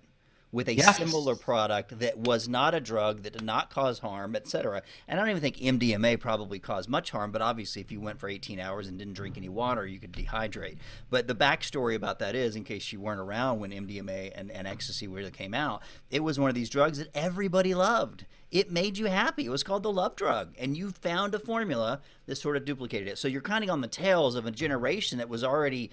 with 0.53 0.69
a 0.69 0.75
Yes. 0.75 0.97
similar 0.97 1.35
product 1.35 1.97
that 1.99 2.15
was 2.15 2.47
not 2.47 2.75
a 2.75 2.79
drug 2.79 3.23
that 3.23 3.33
did 3.33 3.41
not 3.41 3.71
cause 3.71 3.99
harm, 3.99 4.35
etc. 4.35 4.83
And 5.07 5.19
I 5.19 5.23
don't 5.23 5.31
even 5.31 5.41
think 5.41 5.57
MDMA 5.57 6.15
probably 6.19 6.59
caused 6.59 6.87
much 6.87 7.09
harm, 7.09 7.31
but 7.31 7.41
obviously, 7.41 7.81
if 7.81 7.91
you 7.91 7.99
went 7.99 8.19
for 8.19 8.29
18 8.29 8.59
hours 8.59 8.87
and 8.87 8.97
didn't 8.97 9.15
drink 9.15 9.35
any 9.35 9.49
water, 9.49 9.85
you 9.87 9.99
could 9.99 10.13
dehydrate. 10.13 10.77
But 11.09 11.27
the 11.27 11.33
backstory 11.35 11.95
about 11.95 12.19
that 12.19 12.35
is, 12.35 12.55
in 12.55 12.63
case 12.63 12.93
you 12.93 12.99
weren't 13.01 13.19
around 13.19 13.59
when 13.59 13.71
MDMA 13.71 14.31
and, 14.35 14.51
and 14.51 14.67
ecstasy 14.67 15.07
really 15.07 15.31
came 15.31 15.55
out, 15.55 15.81
it 16.11 16.23
was 16.23 16.39
one 16.39 16.49
of 16.49 16.55
these 16.55 16.69
drugs 16.69 16.99
that 16.99 17.09
everybody 17.15 17.73
loved. 17.73 18.25
It 18.51 18.71
made 18.71 18.99
you 18.99 19.07
happy. 19.07 19.45
It 19.45 19.49
was 19.49 19.63
called 19.63 19.81
the 19.81 19.91
love 19.91 20.15
drug, 20.15 20.53
and 20.59 20.77
you 20.77 20.91
found 20.91 21.33
a 21.33 21.39
formula 21.39 22.01
that 22.27 22.35
sort 22.35 22.55
of 22.55 22.63
duplicated 22.63 23.07
it. 23.07 23.17
So 23.17 23.27
you're 23.27 23.41
kind 23.41 23.63
of 23.63 23.71
on 23.71 23.81
the 23.81 23.87
tails 23.87 24.35
of 24.35 24.45
a 24.45 24.51
generation 24.51 25.17
that 25.17 25.27
was 25.27 25.43
already 25.43 25.89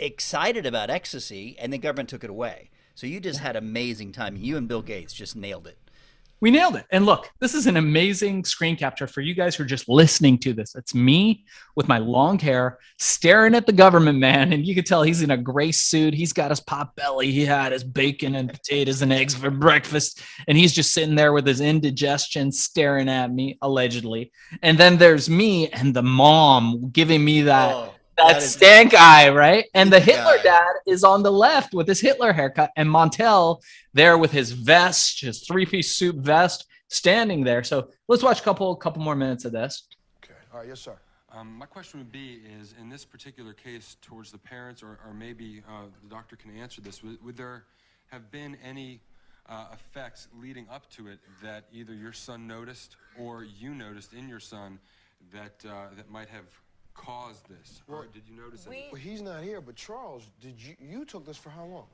excited 0.00 0.66
about 0.66 0.90
ecstasy, 0.90 1.56
and 1.60 1.72
the 1.72 1.78
government 1.78 2.08
took 2.08 2.24
it 2.24 2.30
away. 2.30 2.70
So 2.94 3.06
you 3.06 3.20
just 3.20 3.40
had 3.40 3.56
amazing 3.56 4.12
time. 4.12 4.36
You 4.36 4.56
and 4.56 4.68
Bill 4.68 4.82
Gates 4.82 5.12
just 5.12 5.36
nailed 5.36 5.66
it. 5.66 5.78
We 6.42 6.50
nailed 6.50 6.74
it. 6.74 6.86
And 6.90 7.06
look, 7.06 7.30
this 7.38 7.54
is 7.54 7.68
an 7.68 7.76
amazing 7.76 8.44
screen 8.44 8.74
capture 8.74 9.06
for 9.06 9.20
you 9.20 9.32
guys 9.32 9.54
who 9.54 9.62
are 9.62 9.66
just 9.66 9.88
listening 9.88 10.38
to 10.38 10.52
this. 10.52 10.74
It's 10.74 10.92
me 10.92 11.44
with 11.76 11.86
my 11.86 11.98
long 11.98 12.36
hair 12.36 12.80
staring 12.98 13.54
at 13.54 13.64
the 13.64 13.72
government 13.72 14.18
man. 14.18 14.52
And 14.52 14.66
you 14.66 14.74
can 14.74 14.82
tell 14.82 15.04
he's 15.04 15.22
in 15.22 15.30
a 15.30 15.36
gray 15.36 15.70
suit. 15.70 16.14
He's 16.14 16.32
got 16.32 16.50
his 16.50 16.58
pot 16.58 16.96
belly. 16.96 17.30
He 17.30 17.44
had 17.44 17.70
his 17.70 17.84
bacon 17.84 18.34
and 18.34 18.52
potatoes 18.52 19.02
and 19.02 19.12
eggs 19.12 19.36
for 19.36 19.50
breakfast. 19.50 20.20
And 20.48 20.58
he's 20.58 20.72
just 20.72 20.92
sitting 20.92 21.14
there 21.14 21.32
with 21.32 21.46
his 21.46 21.60
indigestion 21.60 22.50
staring 22.50 23.08
at 23.08 23.32
me, 23.32 23.56
allegedly. 23.62 24.32
And 24.62 24.76
then 24.76 24.98
there's 24.98 25.30
me 25.30 25.68
and 25.68 25.94
the 25.94 26.02
mom 26.02 26.90
giving 26.90 27.24
me 27.24 27.42
that. 27.42 27.72
Oh, 27.72 27.94
that, 28.16 28.28
that 28.28 28.36
is- 28.38 28.52
stank 28.52 28.94
eye, 28.94 29.30
right? 29.30 29.66
And 29.74 29.92
the 29.92 30.00
Hitler 30.00 30.38
eye. 30.38 30.42
dad 30.42 30.72
is 30.86 31.04
on 31.04 31.22
the 31.22 31.32
left 31.32 31.74
with 31.74 31.88
his 31.88 32.00
Hitler 32.00 32.32
haircut, 32.32 32.70
and 32.76 32.88
Montel 32.88 33.60
there 33.94 34.18
with 34.18 34.32
his 34.32 34.52
vest, 34.52 35.20
his 35.20 35.46
three-piece 35.46 35.96
suit 35.96 36.16
vest, 36.16 36.66
standing 36.88 37.42
there. 37.44 37.64
So 37.64 37.88
let's 38.08 38.22
watch 38.22 38.40
a 38.40 38.42
couple 38.42 38.74
couple 38.76 39.02
more 39.02 39.16
minutes 39.16 39.44
of 39.44 39.52
this. 39.52 39.84
Okay. 40.22 40.34
All 40.52 40.60
right. 40.60 40.68
Yes, 40.68 40.80
sir. 40.80 40.96
Um, 41.30 41.56
my 41.56 41.66
question 41.66 42.00
would 42.00 42.12
be: 42.12 42.40
Is 42.60 42.74
in 42.78 42.88
this 42.90 43.04
particular 43.04 43.54
case 43.54 43.96
towards 44.02 44.30
the 44.30 44.38
parents, 44.38 44.82
or, 44.82 44.98
or 45.06 45.14
maybe 45.14 45.62
uh, 45.68 45.84
the 46.02 46.08
doctor 46.10 46.36
can 46.36 46.54
answer 46.56 46.82
this? 46.82 47.02
Would, 47.02 47.24
would 47.24 47.36
there 47.36 47.64
have 48.10 48.30
been 48.30 48.58
any 48.62 49.00
uh, 49.48 49.66
effects 49.72 50.28
leading 50.40 50.66
up 50.70 50.90
to 50.90 51.08
it 51.08 51.18
that 51.42 51.64
either 51.72 51.94
your 51.94 52.12
son 52.12 52.46
noticed 52.46 52.96
or 53.18 53.44
you 53.44 53.74
noticed 53.74 54.12
in 54.12 54.28
your 54.28 54.40
son 54.40 54.78
that 55.32 55.64
uh, 55.66 55.86
that 55.96 56.10
might 56.10 56.28
have 56.28 56.44
caused 56.94 57.48
this? 57.48 57.82
Or 57.88 58.06
did 58.12 58.22
you 58.28 58.36
notice 58.36 58.66
any? 58.66 58.88
Well, 58.92 59.00
he's 59.00 59.22
not 59.22 59.42
here, 59.42 59.60
but 59.60 59.76
Charles, 59.76 60.24
did 60.40 60.54
you 60.60 60.74
you 60.80 61.04
took 61.04 61.26
this 61.26 61.36
for 61.36 61.50
how 61.50 61.64
long? 61.64 61.86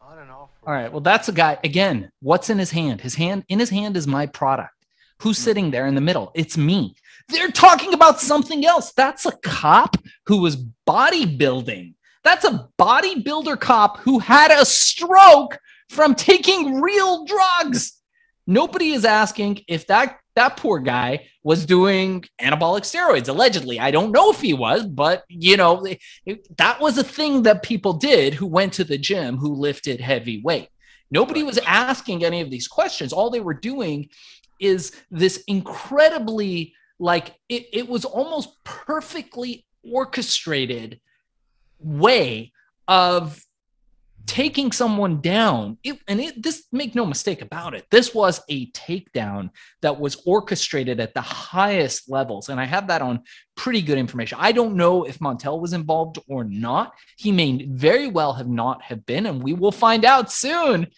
On 0.00 0.18
and 0.18 0.30
off. 0.30 0.50
All 0.66 0.74
right. 0.74 0.90
Well, 0.92 1.00
that's 1.00 1.28
a 1.28 1.32
guy 1.32 1.58
again. 1.64 2.10
What's 2.20 2.50
in 2.50 2.58
his 2.58 2.70
hand? 2.70 3.00
His 3.00 3.14
hand 3.14 3.44
in 3.48 3.58
his 3.58 3.70
hand 3.70 3.96
is 3.96 4.06
my 4.06 4.26
product. 4.26 4.72
Who's 5.20 5.38
hmm. 5.38 5.44
sitting 5.44 5.70
there 5.70 5.86
in 5.86 5.94
the 5.94 6.00
middle? 6.00 6.30
It's 6.34 6.58
me. 6.58 6.94
They're 7.28 7.50
talking 7.50 7.94
about 7.94 8.20
something 8.20 8.66
else. 8.66 8.92
That's 8.92 9.24
a 9.24 9.32
cop 9.42 9.96
who 10.26 10.38
was 10.42 10.62
bodybuilding. 10.86 11.94
That's 12.22 12.44
a 12.44 12.68
bodybuilder 12.78 13.60
cop 13.60 13.98
who 13.98 14.18
had 14.18 14.50
a 14.50 14.64
stroke 14.64 15.58
from 15.88 16.14
taking 16.14 16.80
real 16.80 17.24
drugs. 17.24 17.93
Nobody 18.46 18.92
is 18.92 19.04
asking 19.04 19.60
if 19.68 19.86
that 19.86 20.18
that 20.36 20.56
poor 20.56 20.80
guy 20.80 21.28
was 21.44 21.64
doing 21.64 22.24
anabolic 22.42 22.82
steroids 22.82 23.28
allegedly. 23.28 23.78
I 23.78 23.92
don't 23.92 24.10
know 24.10 24.32
if 24.32 24.40
he 24.40 24.52
was, 24.52 24.84
but 24.84 25.22
you 25.28 25.56
know, 25.56 25.86
it- 26.26 26.56
that 26.58 26.80
was 26.80 26.98
a 26.98 27.04
thing 27.04 27.44
that 27.44 27.62
people 27.62 27.92
did 27.92 28.34
who 28.34 28.46
went 28.46 28.72
to 28.74 28.84
the 28.84 28.98
gym 28.98 29.36
who 29.36 29.54
lifted 29.54 30.00
heavy 30.00 30.42
weight. 30.42 30.68
Nobody 31.10 31.44
was 31.44 31.58
asking 31.58 32.24
any 32.24 32.40
of 32.40 32.50
these 32.50 32.66
questions. 32.66 33.12
All 33.12 33.30
they 33.30 33.40
were 33.40 33.54
doing 33.54 34.08
is 34.60 34.92
this 35.10 35.42
incredibly 35.46 36.74
like 36.98 37.34
it, 37.48 37.66
it 37.72 37.88
was 37.88 38.04
almost 38.04 38.62
perfectly 38.64 39.64
orchestrated 39.84 41.00
way 41.78 42.52
of 42.88 43.40
taking 44.26 44.72
someone 44.72 45.20
down 45.20 45.76
it, 45.82 45.98
and 46.08 46.20
it, 46.20 46.42
this 46.42 46.64
make 46.72 46.94
no 46.94 47.04
mistake 47.04 47.42
about 47.42 47.74
it 47.74 47.84
this 47.90 48.14
was 48.14 48.40
a 48.48 48.70
takedown 48.70 49.50
that 49.82 49.98
was 50.00 50.22
orchestrated 50.26 51.00
at 51.00 51.14
the 51.14 51.20
highest 51.20 52.10
levels 52.10 52.48
and 52.48 52.58
i 52.60 52.64
have 52.64 52.86
that 52.86 53.02
on 53.02 53.22
pretty 53.56 53.82
good 53.82 53.98
information. 53.98 54.38
I 54.40 54.52
don't 54.52 54.76
know 54.76 55.04
if 55.04 55.18
montel 55.18 55.60
was 55.60 55.72
involved 55.72 56.18
or 56.28 56.44
not. 56.44 56.92
He 57.16 57.32
may 57.32 57.64
very 57.66 58.08
well 58.08 58.32
have 58.34 58.48
not 58.48 58.82
have 58.82 59.06
been 59.06 59.26
and 59.26 59.42
we 59.42 59.52
will 59.52 59.72
find 59.72 60.04
out 60.04 60.32
soon 60.32 60.88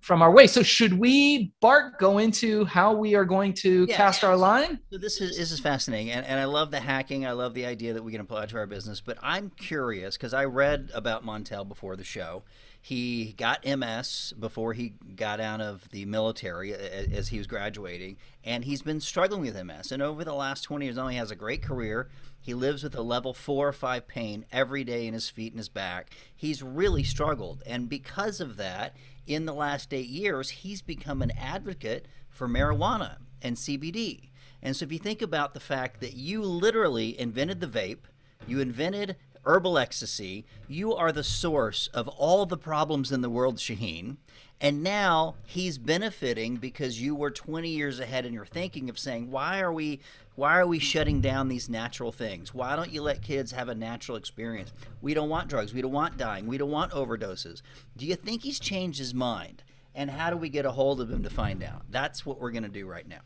from 0.00 0.22
our 0.22 0.30
way 0.30 0.46
so 0.46 0.62
should 0.62 0.92
we 0.92 1.52
bart 1.60 1.98
go 1.98 2.18
into 2.18 2.64
how 2.64 2.94
we 2.94 3.14
are 3.14 3.24
going 3.24 3.52
to 3.52 3.84
Yeah. 3.88 3.96
cast 3.96 4.22
our 4.24 4.36
line 4.36 4.78
So 4.90 4.98
this 4.98 5.20
is 5.20 5.36
this 5.36 5.50
is 5.52 5.60
fascinating, 5.60 6.10
and, 6.12 6.24
and 6.24 6.38
I 6.38 6.44
love 6.44 6.70
the 6.70 6.80
hacking. 6.80 7.26
I 7.26 7.32
love 7.32 7.54
the 7.54 7.66
idea 7.66 7.92
that 7.94 8.02
we 8.02 8.12
can 8.12 8.20
apply 8.20 8.46
to 8.46 8.56
our 8.58 8.66
business. 8.66 9.00
But 9.00 9.18
I'm 9.22 9.50
curious 9.50 10.16
because 10.16 10.32
I 10.32 10.44
read 10.44 10.90
about 10.94 11.24
Montel 11.26 11.66
before 11.68 11.96
the 11.96 12.04
show. 12.04 12.42
He 12.80 13.34
got 13.36 13.66
MS 13.66 14.32
before 14.38 14.72
he 14.72 14.94
got 15.16 15.40
out 15.40 15.60
of 15.60 15.90
the 15.90 16.04
military 16.04 16.72
as 16.72 17.28
he 17.28 17.38
was 17.38 17.46
graduating, 17.48 18.16
and 18.44 18.64
he's 18.64 18.82
been 18.82 19.00
struggling 19.00 19.42
with 19.42 19.62
MS. 19.62 19.90
And 19.92 20.00
over 20.00 20.24
the 20.24 20.32
last 20.34 20.62
20 20.62 20.86
years, 20.86 20.96
now 20.96 21.08
he 21.08 21.16
has 21.16 21.30
a 21.32 21.36
great 21.36 21.60
career. 21.62 22.08
He 22.40 22.54
lives 22.54 22.82
with 22.84 22.94
a 22.94 23.02
level 23.02 23.34
four 23.34 23.68
or 23.68 23.72
five 23.72 24.06
pain 24.06 24.46
every 24.52 24.84
day 24.84 25.06
in 25.06 25.12
his 25.12 25.28
feet 25.28 25.52
and 25.52 25.58
his 25.58 25.68
back. 25.68 26.10
He's 26.34 26.62
really 26.62 27.02
struggled, 27.02 27.62
and 27.66 27.88
because 27.88 28.40
of 28.40 28.56
that, 28.58 28.94
in 29.28 29.44
the 29.44 29.54
last 29.54 29.92
eight 29.92 30.08
years, 30.08 30.50
he's 30.50 30.82
become 30.82 31.22
an 31.22 31.32
advocate 31.38 32.08
for 32.30 32.48
marijuana 32.48 33.16
and 33.42 33.56
CBD. 33.56 34.30
And 34.62 34.74
so 34.74 34.84
if 34.84 34.92
you 34.92 34.98
think 34.98 35.22
about 35.22 35.54
the 35.54 35.60
fact 35.60 36.00
that 36.00 36.14
you 36.14 36.42
literally 36.42 37.18
invented 37.18 37.60
the 37.60 37.66
vape, 37.66 38.06
you 38.46 38.60
invented 38.60 39.16
herbal 39.44 39.78
ecstasy, 39.78 40.44
you 40.66 40.94
are 40.94 41.12
the 41.12 41.22
source 41.22 41.88
of 41.88 42.08
all 42.08 42.46
the 42.46 42.56
problems 42.56 43.12
in 43.12 43.20
the 43.20 43.30
world, 43.30 43.56
Shaheen. 43.56 44.16
And 44.60 44.82
now 44.82 45.36
he's 45.46 45.78
benefiting 45.78 46.56
because 46.56 47.00
you 47.00 47.14
were 47.14 47.30
20 47.30 47.68
years 47.68 48.00
ahead 48.00 48.26
in 48.26 48.32
your 48.32 48.46
thinking 48.46 48.90
of 48.90 48.98
saying, 48.98 49.30
why 49.30 49.60
are 49.60 49.72
we 49.72 50.00
why 50.34 50.58
are 50.58 50.66
we 50.66 50.78
shutting 50.78 51.20
down 51.20 51.48
these 51.48 51.68
natural 51.68 52.12
things? 52.12 52.54
Why 52.54 52.76
don't 52.76 52.92
you 52.92 53.02
let 53.02 53.22
kids 53.22 53.52
have 53.52 53.68
a 53.68 53.74
natural 53.74 54.16
experience? 54.16 54.72
We 55.00 55.14
don't 55.14 55.28
want 55.28 55.48
drugs, 55.48 55.74
we 55.74 55.82
don't 55.82 55.92
want 55.92 56.16
dying, 56.16 56.46
we 56.46 56.58
don't 56.58 56.70
want 56.70 56.92
overdoses. 56.92 57.62
Do 57.96 58.06
you 58.06 58.14
think 58.14 58.42
he's 58.42 58.60
changed 58.60 59.00
his 59.00 59.12
mind? 59.14 59.64
And 59.94 60.10
how 60.10 60.30
do 60.30 60.36
we 60.36 60.48
get 60.48 60.64
a 60.64 60.70
hold 60.70 61.00
of 61.00 61.10
him 61.10 61.24
to 61.24 61.30
find 61.30 61.62
out? 61.62 61.82
That's 61.90 62.24
what 62.24 62.40
we're 62.40 62.52
going 62.52 62.62
to 62.62 62.68
do 62.68 62.86
right 62.86 63.06
now. 63.08 63.22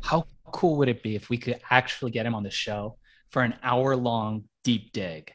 how 0.00 0.26
cool 0.52 0.76
would 0.76 0.88
it 0.88 1.02
be 1.02 1.16
if 1.16 1.28
we 1.28 1.36
could 1.38 1.60
actually 1.70 2.10
get 2.10 2.26
him 2.26 2.34
on 2.34 2.42
the 2.42 2.50
show 2.50 2.96
for 3.30 3.42
an 3.42 3.54
hour 3.62 3.96
long 3.96 4.44
deep 4.64 4.92
dig 4.92 5.32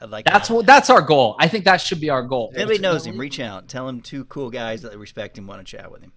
I'd 0.00 0.10
like 0.10 0.24
that's 0.24 0.48
that. 0.48 0.54
what 0.54 0.66
that's 0.66 0.88
our 0.88 1.02
goal 1.02 1.36
i 1.38 1.46
think 1.46 1.64
that 1.66 1.80
should 1.80 2.00
be 2.00 2.10
our 2.10 2.22
goal 2.22 2.50
If 2.52 2.58
anybody 2.58 2.78
knows 2.78 3.06
him, 3.06 3.18
reach 3.18 3.40
out. 3.40 3.68
Tell 3.68 3.88
him 3.88 4.00
two 4.00 4.24
cool 4.24 4.50
guys 4.50 4.82
that 4.82 4.96
respect 4.98 5.36
him 5.38 5.46
want 5.46 5.64
to 5.64 5.70
chat 5.70 5.90
with 5.90 6.02
him. 6.02 6.12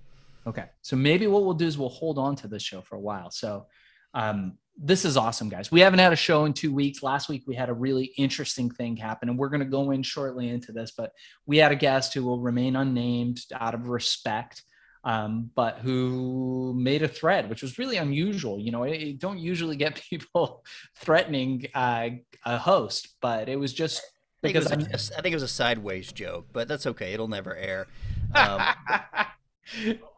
Okay. 0.46 0.66
So 0.82 0.96
maybe 0.96 1.28
what 1.28 1.44
we'll 1.44 1.54
do 1.54 1.66
is 1.66 1.78
we'll 1.78 1.90
hold 1.90 2.18
on 2.18 2.36
to 2.38 2.48
this 2.48 2.64
show 2.64 2.82
for 2.82 2.96
a 2.96 3.00
while. 3.00 3.32
So 3.32 3.68
um, 4.14 4.58
this 4.78 5.06
is 5.06 5.18
awesome, 5.18 5.50
guys. 5.50 5.72
We 5.72 5.82
haven't 5.82 6.00
had 6.00 6.14
a 6.14 6.18
show 6.18 6.46
in 6.46 6.54
two 6.54 6.74
weeks. 6.74 7.04
Last 7.04 7.30
week 7.30 7.44
we 7.48 7.56
had 7.56 7.70
a 7.70 7.74
really 7.74 8.06
interesting 8.18 8.70
thing 8.70 8.98
happen, 8.98 9.30
and 9.30 9.38
we're 9.38 9.50
going 9.50 9.60
to 9.60 9.66
go 9.66 9.92
in 9.92 10.04
shortly 10.04 10.50
into 10.50 10.72
this. 10.72 10.92
But 10.96 11.12
we 11.46 11.58
had 11.58 11.72
a 11.72 11.76
guest 11.76 12.14
who 12.14 12.24
will 12.24 12.40
remain 12.40 12.76
unnamed 12.76 13.40
out 13.54 13.74
of 13.76 13.88
respect, 13.88 14.64
um, 15.04 15.52
but 15.56 15.80
who 15.80 16.74
made 16.76 17.04
a 17.04 17.08
thread, 17.08 17.50
which 17.50 17.62
was 17.62 17.78
really 17.78 17.98
unusual. 17.98 18.60
You 18.60 18.72
know, 18.72 18.86
you 18.86 19.14
don't 19.14 19.40
usually 19.40 19.76
get 19.76 19.96
people 20.10 20.64
threatening 20.96 21.68
uh, 21.74 22.10
a 22.46 22.58
host, 22.58 23.16
but 23.22 23.50
it 23.50 23.58
was 23.58 23.74
just 23.74 24.00
I 24.00 24.48
think, 24.48 24.54
because 24.56 24.76
was 24.76 25.12
a, 25.12 25.18
I 25.18 25.22
think 25.22 25.34
it 25.34 25.36
was 25.36 25.44
a 25.44 25.48
sideways 25.48 26.12
joke, 26.12 26.48
but 26.52 26.68
that's 26.68 26.86
okay. 26.88 27.14
It'll 27.14 27.28
never 27.28 27.56
air. 27.56 27.88
Um, 28.36 28.62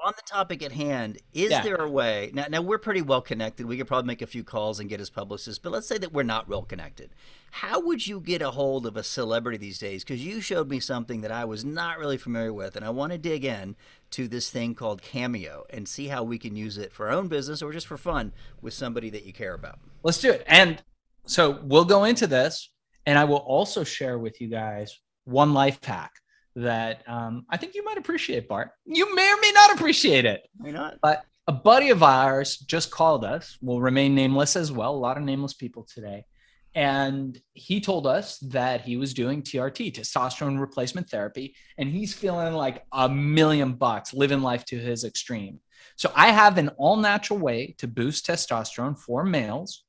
on 0.03 0.13
the 0.15 0.21
topic 0.25 0.61
at 0.63 0.71
hand, 0.71 1.19
is 1.33 1.51
Yeah. 1.51 1.61
there 1.61 1.75
a 1.75 1.89
way? 1.89 2.31
Now, 2.33 2.45
now 2.49 2.61
we're 2.61 2.77
pretty 2.77 3.01
well 3.01 3.21
connected. 3.21 3.65
We 3.65 3.77
could 3.77 3.87
probably 3.87 4.07
make 4.07 4.21
a 4.21 4.27
few 4.27 4.43
calls 4.43 4.79
and 4.79 4.89
get 4.89 4.99
his 4.99 5.09
publicist, 5.09 5.63
but 5.63 5.71
let's 5.71 5.87
say 5.87 5.97
that 5.97 6.13
we're 6.13 6.23
not 6.23 6.47
real 6.49 6.63
connected. 6.63 7.11
How 7.51 7.79
would 7.79 8.05
you 8.05 8.19
get 8.19 8.41
a 8.41 8.51
hold 8.51 8.85
of 8.85 8.97
a 8.97 9.03
celebrity 9.03 9.57
these 9.57 9.79
days? 9.79 10.03
Because 10.03 10.25
you 10.25 10.41
showed 10.41 10.69
me 10.69 10.79
something 10.79 11.21
that 11.21 11.31
I 11.31 11.45
was 11.45 11.63
not 11.63 11.97
really 11.99 12.17
familiar 12.17 12.53
with, 12.53 12.75
and 12.75 12.83
I 12.85 12.89
want 12.89 13.13
to 13.13 13.17
dig 13.17 13.45
in 13.45 13.75
to 14.11 14.27
this 14.27 14.49
thing 14.49 14.75
called 14.75 15.01
Cameo 15.01 15.65
and 15.69 15.87
see 15.87 16.07
how 16.07 16.23
we 16.23 16.37
can 16.37 16.55
use 16.55 16.77
it 16.77 16.91
for 16.91 17.07
our 17.07 17.13
own 17.13 17.27
business 17.27 17.61
or 17.61 17.71
just 17.71 17.87
for 17.87 17.97
fun 17.97 18.33
with 18.61 18.73
somebody 18.73 19.09
that 19.09 19.25
you 19.25 19.33
care 19.33 19.53
about. 19.53 19.79
Let's 20.03 20.19
do 20.19 20.31
it. 20.31 20.43
And 20.47 20.83
so 21.25 21.59
we'll 21.63 21.85
go 21.85 22.03
into 22.03 22.27
this, 22.27 22.69
and 23.05 23.17
I 23.17 23.23
will 23.23 23.37
also 23.37 23.83
share 23.83 24.19
with 24.19 24.41
you 24.41 24.49
guys 24.49 24.99
one 25.23 25.53
life 25.53 25.83
hack 25.83 26.11
that 26.55 27.03
um, 27.07 27.45
I 27.49 27.57
think 27.57 27.75
you 27.75 27.83
might 27.83 27.97
appreciate, 27.97 28.47
Bart. 28.47 28.71
You 28.85 29.13
may 29.15 29.31
or 29.31 29.37
may 29.41 29.51
not 29.51 29.73
appreciate 29.73 30.25
it. 30.25 30.47
Why 30.57 30.71
not? 30.71 30.99
But 31.01 31.23
a 31.47 31.51
buddy 31.51 31.89
of 31.89 32.01
ours 32.01 32.57
just 32.57 32.91
called 32.91 33.23
us, 33.23 33.57
will 33.61 33.81
remain 33.81 34.15
nameless 34.15 34.55
as 34.55 34.71
well. 34.71 34.95
A 34.95 34.97
lot 34.97 35.17
of 35.17 35.23
nameless 35.23 35.53
people 35.53 35.83
today. 35.83 36.25
And 36.73 37.39
he 37.53 37.79
told 37.79 38.05
us 38.05 38.37
that 38.39 38.81
he 38.81 38.97
was 38.97 39.13
doing 39.13 39.41
TRT, 39.41 39.93
testosterone 39.93 40.59
replacement 40.59 41.09
therapy, 41.09 41.55
and 41.77 41.89
he's 41.89 42.13
feeling 42.13 42.53
like 42.53 42.83
a 42.91 43.07
million 43.07 43.73
bucks 43.73 44.13
living 44.13 44.41
life 44.41 44.65
to 44.65 44.77
his 44.77 45.05
extreme. 45.05 45.59
So 45.95 46.11
I 46.15 46.31
have 46.31 46.57
an 46.57 46.69
all 46.77 46.97
natural 46.97 47.39
way 47.39 47.75
to 47.77 47.87
boost 47.87 48.27
testosterone 48.27 48.99
for 48.99 49.23
males 49.23 49.85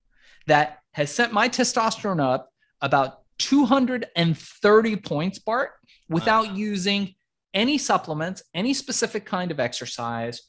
that 0.46 0.78
has 0.92 1.12
sent 1.12 1.32
my 1.32 1.48
testosterone 1.48 2.22
up 2.22 2.50
about 2.80 3.22
230 3.38 4.96
points, 4.96 5.38
Bart, 5.38 5.70
without 6.08 6.56
using 6.56 7.14
any 7.54 7.78
supplements, 7.78 8.42
any 8.54 8.74
specific 8.74 9.24
kind 9.24 9.50
of 9.50 9.60
exercise, 9.60 10.42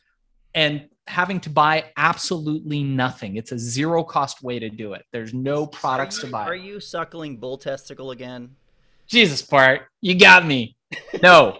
and 0.53 0.87
having 1.07 1.39
to 1.39 1.49
buy 1.49 1.85
absolutely 1.97 2.83
nothing. 2.83 3.37
It's 3.37 3.51
a 3.51 3.59
zero 3.59 4.03
cost 4.03 4.43
way 4.43 4.59
to 4.59 4.69
do 4.69 4.93
it. 4.93 5.05
There's 5.11 5.33
no 5.33 5.65
products 5.67 6.19
are 6.19 6.27
to 6.27 6.27
buy. 6.27 6.45
Are 6.45 6.55
you 6.55 6.79
suckling 6.79 7.37
bull 7.37 7.57
testicle 7.57 8.11
again? 8.11 8.55
Jesus, 9.07 9.41
Bart, 9.41 9.83
you 10.01 10.15
got 10.15 10.45
me. 10.45 10.75
No, 11.21 11.59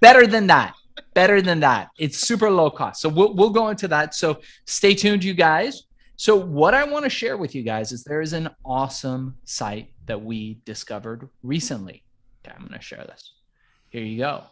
better 0.00 0.26
than 0.26 0.48
that. 0.48 0.74
Better 1.14 1.40
than 1.40 1.60
that. 1.60 1.88
It's 1.98 2.18
super 2.18 2.50
low 2.50 2.70
cost. 2.70 3.00
So 3.00 3.08
we'll, 3.08 3.34
we'll 3.34 3.50
go 3.50 3.68
into 3.68 3.88
that. 3.88 4.14
So 4.14 4.40
stay 4.64 4.94
tuned, 4.94 5.22
you 5.24 5.34
guys. 5.34 5.84
So, 6.20 6.36
what 6.36 6.74
I 6.74 6.84
want 6.84 7.04
to 7.04 7.08
share 7.08 7.38
with 7.38 7.54
you 7.54 7.62
guys 7.62 7.92
is 7.92 8.04
there 8.04 8.20
is 8.20 8.34
an 8.34 8.50
awesome 8.62 9.36
site 9.44 9.90
that 10.10 10.24
we 10.24 10.58
discovered 10.64 11.28
recently. 11.44 12.02
Okay, 12.44 12.52
I'm 12.52 12.66
going 12.66 12.76
to 12.76 12.84
share 12.84 13.04
this. 13.04 13.34
Here 13.90 14.02
you 14.02 14.18
go. 14.18 14.42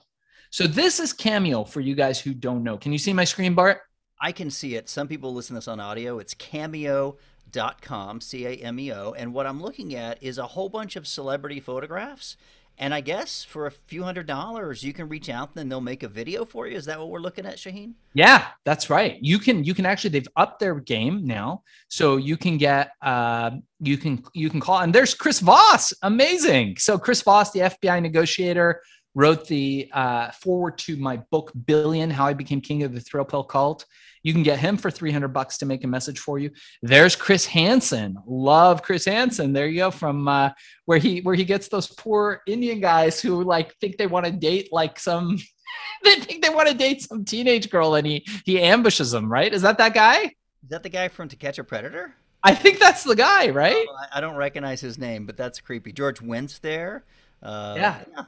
So, 0.51 0.68
this 0.68 1.01
is 1.01 1.12
Cameo 1.12 1.64
for 1.64 1.81
you 1.81 1.97
guys 1.97 2.21
who 2.21 2.33
don't 2.33 2.62
know. 2.62 2.77
Can 2.77 2.92
you 2.92 2.99
see 2.99 3.12
my 3.12 3.25
screen, 3.25 3.55
Bart? 3.57 3.81
I 4.21 4.31
can 4.31 4.53
see 4.53 4.77
it. 4.77 4.88
Some 4.88 5.09
people 5.09 5.35
listen 5.35 5.55
to 5.55 5.59
this 5.59 5.66
on 5.66 5.81
audio. 5.81 6.21
It's 6.21 6.33
cameo.com, 6.33 8.21
C 8.21 8.47
A 8.47 8.51
M 8.51 8.79
E 8.79 8.92
O. 8.92 9.14
And 9.18 9.35
what 9.35 9.47
I'm 9.47 9.61
looking 9.61 9.97
at 9.97 10.23
is 10.23 10.38
a 10.38 10.47
whole 10.47 10.68
bunch 10.68 10.94
of 10.94 11.09
celebrity 11.09 11.59
photographs. 11.59 12.37
And 12.81 12.95
I 12.95 13.01
guess 13.01 13.43
for 13.43 13.67
a 13.67 13.73
few 13.73 14.05
hundred 14.05 14.27
dollars, 14.27 14.85
you 14.85 14.93
can 14.93 15.09
reach 15.09 15.29
out 15.29 15.51
and 15.57 15.71
they'll 15.71 15.81
make 15.81 16.05
a 16.05 16.09
video 16.09 16.45
for 16.45 16.69
you. 16.69 16.77
Is 16.77 16.85
that 16.85 16.99
what 16.99 17.11
we're 17.11 17.19
looking 17.19 17.45
at, 17.45 17.57
Shaheen? 17.57 17.95
Yeah, 18.14 18.47
that's 18.64 18.88
right. 18.88 19.19
You 19.21 19.41
can 19.41 19.64
you 19.64 19.75
can 19.75 19.85
actually 19.85 20.11
they've 20.11 20.29
upped 20.37 20.61
their 20.61 20.77
game 20.77 21.27
now, 21.27 21.62
so 21.88 22.19
you 22.19 22.37
can 22.37 22.57
get 22.57 22.91
uh, 23.03 23.51
you 23.81 23.99
can 23.99 24.23
you 24.33 24.49
can 24.49 24.61
call 24.61 24.79
and 24.79 24.95
there's 24.95 25.12
Chris 25.12 25.41
Voss, 25.41 25.93
amazing. 26.03 26.77
So 26.79 26.99
Chris 26.99 27.21
Voss, 27.23 27.51
the 27.51 27.61
FBI 27.61 28.01
negotiator, 28.01 28.81
wrote 29.19 29.49
the 29.49 29.91
uh, 29.93 30.31
foreword 30.31 30.79
to 30.79 30.97
my 30.97 31.17
book 31.33 31.51
Billion: 31.67 32.09
How 32.09 32.27
I 32.27 32.35
Became 32.35 32.61
King 32.61 32.85
of 32.85 32.95
the 32.95 33.01
Thrill 33.01 33.25
Pill 33.25 33.43
Cult. 33.43 33.85
You 34.23 34.33
can 34.33 34.43
get 34.45 34.59
him 34.59 34.77
for 34.77 34.91
300 34.91 35.29
bucks 35.29 35.59
to 35.59 35.67
make 35.67 35.83
a 35.85 35.87
message 35.89 36.19
for 36.21 36.39
you. 36.39 36.51
There's 36.83 37.17
Chris 37.17 37.45
Hansen. 37.47 38.17
Love 38.27 38.83
Chris 38.83 39.05
Hansen. 39.05 39.53
There 39.53 39.67
you 39.69 39.79
go 39.79 39.91
from 39.91 40.29
uh, 40.29 40.51
where 40.87 40.99
he 40.99 41.21
where 41.21 41.35
he 41.35 41.45
gets 41.45 41.69
those 41.69 41.89
poor 41.89 42.43
Indian 42.47 42.81
guys 42.81 43.21
who 43.21 43.43
like 43.43 43.75
think 43.81 43.97
they 43.97 44.07
want 44.07 44.27
to 44.27 44.33
date 44.33 44.69
like 44.73 44.99
some 45.01 45.39
they 46.05 46.17
think 46.17 46.43
they 46.45 46.51
want 46.51 46.69
to 46.69 46.75
date 46.75 47.03
some 47.03 47.25
teenage 47.25 47.71
girl 47.71 47.97
and 47.97 48.07
he 48.07 48.25
he 48.45 48.61
ambushes 48.63 49.11
them, 49.11 49.31
right? 49.31 49.53
Is 49.53 49.63
that 49.63 49.79
that 49.79 49.95
guy? 49.95 50.19
Is 50.63 50.71
that 50.71 50.83
the 50.85 50.89
guy 50.91 51.09
from 51.09 51.29
To 51.29 51.37
Catch 51.37 51.59
a 51.59 51.65
Predator? 51.65 52.15
I 52.43 52.55
think 52.55 52.79
that's 52.79 53.03
the 53.03 53.17
guy, 53.17 53.51
right? 53.51 53.85
Oh, 53.89 53.97
I- 54.13 54.21
don't 54.21 54.37
recognize 54.37 54.81
his 54.81 54.97
name, 54.97 55.27
but 55.27 55.37
that's 55.37 55.61
creepy. 55.61 55.93
George 55.93 56.21
Wendt 56.21 56.61
there. 56.61 57.05
Uh, 57.43 57.75
Yeah. 57.77 58.25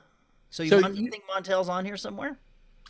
So, 0.50 0.62
you, 0.62 0.70
So 0.70 0.78
you 0.88 1.04
you- 1.04 1.10
think 1.10 1.24
Montel's 1.26 1.68
on 1.68 1.84
here 1.84 1.96
somewhere? 1.96 2.38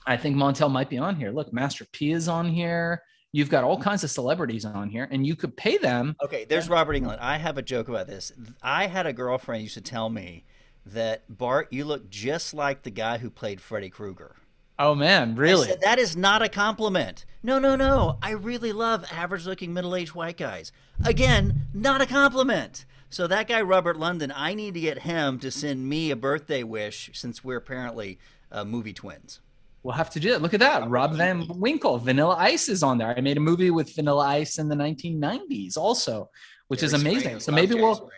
I 0.07 0.17
think 0.17 0.35
Montel 0.37 0.71
might 0.71 0.89
be 0.89 0.97
on 0.99 1.15
here. 1.17 1.31
Look, 1.31 1.53
Master 1.53 1.85
P 1.93 2.13
is 2.13 2.27
on 2.27 2.49
here. 2.49 3.03
You've 3.33 3.51
got 3.51 3.65
all 3.65 3.79
kinds 3.79 4.03
of 4.03 4.11
celebrities 4.11 4.65
on 4.65 4.89
here, 4.89 5.07
and 5.11 5.25
you 5.27 5.37
could 5.37 5.57
pay 5.57 5.77
them. 5.77 6.17
Okay, 6.25 6.45
there's 6.47 6.69
Robert 6.69 6.95
Englund. 6.95 7.19
I 7.21 7.37
have 7.37 7.59
a 7.59 7.63
joke 7.63 7.89
about 7.89 8.07
this. 8.09 8.33
I 8.63 8.87
had 8.87 9.07
a 9.07 9.13
girlfriend 9.13 9.63
used 9.63 9.75
to 9.75 9.81
tell 9.83 10.09
me 10.09 10.45
that 10.87 11.23
Bart, 11.29 11.69
you 11.71 11.85
look 11.85 12.09
just 12.11 12.55
like 12.55 12.83
the 12.83 12.91
guy 12.91 13.19
who 13.19 13.31
played 13.31 13.61
Freddy 13.61 13.91
Krueger. 13.91 14.37
Oh 14.79 14.95
man, 14.95 15.37
really? 15.37 15.69
said, 15.69 15.83
that 15.83 15.99
is 15.99 16.17
not 16.17 16.41
a 16.41 16.49
compliment. 16.49 17.27
No, 17.43 17.59
no, 17.59 17.77
no. 17.77 18.17
I 18.23 18.31
really 18.31 18.73
love 18.73 19.05
average 19.13 19.47
looking 19.47 19.75
middle 19.75 19.95
aged 19.95 20.15
white 20.15 20.39
guys. 20.39 20.73
Again, 21.05 21.67
not 21.75 22.01
a 22.01 22.07
compliment. 22.07 22.87
So 23.13 23.27
that 23.27 23.49
guy, 23.49 23.61
Robert 23.61 23.97
London, 23.97 24.33
I 24.35 24.55
need 24.55 24.75
to 24.75 24.81
get 24.81 25.01
him 25.01 25.41
to 25.41 25.51
send 25.51 25.89
me 25.89 26.13
a 26.13 26.17
birthday 26.17 26.63
wish 26.63 27.11
since 27.13 27.43
we're 27.43 27.57
apparently 27.57 28.21
uh, 28.53 28.65
movie 28.65 28.93
twins. 28.93 29.41
We'll 29.83 29.95
have 29.95 30.11
to 30.11 30.21
do 30.21 30.33
it. 30.33 30.43
Look 30.43 30.55
at 30.55 30.61
that. 30.61 30.89
Rob 30.89 31.15
Van 31.15 31.47
Winkle, 31.49 31.99
Vanilla 31.99 32.37
Ice 32.39 32.69
is 32.69 32.85
on 32.85 32.99
there. 32.99 33.13
I 33.17 33.21
made 33.21 33.37
a 33.37 33.41
movie 33.41 33.73
with 33.73 33.95
Vanilla 33.97 34.27
Ice 34.27 34.59
in 34.59 34.69
the 34.69 34.77
1990s 34.77 35.77
also, 35.77 36.31
which 36.69 36.85
is 36.85 36.93
amazing. 36.93 37.21
Springer. 37.21 37.41
So 37.41 37.53
maybe 37.53 37.75
Jerry 37.75 37.83
we'll 37.83 37.95
Springer. 37.97 38.13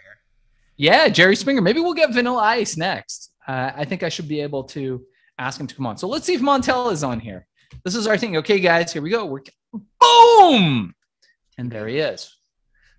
Yeah, 0.77 1.09
Jerry 1.09 1.37
Springer. 1.37 1.63
Maybe 1.63 1.81
we'll 1.81 1.95
get 1.95 2.13
Vanilla 2.13 2.43
Ice 2.43 2.77
next. 2.77 3.33
Uh, 3.49 3.71
I 3.75 3.87
think 3.87 4.03
I 4.03 4.11
should 4.11 4.29
be 4.29 4.41
able 4.41 4.65
to 4.65 5.03
ask 5.39 5.59
him 5.59 5.67
to 5.69 5.75
come 5.75 5.87
on. 5.87 5.97
So 5.97 6.07
let's 6.07 6.27
see 6.27 6.35
if 6.35 6.43
Montel 6.43 6.93
is 6.93 7.03
on 7.03 7.19
here. 7.19 7.47
This 7.85 7.95
is 7.95 8.07
our 8.07 8.19
thing. 8.19 8.37
Okay, 8.39 8.61
guys, 8.61 8.93
here 8.93 9.01
we 9.01 9.09
go. 9.09 9.25
We're 9.25 9.43
boom, 10.01 10.95
and 11.57 11.71
there 11.71 11.87
he 11.89 11.99
is. 11.99 12.37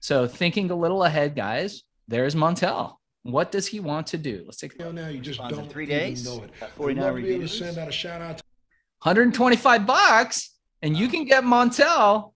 So 0.04 0.28
thinking 0.28 0.70
a 0.70 0.76
little 0.76 1.06
ahead, 1.06 1.34
guys. 1.34 1.84
There's 2.10 2.36
Montel. 2.36 2.98
What 3.22 3.54
does 3.54 3.68
he 3.68 3.80
want 3.80 4.06
to 4.08 4.18
do? 4.18 4.44
Let's 4.44 4.58
take 4.58 4.78
Now, 4.78 4.92
now 4.92 5.08
you 5.08 5.22
just 5.22 5.40
don't 5.40 5.72
three 5.72 5.86
even 5.86 5.98
days, 5.98 6.26
know 6.26 6.44
it. 6.44 6.52
49 6.76 7.06
love 7.06 7.16
to 7.16 7.22
be 7.22 7.40
to 7.40 7.48
send 7.48 7.78
out 7.78 7.88
a 7.88 7.92
shout 7.94 8.22
out 8.22 8.38
to 8.40 8.44
125 9.04 9.86
bucks, 9.86 10.58
and 10.82 10.98
you 10.98 11.08
can 11.08 11.24
get 11.24 11.46
Montel 11.46 12.34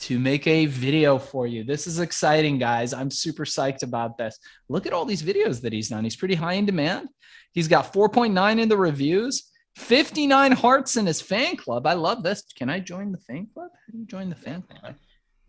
to 0.00 0.18
make 0.18 0.46
a 0.46 0.66
video 0.66 1.18
for 1.18 1.46
you. 1.46 1.64
This 1.64 1.86
is 1.86 1.98
exciting, 1.98 2.58
guys. 2.58 2.92
I'm 2.92 3.10
super 3.10 3.46
psyched 3.46 3.82
about 3.82 4.18
this. 4.18 4.38
Look 4.68 4.84
at 4.84 4.92
all 4.92 5.06
these 5.06 5.22
videos 5.22 5.62
that 5.62 5.72
he's 5.72 5.88
done. 5.88 6.04
He's 6.04 6.14
pretty 6.14 6.34
high 6.34 6.54
in 6.54 6.66
demand. 6.66 7.08
He's 7.54 7.68
got 7.68 7.90
4.9 7.90 8.60
in 8.60 8.68
the 8.68 8.76
reviews, 8.76 9.50
59 9.76 10.52
hearts 10.52 10.98
in 10.98 11.06
his 11.06 11.22
fan 11.22 11.56
club. 11.56 11.86
I 11.86 11.94
love 11.94 12.22
this. 12.22 12.42
Can 12.54 12.68
I 12.68 12.80
join 12.80 13.12
the 13.12 13.18
fan 13.18 13.46
club? 13.54 13.70
How 13.72 13.92
do 13.92 13.98
you 13.98 14.04
join 14.04 14.28
the 14.28 14.36
fan 14.36 14.60
club? 14.60 14.94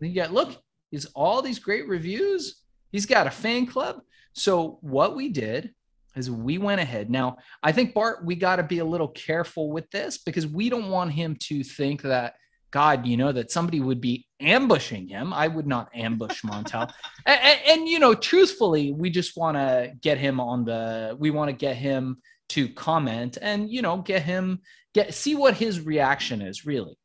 You 0.00 0.14
got 0.14 0.32
look, 0.32 0.56
he's 0.90 1.06
all 1.06 1.42
these 1.42 1.58
great 1.58 1.88
reviews. 1.88 2.62
He's 2.92 3.06
got 3.06 3.26
a 3.26 3.30
fan 3.30 3.66
club. 3.66 4.00
So 4.32 4.78
what 4.80 5.16
we 5.16 5.28
did 5.28 5.74
is 6.16 6.30
we 6.30 6.58
went 6.58 6.80
ahead. 6.80 7.10
Now, 7.10 7.38
I 7.62 7.72
think 7.72 7.94
Bart, 7.94 8.24
we 8.24 8.34
got 8.34 8.56
to 8.56 8.62
be 8.62 8.78
a 8.78 8.84
little 8.84 9.08
careful 9.08 9.70
with 9.70 9.90
this 9.90 10.18
because 10.18 10.46
we 10.46 10.68
don't 10.68 10.90
want 10.90 11.12
him 11.12 11.36
to 11.42 11.62
think 11.62 12.02
that 12.02 12.34
God, 12.70 13.06
you 13.06 13.16
know, 13.16 13.32
that 13.32 13.50
somebody 13.50 13.80
would 13.80 14.00
be 14.00 14.26
ambushing 14.40 15.08
him. 15.08 15.32
I 15.32 15.48
would 15.48 15.66
not 15.66 15.88
ambush 15.94 16.42
Montel. 16.42 16.90
and, 17.26 17.40
and, 17.40 17.60
and, 17.66 17.88
you 17.88 17.98
know, 17.98 18.14
truthfully, 18.14 18.92
we 18.92 19.10
just 19.10 19.36
want 19.36 19.56
to 19.56 19.92
get 20.02 20.18
him 20.18 20.38
on 20.38 20.64
the, 20.64 21.16
we 21.18 21.30
want 21.30 21.48
to 21.48 21.56
get 21.56 21.76
him 21.76 22.18
to 22.50 22.68
comment 22.68 23.38
and, 23.40 23.70
you 23.70 23.80
know, 23.80 23.98
get 23.98 24.22
him, 24.22 24.60
get, 24.94 25.14
see 25.14 25.34
what 25.34 25.54
his 25.54 25.80
reaction 25.80 26.42
is 26.42 26.66
really. 26.66 26.98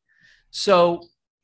So 0.50 1.02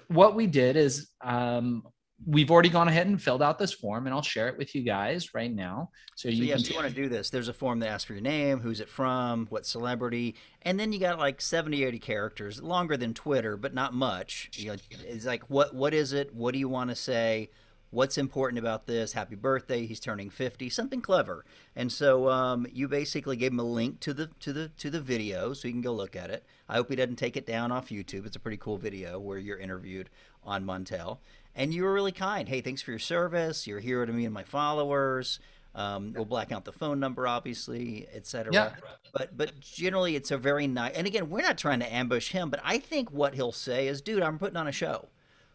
what 0.09 0.35
we 0.35 0.47
did 0.47 0.77
is, 0.77 1.09
um, 1.23 1.83
we've 2.27 2.51
already 2.51 2.68
gone 2.68 2.89
ahead 2.89 3.07
and 3.07 3.21
filled 3.21 3.43
out 3.43 3.59
this 3.59 3.73
form 3.73 4.07
and 4.07 4.14
I'll 4.14 4.23
share 4.23 4.49
it 4.49 4.59
with 4.59 4.75
you 4.75 4.83
guys 4.83 5.35
right 5.35 5.53
now. 5.53 5.91
So, 6.16 6.29
So 6.29 6.35
you 6.35 6.45
yes, 6.45 6.62
can 6.62 6.73
you 6.73 6.77
want 6.79 6.89
to 6.89 6.95
do 6.95 7.09
this. 7.09 7.31
There's 7.31 7.49
a 7.49 7.53
form 7.53 7.81
that 7.81 7.89
asks 7.89 8.05
for 8.05 8.12
your 8.12 8.23
name, 8.23 8.61
who's 8.61 8.81
it 8.81 8.89
from, 8.89 9.47
what 9.47 9.66
celebrity, 9.66 10.35
and 10.62 10.79
then 10.79 10.93
you 10.93 10.99
got 10.99 11.18
like 11.18 11.41
70, 11.41 11.83
80 11.83 11.99
characters, 11.99 12.62
longer 12.62 12.97
than 12.97 13.14
Twitter, 13.14 13.57
but 13.57 13.75
not 13.75 13.95
much. 13.95 14.51
You 14.55 14.73
know, 14.73 14.77
it's 14.91 15.25
like 15.25 15.45
what 15.49 15.75
what 15.75 15.95
is 15.95 16.12
it? 16.12 16.35
What 16.35 16.53
do 16.53 16.59
you 16.59 16.68
want 16.68 16.91
to 16.91 16.97
say? 16.97 17.51
what's 17.91 18.16
important 18.16 18.59
about 18.59 18.87
this? 18.87 19.12
Happy 19.12 19.35
birthday! 19.35 19.87
He's 19.87 20.01
turning 20.01 20.31
fifty. 20.31 20.71
Something 20.71 21.01
clever. 21.01 21.45
And 21.77 21.93
so 21.93 22.29
um, 22.29 22.66
you 22.73 22.89
basically 22.89 23.37
gave 23.37 23.53
him 23.53 23.59
a 23.59 23.64
link 23.64 24.01
to 24.01 24.14
the 24.14 24.29
to 24.41 24.53
the 24.53 24.68
to 24.79 24.91
the 24.91 25.01
video, 25.01 25.53
so 25.53 25.68
you 25.68 25.75
can 25.75 25.83
go 25.83 25.93
look 25.93 26.16
at 26.16 26.31
it. 26.31 26.45
I 26.68 26.75
hope 26.75 26.89
he 26.89 26.97
doesn't 26.97 27.16
take 27.16 27.37
it 27.37 27.47
down 27.47 27.73
off 27.73 27.89
YouTube. 27.89 28.27
It's 28.27 28.37
a 28.37 28.41
pretty 28.41 28.57
cool 28.57 28.79
video 28.79 29.18
where 29.18 29.39
you're 29.39 29.59
interviewed 29.59 30.09
on 30.45 30.64
Montel, 30.64 31.18
and 31.55 31.75
you 31.75 31.85
were 31.85 31.93
really 31.93 32.13
kind. 32.13 32.49
Hey, 32.49 32.61
thanks 32.61 32.83
for 32.83 32.91
your 32.91 32.99
service. 32.99 33.67
You're 33.67 33.79
a 33.79 33.83
hero 33.83 34.07
to 34.07 34.13
me 34.13 34.25
and 34.25 34.35
my 34.35 34.45
followers. 34.45 35.39
Um, 35.75 36.13
we'll 36.15 36.25
black 36.25 36.51
out 36.51 36.65
the 36.65 36.73
phone 36.73 36.99
number, 36.99 37.29
obviously, 37.29 38.09
etc. 38.13 38.53
Yeah. 38.53 38.73
But 39.13 39.37
but 39.37 39.61
generally, 39.61 40.17
it's 40.17 40.31
a 40.31 40.39
very 40.39 40.67
nice. 40.67 40.95
And 40.95 41.07
again, 41.07 41.31
we're 41.31 41.43
not 41.43 41.59
trying 41.59 41.81
to 41.81 41.93
ambush 41.93 42.33
him, 42.33 42.51
but 42.51 42.61
I 42.65 42.79
think 42.79 43.13
what 43.13 43.35
he'll 43.35 43.53
say 43.53 43.87
is, 43.87 44.01
"Dude, 44.01 44.23
I'm 44.23 44.39
putting 44.39 44.57
on 44.57 44.67
a 44.67 44.73
show. 44.73 45.09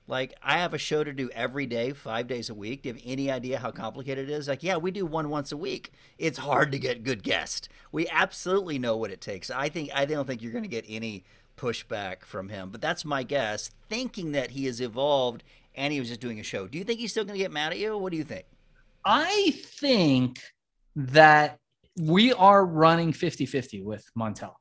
Like 0.07 0.35
I 0.43 0.59
have 0.59 0.73
a 0.73 0.77
show 0.77 1.03
to 1.03 1.11
do 1.11 1.29
every 1.33 1.65
day, 1.65 1.91
five 1.91 2.27
days 2.27 2.49
a 2.49 2.53
week. 2.53 2.83
Do 2.83 2.89
you 2.89 2.93
have 2.95 3.03
any 3.05 3.31
idea 3.31 3.57
how 3.57 3.71
complicated 3.71 4.29
it 4.29 4.33
is? 4.33 4.47
Like, 4.47 4.61
yeah, 4.61 4.77
we 4.77 4.91
do 4.91 5.05
one 5.05 5.29
once 5.29 5.51
a 5.51 5.57
week. 5.57 5.91
It's 6.17 6.37
hard 6.37 6.71
to 6.71 6.79
get 6.79 7.03
good 7.03 7.23
guests. 7.23 7.67
We 7.91 8.07
absolutely 8.09 8.77
know 8.77 8.95
what 8.95 9.11
it 9.11 9.19
takes. 9.19 9.49
I 9.49 9.69
think 9.69 9.89
I 9.93 10.05
don't 10.05 10.27
think 10.27 10.41
you're 10.41 10.51
going 10.51 10.63
to 10.63 10.69
get 10.69 10.85
any 10.87 11.23
pushback 11.57 12.23
from 12.23 12.49
him, 12.49 12.69
but 12.69 12.81
that's 12.81 13.03
my 13.03 13.23
guess. 13.23 13.71
Thinking 13.89 14.31
that 14.33 14.51
he 14.51 14.65
has 14.65 14.79
evolved 14.79 15.43
and 15.75 15.93
he 15.93 15.99
was 15.99 16.09
just 16.09 16.21
doing 16.21 16.39
a 16.39 16.43
show. 16.43 16.67
Do 16.67 16.77
you 16.77 16.83
think 16.83 16.99
he's 16.99 17.11
still 17.11 17.25
going 17.25 17.37
to 17.37 17.43
get 17.43 17.51
mad 17.51 17.71
at 17.71 17.79
you? 17.79 17.97
What 17.97 18.11
do 18.11 18.17
you 18.17 18.23
think? 18.23 18.45
I 19.03 19.53
think 19.79 20.41
that 20.95 21.59
we 21.99 22.33
are 22.33 22.65
running 22.65 23.13
50-50 23.13 23.83
with 23.83 24.05
Montel. 24.17 24.53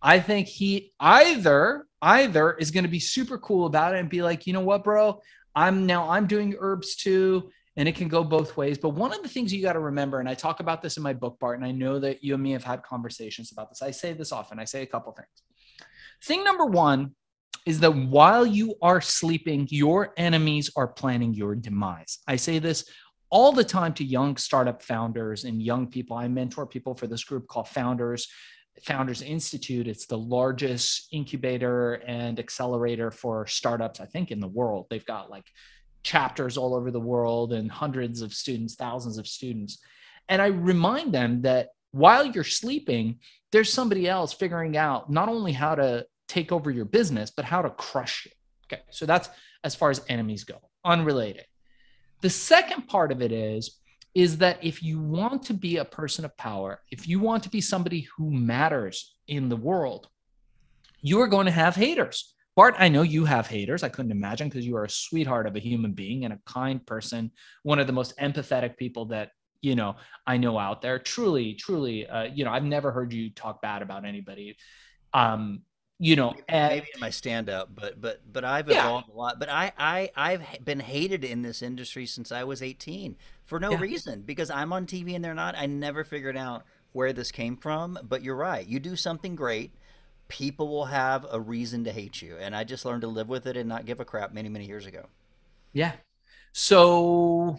I 0.00 0.20
think 0.20 0.46
he 0.46 0.92
either 1.00 1.84
either 2.00 2.52
is 2.54 2.70
going 2.70 2.84
to 2.84 2.90
be 2.90 3.00
super 3.00 3.38
cool 3.38 3.66
about 3.66 3.94
it 3.94 3.98
and 3.98 4.08
be 4.08 4.22
like, 4.22 4.46
you 4.46 4.52
know 4.52 4.60
what, 4.60 4.84
bro, 4.84 5.20
I'm 5.54 5.86
now 5.86 6.08
I'm 6.08 6.26
doing 6.26 6.54
herbs 6.58 6.96
too, 6.96 7.50
and 7.76 7.88
it 7.88 7.96
can 7.96 8.08
go 8.08 8.22
both 8.22 8.56
ways. 8.56 8.78
But 8.78 8.90
one 8.90 9.12
of 9.12 9.22
the 9.22 9.28
things 9.28 9.52
you 9.52 9.62
got 9.62 9.72
to 9.72 9.80
remember, 9.80 10.20
and 10.20 10.28
I 10.28 10.34
talk 10.34 10.60
about 10.60 10.82
this 10.82 10.96
in 10.96 11.02
my 11.02 11.12
book, 11.12 11.38
Bart, 11.40 11.58
and 11.58 11.66
I 11.66 11.72
know 11.72 11.98
that 11.98 12.22
you 12.22 12.34
and 12.34 12.42
me 12.42 12.52
have 12.52 12.64
had 12.64 12.82
conversations 12.82 13.50
about 13.52 13.70
this. 13.70 13.82
I 13.82 13.90
say 13.90 14.12
this 14.12 14.32
often. 14.32 14.58
I 14.58 14.64
say 14.64 14.82
a 14.82 14.86
couple 14.86 15.12
things. 15.12 15.28
Thing 16.22 16.44
number 16.44 16.64
one 16.64 17.14
is 17.66 17.80
that 17.80 17.94
while 17.94 18.46
you 18.46 18.74
are 18.80 19.00
sleeping, 19.00 19.66
your 19.70 20.14
enemies 20.16 20.70
are 20.76 20.88
planning 20.88 21.34
your 21.34 21.54
demise. 21.54 22.18
I 22.26 22.36
say 22.36 22.58
this 22.58 22.84
all 23.30 23.52
the 23.52 23.64
time 23.64 23.92
to 23.94 24.04
young 24.04 24.36
startup 24.36 24.82
founders 24.82 25.44
and 25.44 25.62
young 25.62 25.86
people. 25.86 26.16
I 26.16 26.28
mentor 26.28 26.66
people 26.66 26.94
for 26.94 27.06
this 27.06 27.24
group 27.24 27.46
called 27.46 27.68
Founders 27.68 28.26
Founders 28.84 29.22
Institute. 29.22 29.88
It's 29.88 30.06
the 30.06 30.18
largest 30.18 31.08
incubator 31.12 31.94
and 32.06 32.38
accelerator 32.38 33.10
for 33.10 33.46
startups, 33.46 34.00
I 34.00 34.06
think, 34.06 34.30
in 34.30 34.40
the 34.40 34.48
world. 34.48 34.86
They've 34.88 35.04
got 35.04 35.30
like 35.30 35.46
chapters 36.02 36.56
all 36.56 36.74
over 36.74 36.90
the 36.90 37.00
world 37.00 37.52
and 37.52 37.70
hundreds 37.70 38.22
of 38.22 38.32
students, 38.32 38.76
thousands 38.76 39.18
of 39.18 39.26
students. 39.26 39.78
And 40.28 40.40
I 40.40 40.46
remind 40.46 41.12
them 41.12 41.42
that 41.42 41.68
while 41.90 42.24
you're 42.24 42.44
sleeping, 42.44 43.18
there's 43.50 43.72
somebody 43.72 44.08
else 44.08 44.32
figuring 44.32 44.76
out 44.76 45.10
not 45.10 45.28
only 45.28 45.52
how 45.52 45.74
to 45.74 46.06
take 46.28 46.52
over 46.52 46.70
your 46.70 46.84
business, 46.84 47.30
but 47.30 47.44
how 47.44 47.62
to 47.62 47.70
crush 47.70 48.26
you. 48.26 48.32
Okay. 48.66 48.82
So 48.90 49.06
that's 49.06 49.28
as 49.64 49.74
far 49.74 49.90
as 49.90 50.02
enemies 50.08 50.44
go, 50.44 50.60
unrelated. 50.84 51.46
The 52.20 52.30
second 52.30 52.88
part 52.88 53.12
of 53.12 53.22
it 53.22 53.32
is 53.32 53.78
is 54.14 54.38
that 54.38 54.58
if 54.62 54.82
you 54.82 54.98
want 55.00 55.44
to 55.44 55.54
be 55.54 55.76
a 55.76 55.84
person 55.84 56.24
of 56.24 56.36
power, 56.36 56.80
if 56.90 57.06
you 57.06 57.20
want 57.20 57.42
to 57.44 57.48
be 57.48 57.60
somebody 57.60 58.08
who 58.16 58.30
matters 58.30 59.14
in 59.28 59.48
the 59.48 59.56
world, 59.56 60.08
you 61.00 61.20
are 61.20 61.28
going 61.28 61.46
to 61.46 61.52
have 61.52 61.76
haters. 61.76 62.34
Bart, 62.56 62.74
I 62.78 62.88
know 62.88 63.02
you 63.02 63.24
have 63.24 63.46
haters. 63.46 63.84
I 63.84 63.88
couldn't 63.88 64.10
imagine 64.10 64.48
because 64.48 64.66
you 64.66 64.76
are 64.76 64.84
a 64.84 64.90
sweetheart 64.90 65.46
of 65.46 65.54
a 65.54 65.60
human 65.60 65.92
being 65.92 66.24
and 66.24 66.34
a 66.34 66.40
kind 66.46 66.84
person, 66.84 67.30
one 67.62 67.78
of 67.78 67.86
the 67.86 67.92
most 67.92 68.16
empathetic 68.18 68.76
people 68.76 69.04
that 69.06 69.30
you 69.60 69.76
know 69.76 69.94
I 70.26 70.36
know 70.38 70.58
out 70.58 70.82
there. 70.82 70.98
Truly, 70.98 71.54
truly, 71.54 72.08
uh, 72.08 72.24
you 72.24 72.44
know, 72.44 72.50
I've 72.50 72.64
never 72.64 72.90
heard 72.90 73.12
you 73.12 73.30
talk 73.30 73.62
bad 73.62 73.82
about 73.82 74.04
anybody. 74.04 74.56
Um, 75.14 75.62
you 75.98 76.16
know, 76.16 76.34
maybe, 76.34 76.42
and, 76.48 76.68
maybe 76.68 76.86
in 76.94 77.00
my 77.00 77.10
stand 77.10 77.48
up, 77.48 77.74
but 77.74 78.00
but 78.00 78.20
but 78.32 78.44
I've 78.44 78.68
Yeah. 78.68 78.76
evolved 78.78 79.08
a 79.08 79.12
lot. 79.12 79.38
But 79.38 79.48
I 79.48 79.72
I 79.78 80.10
I've 80.16 80.64
been 80.64 80.80
hated 80.80 81.24
in 81.24 81.42
this 81.42 81.62
industry 81.62 82.06
since 82.06 82.30
I 82.32 82.44
was 82.44 82.62
18 82.62 83.16
for 83.44 83.58
no 83.60 83.72
Yeah. 83.72 83.78
reason 83.78 84.22
because 84.22 84.50
I'm 84.50 84.72
on 84.72 84.86
TV 84.86 85.14
and 85.14 85.24
they're 85.24 85.34
not. 85.34 85.54
I 85.56 85.66
never 85.66 86.04
figured 86.04 86.36
out 86.36 86.64
where 86.92 87.12
this 87.12 87.30
came 87.32 87.56
from. 87.56 87.98
But 88.02 88.22
you're 88.22 88.36
right. 88.36 88.66
You 88.66 88.80
do 88.80 88.96
something 88.96 89.36
great, 89.36 89.74
people 90.28 90.68
will 90.68 90.86
have 90.86 91.26
a 91.30 91.40
reason 91.40 91.84
to 91.84 91.92
hate 91.92 92.22
you, 92.22 92.36
and 92.38 92.54
I 92.56 92.64
just 92.64 92.84
learned 92.84 93.02
to 93.02 93.08
live 93.08 93.28
with 93.28 93.46
it 93.46 93.56
and 93.56 93.68
not 93.68 93.86
give 93.86 94.00
a 94.00 94.04
crap 94.04 94.32
many 94.32 94.48
many 94.48 94.66
years 94.66 94.86
ago. 94.86 95.08
Yeah. 95.72 95.92
So 96.54 97.58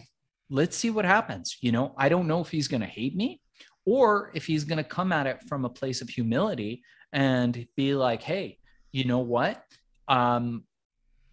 let's 0.50 0.76
see 0.76 0.90
what 0.90 1.04
happens. 1.04 1.56
You 1.60 1.72
know, 1.72 1.94
I 1.96 2.08
don't 2.08 2.26
know 2.26 2.40
if 2.40 2.50
he's 2.50 2.68
going 2.68 2.80
to 2.82 2.86
hate 2.86 3.16
me 3.16 3.40
or 3.86 4.30
if 4.34 4.46
he's 4.46 4.64
going 4.64 4.78
to 4.78 4.84
come 4.84 5.12
at 5.12 5.26
it 5.26 5.42
from 5.48 5.64
a 5.64 5.70
place 5.70 6.02
of 6.02 6.08
humility 6.08 6.82
and 7.12 7.66
be 7.76 7.94
like, 7.94 8.22
hey, 8.22 8.58
you 8.92 9.04
know 9.04 9.18
what? 9.18 9.62
Um, 10.08 10.64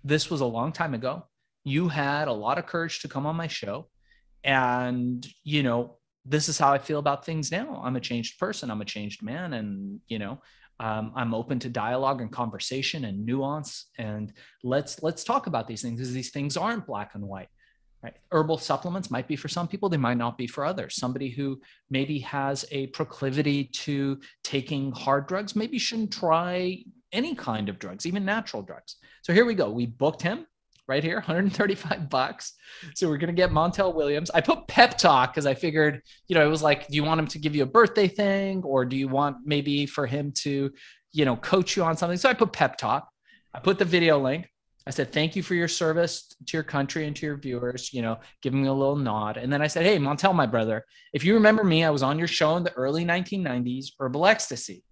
this 0.04 0.30
was 0.30 0.42
a 0.42 0.46
long 0.46 0.72
time 0.72 0.94
ago. 0.94 1.26
You 1.64 1.88
had 1.90 2.28
a 2.28 2.34
lot 2.34 2.58
of 2.58 2.66
courage 2.66 3.02
to 3.02 3.08
come 3.08 3.26
on 3.26 3.36
my 3.36 3.48
show. 3.48 3.88
And, 4.44 5.28
you 5.44 5.64
know, 5.64 5.98
this 6.26 6.50
is 6.50 6.58
how 6.58 6.72
I 6.72 6.78
feel 6.78 7.00
about 7.00 7.26
things 7.26 7.52
now. 7.52 7.82
I'm 7.84 7.96
a 7.96 8.02
changed 8.02 8.40
person, 8.40 8.72
I'm 8.72 8.82
a 8.82 8.86
changed 8.86 9.24
man. 9.24 9.54
And, 9.54 10.00
you 10.08 10.20
know, 10.20 10.42
um, 10.80 11.12
I'm 11.16 11.34
open 11.34 11.60
to 11.60 11.70
dialogue 11.70 12.22
and 12.22 12.32
conversation 12.32 13.06
and 13.06 13.26
nuance. 13.26 13.88
And 13.98 14.32
let's 14.64 15.02
let's 15.02 15.24
talk 15.24 15.48
about 15.48 15.68
these 15.68 15.82
things 15.82 16.00
because 16.00 16.14
these 16.14 16.32
things 16.32 16.56
aren't 16.56 16.86
black 16.86 17.16
and 17.16 17.24
white. 17.24 17.50
Right. 18.04 18.14
Herbal 18.32 18.60
supplements 18.60 19.10
might 19.10 19.28
be 19.28 19.36
for 19.36 19.48
some 19.48 19.68
people, 19.68 19.90
they 19.90 19.98
might 19.98 20.18
not 20.18 20.38
be 20.38 20.46
for 20.46 20.64
others. 20.64 20.96
Somebody 20.96 21.30
who 21.30 21.60
maybe 21.90 22.20
has 22.20 22.64
a 22.72 22.88
proclivity 22.88 23.66
to 23.66 24.20
taking 24.44 24.92
hard 24.92 25.28
drugs, 25.28 25.56
maybe 25.56 25.80
shouldn't 25.80 26.14
try 26.14 26.84
any 27.12 27.34
kind 27.34 27.70
of 27.70 27.80
drugs, 27.80 28.06
even 28.06 28.24
natural 28.24 28.62
drugs. 28.62 28.98
So 29.24 29.34
here 29.34 29.46
we 29.46 29.56
go. 29.56 29.72
We 29.72 29.88
booked 29.88 30.22
him 30.22 30.46
right 30.88 31.04
here, 31.04 31.16
135 31.16 32.10
bucks. 32.10 32.54
So 32.96 33.10
we're 33.10 33.18
gonna 33.18 33.34
get 33.34 33.50
Montel 33.50 33.94
Williams. 33.94 34.30
I 34.30 34.42
put 34.42 34.68
pep 34.68 34.98
talk 34.98 35.34
because 35.34 35.46
I 35.46 35.56
figured, 35.56 36.02
you 36.28 36.36
know, 36.36 36.46
it 36.46 36.50
was 36.50 36.62
like, 36.62 36.88
do 36.88 36.96
you 36.96 37.04
want 37.04 37.20
him 37.20 37.28
to 37.28 37.40
give 37.40 37.56
you 37.56 37.64
a 37.64 37.68
birthday 37.68 38.08
thing, 38.08 38.64
or 38.64 38.86
do 38.86 38.96
you 38.96 39.08
want 39.08 39.38
maybe 39.44 39.86
for 39.86 40.06
him 40.06 40.32
to, 40.44 40.72
you 41.12 41.26
know, 41.26 41.36
coach 41.36 41.76
you 41.76 41.84
on 41.84 41.98
something? 41.98 42.18
So 42.18 42.30
I 42.30 42.34
put 42.34 42.54
pep 42.54 42.78
talk. 42.78 43.10
I 43.54 43.60
put 43.60 43.80
the 43.80 43.86
video 43.86 44.20
link. 44.20 44.50
I 44.88 44.90
said, 44.90 45.12
thank 45.12 45.36
you 45.36 45.44
for 45.44 45.54
your 45.54 45.68
service 45.68 46.34
to 46.46 46.56
your 46.56 46.64
country 46.64 47.06
and 47.06 47.16
to 47.18 47.26
your 47.26 47.36
viewers, 47.36 47.94
you 47.94 48.02
know, 48.02 48.20
giving 48.42 48.62
me 48.62 48.70
a 48.70 48.74
little 48.74 48.96
nod. 48.96 49.36
And 49.36 49.52
then 49.52 49.62
I 49.62 49.68
said, 49.68 49.86
hey, 49.86 49.98
Montel, 49.98 50.34
my 50.34 50.46
brother, 50.46 50.86
if 51.12 51.26
you 51.26 51.34
remember 51.34 51.66
me, 51.66 51.84
I 51.84 51.90
was 51.90 52.04
on 52.04 52.18
your 52.18 52.30
show 52.30 52.56
in 52.56 52.64
the 52.64 52.72
early 52.72 53.04
1990s, 53.04 53.88
Herbal 54.00 54.26
Ecstasy. 54.26 54.86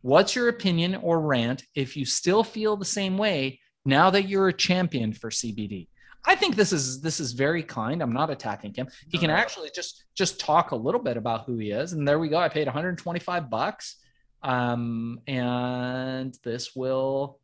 What's 0.00 0.34
your 0.34 0.48
opinion 0.48 0.94
or 0.94 1.20
rant 1.20 1.64
if 1.74 1.98
you 1.98 2.06
still 2.06 2.42
feel 2.42 2.78
the 2.78 2.86
same 2.86 3.18
way 3.18 3.60
now 3.84 4.08
that 4.08 4.26
you're 4.26 4.48
a 4.48 4.54
champion 4.54 5.12
for 5.12 5.28
CBD? 5.28 5.88
I 6.24 6.34
think 6.34 6.56
this 6.56 6.72
is 6.72 7.02
this 7.02 7.20
is 7.20 7.32
very 7.32 7.62
kind. 7.62 8.00
I'm 8.00 8.12
not 8.12 8.30
attacking 8.30 8.72
him. 8.72 8.88
He 9.10 9.18
can 9.18 9.28
actually 9.28 9.70
just 9.74 10.04
just 10.14 10.40
talk 10.40 10.70
a 10.70 10.76
little 10.76 11.00
bit 11.00 11.18
about 11.18 11.44
who 11.44 11.58
he 11.58 11.72
is. 11.72 11.92
And 11.92 12.08
there 12.08 12.18
we 12.18 12.28
go. 12.28 12.38
I 12.38 12.48
paid 12.48 12.66
125 12.68 13.50
bucks. 13.50 13.96
Um, 14.42 15.20
and 15.26 16.36
this 16.42 16.74
will 16.74 17.38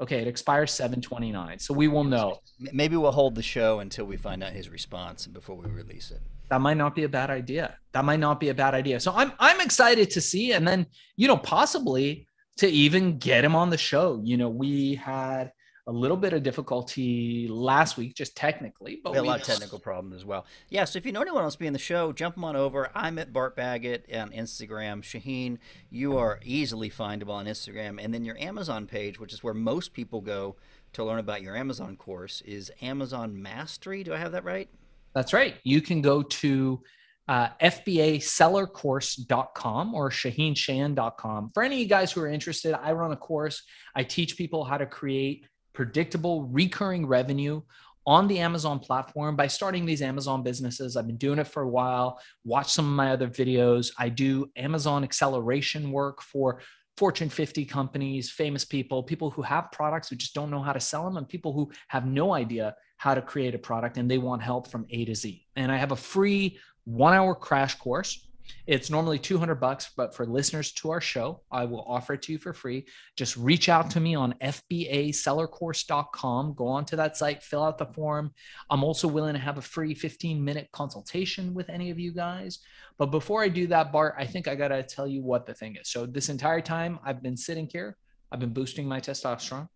okay, 0.00 0.20
it 0.20 0.26
expires 0.26 0.72
729. 0.72 1.58
So 1.58 1.74
we 1.74 1.88
will 1.88 2.04
know. 2.04 2.40
Maybe 2.72 2.96
we'll 2.96 3.12
hold 3.12 3.34
the 3.34 3.42
show 3.42 3.80
until 3.80 4.06
we 4.06 4.16
find 4.16 4.42
out 4.42 4.52
his 4.52 4.68
response 4.68 5.26
before 5.26 5.56
we 5.56 5.68
release 5.68 6.10
it. 6.10 6.20
that 6.48 6.60
might 6.60 6.76
not 6.76 6.94
be 6.94 7.04
a 7.04 7.08
bad 7.08 7.30
idea. 7.30 7.76
That 7.92 8.04
might 8.04 8.20
not 8.20 8.40
be 8.40 8.48
a 8.48 8.54
bad 8.54 8.74
idea. 8.74 8.98
So 9.00 9.12
I'm 9.14 9.32
I'm 9.38 9.60
excited 9.60 10.10
to 10.10 10.20
see, 10.20 10.52
and 10.52 10.66
then 10.66 10.86
you 11.16 11.28
know 11.28 11.36
possibly 11.36 12.26
to 12.58 12.66
even 12.68 13.18
get 13.18 13.44
him 13.44 13.54
on 13.54 13.70
the 13.70 13.78
show. 13.78 14.20
You 14.24 14.36
know, 14.36 14.48
we 14.48 14.96
had 14.96 15.52
a 15.86 15.92
little 15.92 16.16
bit 16.16 16.32
of 16.32 16.42
difficulty 16.42 17.48
last 17.48 17.96
week, 17.96 18.14
just 18.14 18.36
technically, 18.36 19.00
but 19.02 19.10
We 19.10 19.16
had 19.16 19.24
a 19.24 19.28
lot 19.28 19.40
of 19.40 19.46
technical 19.46 19.78
problems 19.78 20.16
as 20.16 20.24
well. 20.24 20.46
Yeah, 20.68 20.84
so 20.84 20.98
if 20.98 21.06
you 21.06 21.12
know 21.12 21.22
anyone 21.22 21.42
else 21.42 21.56
being 21.56 21.72
the 21.72 21.78
show, 21.78 22.12
jump 22.12 22.36
them 22.36 22.44
on 22.44 22.56
over. 22.56 22.90
I'm 22.94 23.18
at 23.18 23.32
Bart 23.32 23.56
Baggett 23.56 24.06
on 24.14 24.30
Instagram. 24.30 25.02
Shaheen, 25.02 25.58
you 25.90 26.16
are 26.16 26.40
easily 26.44 26.90
findable 26.90 27.30
on 27.30 27.46
Instagram. 27.46 28.02
And 28.02 28.12
then 28.12 28.24
your 28.24 28.38
Amazon 28.38 28.86
page, 28.86 29.18
which 29.18 29.32
is 29.32 29.42
where 29.42 29.54
most 29.54 29.92
people 29.92 30.20
go 30.20 30.56
to 30.92 31.04
learn 31.04 31.18
about 31.18 31.42
your 31.42 31.56
Amazon 31.56 31.96
course, 31.96 32.42
is 32.42 32.70
Amazon 32.82 33.40
Mastery. 33.40 34.04
Do 34.04 34.14
I 34.14 34.18
have 34.18 34.32
that 34.32 34.44
right? 34.44 34.68
That's 35.14 35.32
right. 35.32 35.56
You 35.64 35.80
can 35.80 36.02
go 36.02 36.22
to 36.22 36.82
uh, 37.30 37.48
FBAsellercourse.com 37.62 39.94
or 39.94 40.10
ShaheenShan.com. 40.10 41.50
For 41.50 41.62
any 41.62 41.76
of 41.76 41.80
you 41.80 41.86
guys 41.86 42.10
who 42.10 42.20
are 42.22 42.26
interested, 42.26 42.74
I 42.74 42.90
run 42.92 43.12
a 43.12 43.16
course. 43.16 43.62
I 43.94 44.02
teach 44.02 44.36
people 44.36 44.64
how 44.64 44.78
to 44.78 44.86
create 44.86 45.46
predictable 45.80 46.42
recurring 46.42 47.06
revenue 47.06 47.62
on 48.04 48.28
the 48.28 48.38
Amazon 48.38 48.78
platform 48.78 49.34
by 49.34 49.46
starting 49.46 49.86
these 49.86 50.02
Amazon 50.02 50.42
businesses. 50.42 50.94
I've 50.94 51.06
been 51.06 51.16
doing 51.16 51.38
it 51.38 51.46
for 51.46 51.62
a 51.62 51.68
while. 51.70 52.20
Watch 52.44 52.70
some 52.70 52.84
of 52.84 52.92
my 52.92 53.12
other 53.12 53.28
videos. 53.28 53.90
I 53.98 54.10
do 54.10 54.50
Amazon 54.56 55.04
acceleration 55.04 55.90
work 55.90 56.20
for 56.20 56.60
Fortune 56.98 57.30
50 57.30 57.64
companies, 57.64 58.30
famous 58.30 58.62
people, 58.62 59.02
people 59.02 59.30
who 59.30 59.40
have 59.40 59.72
products 59.72 60.10
who 60.10 60.16
just 60.16 60.34
don't 60.34 60.50
know 60.50 60.60
how 60.60 60.74
to 60.74 60.80
sell 60.80 61.04
them, 61.04 61.16
and 61.16 61.26
people 61.26 61.54
who 61.54 61.72
have 61.88 62.04
no 62.04 62.34
idea 62.34 62.74
how 62.98 63.14
to 63.14 63.22
create 63.22 63.54
a 63.54 63.58
product 63.58 63.96
and 63.96 64.10
they 64.10 64.18
want 64.18 64.42
help 64.42 64.68
from 64.68 64.84
A 64.90 65.06
to 65.06 65.14
Z. 65.14 65.46
And 65.56 65.72
I 65.72 65.78
have 65.78 65.92
a 65.92 65.96
free 65.96 66.58
one 66.84 67.14
hour 67.14 67.34
crash 67.34 67.76
course. 67.76 68.28
It's 68.66 68.90
normally 68.90 69.18
200 69.18 69.54
bucks, 69.56 69.90
but 69.96 70.14
for 70.14 70.26
listeners 70.26 70.72
to 70.72 70.90
our 70.90 71.00
show, 71.00 71.40
I 71.50 71.64
will 71.64 71.84
offer 71.86 72.14
it 72.14 72.22
to 72.22 72.32
you 72.32 72.38
for 72.38 72.52
free. 72.52 72.86
Just 73.16 73.36
reach 73.36 73.68
out 73.68 73.90
to 73.90 74.00
me 74.00 74.14
on 74.14 74.34
fbasellercourse.com. 74.40 76.54
Go 76.54 76.66
onto 76.66 76.96
that 76.96 77.16
site, 77.16 77.42
fill 77.42 77.64
out 77.64 77.78
the 77.78 77.86
form. 77.86 78.32
I'm 78.70 78.84
also 78.84 79.08
willing 79.08 79.34
to 79.34 79.40
have 79.40 79.58
a 79.58 79.62
free 79.62 79.94
15 79.94 80.44
minute 80.44 80.68
consultation 80.72 81.54
with 81.54 81.68
any 81.68 81.90
of 81.90 81.98
you 81.98 82.12
guys. 82.12 82.60
But 82.98 83.06
before 83.06 83.42
I 83.42 83.48
do 83.48 83.66
that, 83.68 83.92
Bart, 83.92 84.14
I 84.18 84.26
think 84.26 84.48
I 84.48 84.54
got 84.54 84.68
to 84.68 84.82
tell 84.82 85.06
you 85.06 85.22
what 85.22 85.46
the 85.46 85.54
thing 85.54 85.76
is. 85.76 85.88
So, 85.88 86.06
this 86.06 86.28
entire 86.28 86.60
time 86.60 86.98
I've 87.04 87.22
been 87.22 87.36
sitting 87.36 87.68
here, 87.70 87.96
I've 88.30 88.40
been 88.40 88.52
boosting 88.52 88.86
my 88.86 89.00
testosterone, 89.00 89.68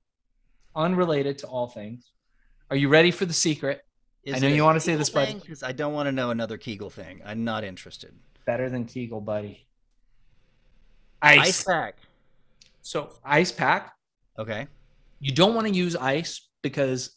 unrelated 0.77 1.39
to 1.39 1.47
all 1.47 1.68
things. 1.68 2.11
Are 2.70 2.77
you 2.77 2.89
ready 2.89 3.11
for 3.11 3.27
the 3.27 3.33
secret? 3.33 3.83
Is 4.25 4.37
I 4.37 4.39
know 4.39 4.49
you 4.49 4.64
want 4.64 4.77
to 4.77 4.81
say 4.81 4.97
this? 4.97 5.11
'Cause 5.11 5.62
I 5.62 5.72
don't 5.72 5.93
want 5.93 6.07
to 6.07 6.12
know 6.12 6.31
another 6.31 6.57
Kegel 6.57 6.89
thing. 6.89 7.20
I'm 7.25 7.45
not 7.45 7.62
interested. 7.62 8.18
Better 8.47 8.69
than 8.69 8.85
Kegel, 8.85 9.21
buddy. 9.21 9.67
Ice 11.23 11.49
Ice. 11.49 11.65
pack. 11.65 11.97
So, 12.83 13.11
ice 13.25 13.51
pack. 13.51 13.95
Okay. 14.39 14.67
You 15.21 15.33
don't 15.33 15.55
want 15.55 15.67
to 15.67 15.73
use 15.73 15.97
ice 15.97 16.49
because 16.63 17.17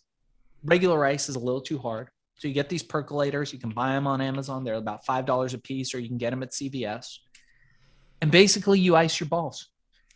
regular 0.63 1.05
ice 1.05 1.27
is 1.29 1.35
a 1.35 1.39
little 1.39 1.61
too 1.61 1.77
hard. 1.77 2.09
So, 2.35 2.47
you 2.47 2.53
get 2.53 2.69
these 2.69 2.83
percolators. 2.83 3.51
You 3.51 3.59
can 3.59 3.71
buy 3.71 3.91
them 3.93 4.07
on 4.07 4.21
Amazon. 4.21 4.63
They're 4.63 4.75
about 4.75 5.05
$5 5.05 5.53
a 5.53 5.57
piece, 5.57 5.93
or 5.93 5.99
you 5.99 6.07
can 6.07 6.17
get 6.17 6.29
them 6.29 6.43
at 6.43 6.51
CVS. 6.51 7.19
And 8.21 8.31
basically, 8.31 8.79
you 8.79 8.95
ice 8.95 9.19
your 9.19 9.27
balls. 9.27 9.69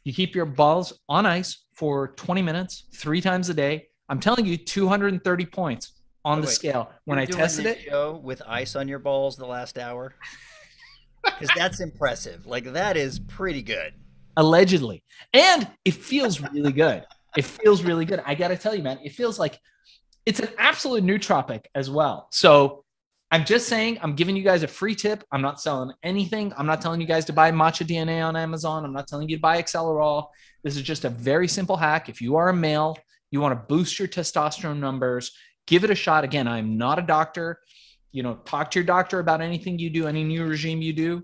You 0.03 0.13
keep 0.13 0.33
your 0.33 0.45
balls 0.45 0.93
on 1.09 1.25
ice 1.25 1.65
for 1.73 2.09
20 2.15 2.41
minutes, 2.41 2.85
three 2.95 3.21
times 3.21 3.49
a 3.49 3.53
day. 3.53 3.87
I'm 4.09 4.19
telling 4.19 4.45
you, 4.45 4.57
230 4.57 5.45
points 5.47 5.93
on 6.25 6.37
Oh, 6.37 6.41
the 6.41 6.47
wait. 6.47 6.53
scale. 6.53 6.91
When 7.05 7.17
You're 7.17 7.23
I 7.23 7.25
doing 7.25 7.37
tested 7.39 7.65
it, 7.65 7.81
show 7.81 8.19
with 8.23 8.41
ice 8.47 8.75
on 8.75 8.87
your 8.87 8.99
balls 8.99 9.35
the 9.35 9.45
last 9.45 9.77
hour. 9.77 10.15
Because 11.23 11.49
that's 11.55 11.79
impressive. 11.79 12.45
Like 12.45 12.73
that 12.73 12.97
is 12.97 13.19
pretty 13.19 13.61
good. 13.63 13.93
allegedly. 14.37 15.03
And 15.33 15.67
it 15.85 15.93
feels 15.93 16.39
really 16.41 16.71
good. 16.71 17.05
It 17.37 17.45
feels 17.45 17.83
really 17.83 18.05
good. 18.05 18.21
I 18.25 18.35
gotta 18.35 18.57
tell 18.57 18.75
you 18.75 18.83
man 18.83 18.99
it 19.03 19.13
feels 19.13 19.39
like 19.39 19.59
it's 20.25 20.39
an 20.39 20.49
absolute 20.57 21.03
nootropic 21.03 21.65
as 21.75 21.89
well. 21.89 22.27
So 22.31 22.83
i'm 23.33 23.45
just 23.45 23.67
saying 23.69 23.97
i'm 24.01 24.13
giving 24.15 24.35
you 24.35 24.43
guys 24.43 24.63
a 24.63 24.67
free 24.67 24.95
tip. 24.95 25.23
I'm 25.31 25.41
not 25.41 25.61
selling 25.61 25.91
anything. 26.03 26.53
I'm 26.57 26.65
not 26.65 26.81
telling 26.81 27.01
you 27.01 27.07
guys 27.07 27.25
to 27.25 27.33
buy 27.33 27.51
matcha 27.51 27.85
dna 27.85 28.25
on 28.27 28.35
amazon. 28.35 28.85
I'm 28.85 28.93
not 28.93 29.07
telling 29.07 29.29
you 29.29 29.37
to 29.37 29.41
buy 29.41 29.61
accelerol 29.61 30.27
this 30.63 30.75
is 30.75 30.83
just 30.83 31.05
a 31.05 31.09
very 31.09 31.47
simple 31.47 31.77
hack. 31.77 32.09
If 32.09 32.21
you 32.21 32.35
are 32.35 32.49
a 32.49 32.53
male 32.53 32.97
you 33.31 33.39
want 33.41 33.53
to 33.57 33.65
boost 33.73 33.97
your 33.99 34.07
testosterone 34.07 34.79
numbers 34.79 35.31
give 35.67 35.83
it 35.83 35.89
a 35.89 35.95
shot. 35.95 36.23
Again 36.23 36.47
i'm 36.47 36.77
not 36.77 36.99
a 36.99 37.03
doctor 37.03 37.59
you 38.11 38.23
know 38.23 38.35
talk 38.45 38.71
to 38.71 38.79
your 38.79 38.85
doctor 38.85 39.19
about 39.19 39.41
anything 39.41 39.79
you 39.79 39.89
do 39.89 40.07
any 40.07 40.23
new 40.23 40.45
regime 40.45 40.81
you 40.81 40.93
do 40.93 41.23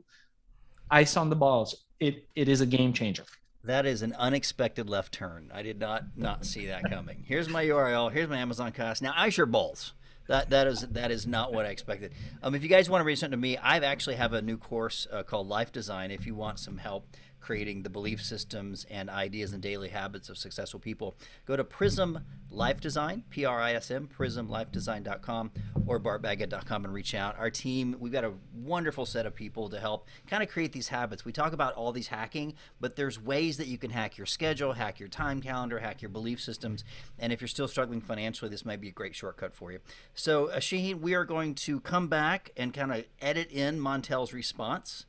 ice 0.90 1.18
on 1.18 1.30
the 1.30 1.36
balls 1.36 1.86
it 2.00 2.28
it 2.36 2.48
is 2.48 2.62
a 2.62 2.66
game 2.66 2.94
changer 2.94 3.24
That 3.64 3.86
is 3.86 4.02
an 4.02 4.14
unexpected 4.14 4.90
left 4.90 5.14
turn. 5.14 5.52
I 5.54 5.62
did 5.62 5.78
not 5.78 6.04
not 6.16 6.46
see 6.46 6.68
that 6.68 6.90
coming. 6.90 7.26
Here's 7.28 7.50
my 7.50 7.66
URL. 7.66 8.12
Here's 8.14 8.30
my 8.30 8.38
Amazon 8.38 8.72
cost. 8.72 9.02
Now 9.02 9.14
ice 9.18 9.36
your 9.36 9.46
balls. 9.46 9.94
That 10.28 10.50
that 10.52 10.68
is 10.68 10.82
that 10.82 11.12
is 11.12 11.28
not 11.28 11.54
what 11.54 11.66
I 11.66 11.70
expected. 11.70 12.14
Um, 12.42 12.56
if 12.56 12.64
you 12.64 12.70
guys 12.70 12.90
want 12.90 13.02
to 13.02 13.06
reach 13.06 13.24
out 13.24 13.32
to 13.32 13.38
me, 13.38 13.58
I've 13.58 13.84
actually 13.84 14.16
have 14.16 14.32
a 14.32 14.42
new 14.42 14.58
course 14.58 15.06
uh, 15.12 15.24
called 15.24 15.48
Life 15.48 15.72
Design. 15.74 16.12
If 16.12 16.26
you 16.26 16.34
want 16.34 16.60
some 16.60 16.78
help 16.78 17.08
creating 17.40 17.84
the 17.84 17.90
belief 17.90 18.22
systems 18.24 18.86
and 18.90 19.10
ideas 19.10 19.54
and 19.54 19.62
daily 19.62 19.90
habits 19.90 20.30
of 20.30 20.38
successful 20.38 20.80
people, 20.80 21.16
go 21.46 21.56
to 21.56 21.64
Prism 21.64 22.20
Life 22.50 22.80
Design, 22.80 23.24
P 23.30 23.46
R 23.46 23.60
I 23.60 23.74
S 23.74 23.92
M, 23.92 24.08
prismlifedesign.com 24.08 25.52
or 25.86 26.00
bartbaggett.com 26.00 26.86
and 26.86 26.94
reach 26.94 27.14
out. 27.14 27.38
Our 27.38 27.50
team, 27.50 27.96
we've 28.00 28.12
got 28.12 28.24
a 28.24 28.34
wonderful 28.54 29.06
set 29.06 29.26
of 29.26 29.36
people 29.36 29.70
to 29.70 29.80
help 29.80 30.08
kind 30.28 30.44
of 30.44 30.50
create 30.50 30.72
these 30.72 30.90
habits. 30.90 31.26
We 31.26 31.32
talk 31.32 31.54
about 31.54 31.74
all 31.74 31.92
these 31.92 32.08
hacking, 32.08 32.54
but 32.80 32.96
there's 32.96 33.22
ways 33.22 33.58
that 33.58 33.68
you 33.68 33.78
can 33.78 33.92
hack 33.92 34.18
your 34.18 34.26
schedule, 34.26 34.74
hack 34.74 35.00
your 35.00 35.10
time 35.10 35.42
calendar, 35.42 35.80
hack 35.80 36.02
your 36.02 36.10
belief 36.10 36.42
systems. 36.42 36.84
And 37.20 37.34
if 37.34 37.42
you're 37.42 37.48
still 37.48 37.68
struggling 37.68 38.02
financially, 38.02 38.50
this 38.50 38.66
might 38.66 38.82
be 38.82 38.90
a 38.90 38.92
great 38.92 39.16
shortcut 39.16 39.54
for 39.54 39.72
you. 39.72 39.80
So, 40.14 40.48
Shaheen, 40.48 41.00
we 41.00 41.14
are 41.14 41.26
going 41.26 41.56
to 41.56 41.80
come 41.82 42.08
back 42.08 42.52
and 42.58 42.74
kind 42.74 42.92
of 42.92 43.06
edit 43.22 43.52
in 43.52 43.80
Montel's 43.80 44.34
response. 44.34 45.06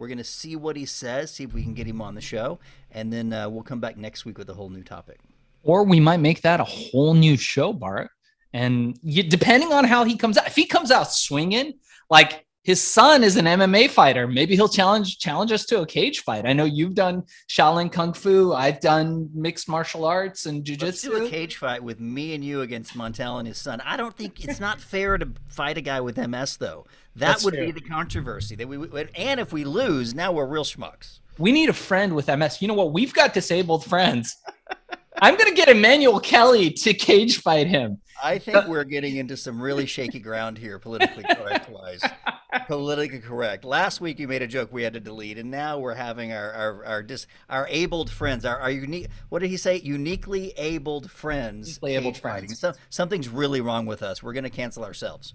We're 0.00 0.08
going 0.08 0.16
to 0.16 0.24
see 0.24 0.56
what 0.56 0.76
he 0.76 0.86
says, 0.86 1.30
see 1.30 1.44
if 1.44 1.52
we 1.52 1.62
can 1.62 1.74
get 1.74 1.86
him 1.86 2.00
on 2.00 2.14
the 2.14 2.22
show, 2.22 2.58
and 2.90 3.12
then 3.12 3.34
uh, 3.34 3.50
we'll 3.50 3.62
come 3.62 3.80
back 3.80 3.98
next 3.98 4.24
week 4.24 4.38
with 4.38 4.48
a 4.48 4.54
whole 4.54 4.70
new 4.70 4.82
topic. 4.82 5.20
or 5.62 5.84
we 5.84 6.00
might 6.00 6.20
make 6.20 6.40
that 6.40 6.58
a 6.58 6.64
whole 6.64 7.12
new 7.12 7.36
show 7.36 7.70
bart 7.70 8.10
and 8.54 8.98
you, 9.02 9.22
depending 9.22 9.74
on 9.74 9.84
how 9.84 10.04
he 10.04 10.16
comes 10.16 10.38
out 10.38 10.46
if 10.46 10.56
he 10.56 10.64
comes 10.64 10.90
out 10.90 11.12
swinging 11.12 11.74
like 12.08 12.46
his 12.62 12.80
son 12.82 13.24
is 13.24 13.36
an 13.36 13.46
mma 13.46 13.88
fighter 13.88 14.26
maybe 14.28 14.54
he'll 14.54 14.68
challenge 14.68 15.18
challenge 15.18 15.50
us 15.50 15.64
to 15.64 15.80
a 15.80 15.86
cage 15.86 16.20
fight 16.20 16.44
i 16.46 16.52
know 16.52 16.64
you've 16.64 16.94
done 16.94 17.22
shaolin 17.48 17.90
kung 17.90 18.12
fu 18.12 18.52
i've 18.52 18.78
done 18.80 19.28
mixed 19.34 19.68
martial 19.68 20.04
arts 20.04 20.46
and 20.46 20.68
Let's 20.80 21.02
do 21.02 21.24
a 21.24 21.28
cage 21.28 21.56
fight 21.56 21.82
with 21.82 22.00
me 22.00 22.34
and 22.34 22.44
you 22.44 22.60
against 22.60 22.96
Montel 22.96 23.38
and 23.38 23.48
his 23.48 23.58
son. 23.58 23.80
I 23.84 23.96
don't 23.96 24.14
think 24.16 24.44
it's 24.44 24.60
not 24.60 24.80
fair 24.80 25.16
to 25.18 25.28
fight 25.48 25.76
a 25.78 25.80
guy 25.80 26.00
with 26.00 26.16
MS 26.16 26.58
though. 26.58 26.86
That 27.16 27.26
That's 27.28 27.44
would 27.44 27.54
true. 27.54 27.66
be 27.66 27.72
the 27.72 27.80
controversy. 27.80 28.54
That 28.56 28.68
we 28.68 28.76
would, 28.78 29.10
and 29.16 29.40
if 29.40 29.52
we 29.52 29.64
lose, 29.64 30.14
now 30.14 30.30
we're 30.32 30.46
real 30.46 30.64
schmucks. 30.64 31.18
we 31.38 31.52
need 31.52 31.68
a 31.68 31.72
friend 31.88 32.14
with 32.14 32.28
ms 32.28 32.60
you 32.60 32.68
know 32.68 32.74
what 32.74 32.92
we've 32.92 33.14
got 33.14 33.32
disabled 33.32 33.84
friends 33.84 34.36
i'm 35.22 35.36
gonna 35.36 35.54
get 35.54 35.68
emmanuel 35.68 36.20
kelly 36.20 36.70
to 36.70 36.94
cage 36.94 37.40
fight 37.40 37.66
him 37.66 38.00
I 38.22 38.38
think 38.38 38.66
we're 38.66 38.84
getting 38.84 39.16
into 39.16 39.36
some 39.36 39.60
really 39.60 39.86
shaky 39.86 40.20
ground 40.20 40.58
here, 40.58 40.78
politically 40.78 41.24
correct 41.24 41.70
wise. 41.70 42.02
Politically 42.66 43.20
correct. 43.20 43.64
Last 43.64 44.00
week 44.00 44.18
you 44.18 44.26
made 44.26 44.42
a 44.42 44.46
joke 44.46 44.72
we 44.72 44.82
had 44.82 44.94
to 44.94 45.00
delete, 45.00 45.38
and 45.38 45.50
now 45.50 45.78
we're 45.78 45.94
having 45.94 46.32
our 46.32 46.52
our 46.52 46.84
our 46.84 47.02
dis, 47.02 47.26
our 47.48 47.66
abled 47.68 48.10
friends, 48.10 48.44
our, 48.44 48.58
our 48.58 48.70
unique. 48.70 49.06
What 49.28 49.38
did 49.38 49.50
he 49.50 49.56
say? 49.56 49.76
Uniquely 49.76 50.52
abled 50.56 51.10
friends. 51.10 51.68
Uniquely 51.68 51.96
abled 51.96 52.16
friends. 52.16 52.58
So, 52.58 52.72
something's 52.88 53.28
really 53.28 53.60
wrong 53.60 53.86
with 53.86 54.02
us. 54.02 54.22
We're 54.22 54.32
going 54.32 54.44
to 54.44 54.50
cancel 54.50 54.84
ourselves. 54.84 55.34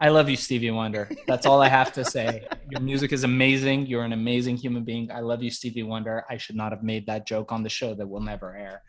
I 0.00 0.08
love 0.08 0.28
you, 0.28 0.36
Stevie 0.36 0.70
Wonder. 0.70 1.08
That's 1.26 1.46
all 1.46 1.62
I 1.62 1.68
have 1.68 1.92
to 1.94 2.04
say. 2.04 2.46
Your 2.68 2.80
music 2.80 3.12
is 3.12 3.24
amazing. 3.24 3.86
You're 3.86 4.04
an 4.04 4.12
amazing 4.12 4.56
human 4.56 4.84
being. 4.84 5.10
I 5.10 5.20
love 5.20 5.42
you, 5.42 5.50
Stevie 5.50 5.84
Wonder. 5.84 6.24
I 6.28 6.36
should 6.36 6.56
not 6.56 6.72
have 6.72 6.82
made 6.82 7.06
that 7.06 7.26
joke 7.26 7.52
on 7.52 7.62
the 7.62 7.68
show 7.68 7.94
that 7.94 8.06
will 8.06 8.20
never 8.20 8.54
air. 8.56 8.82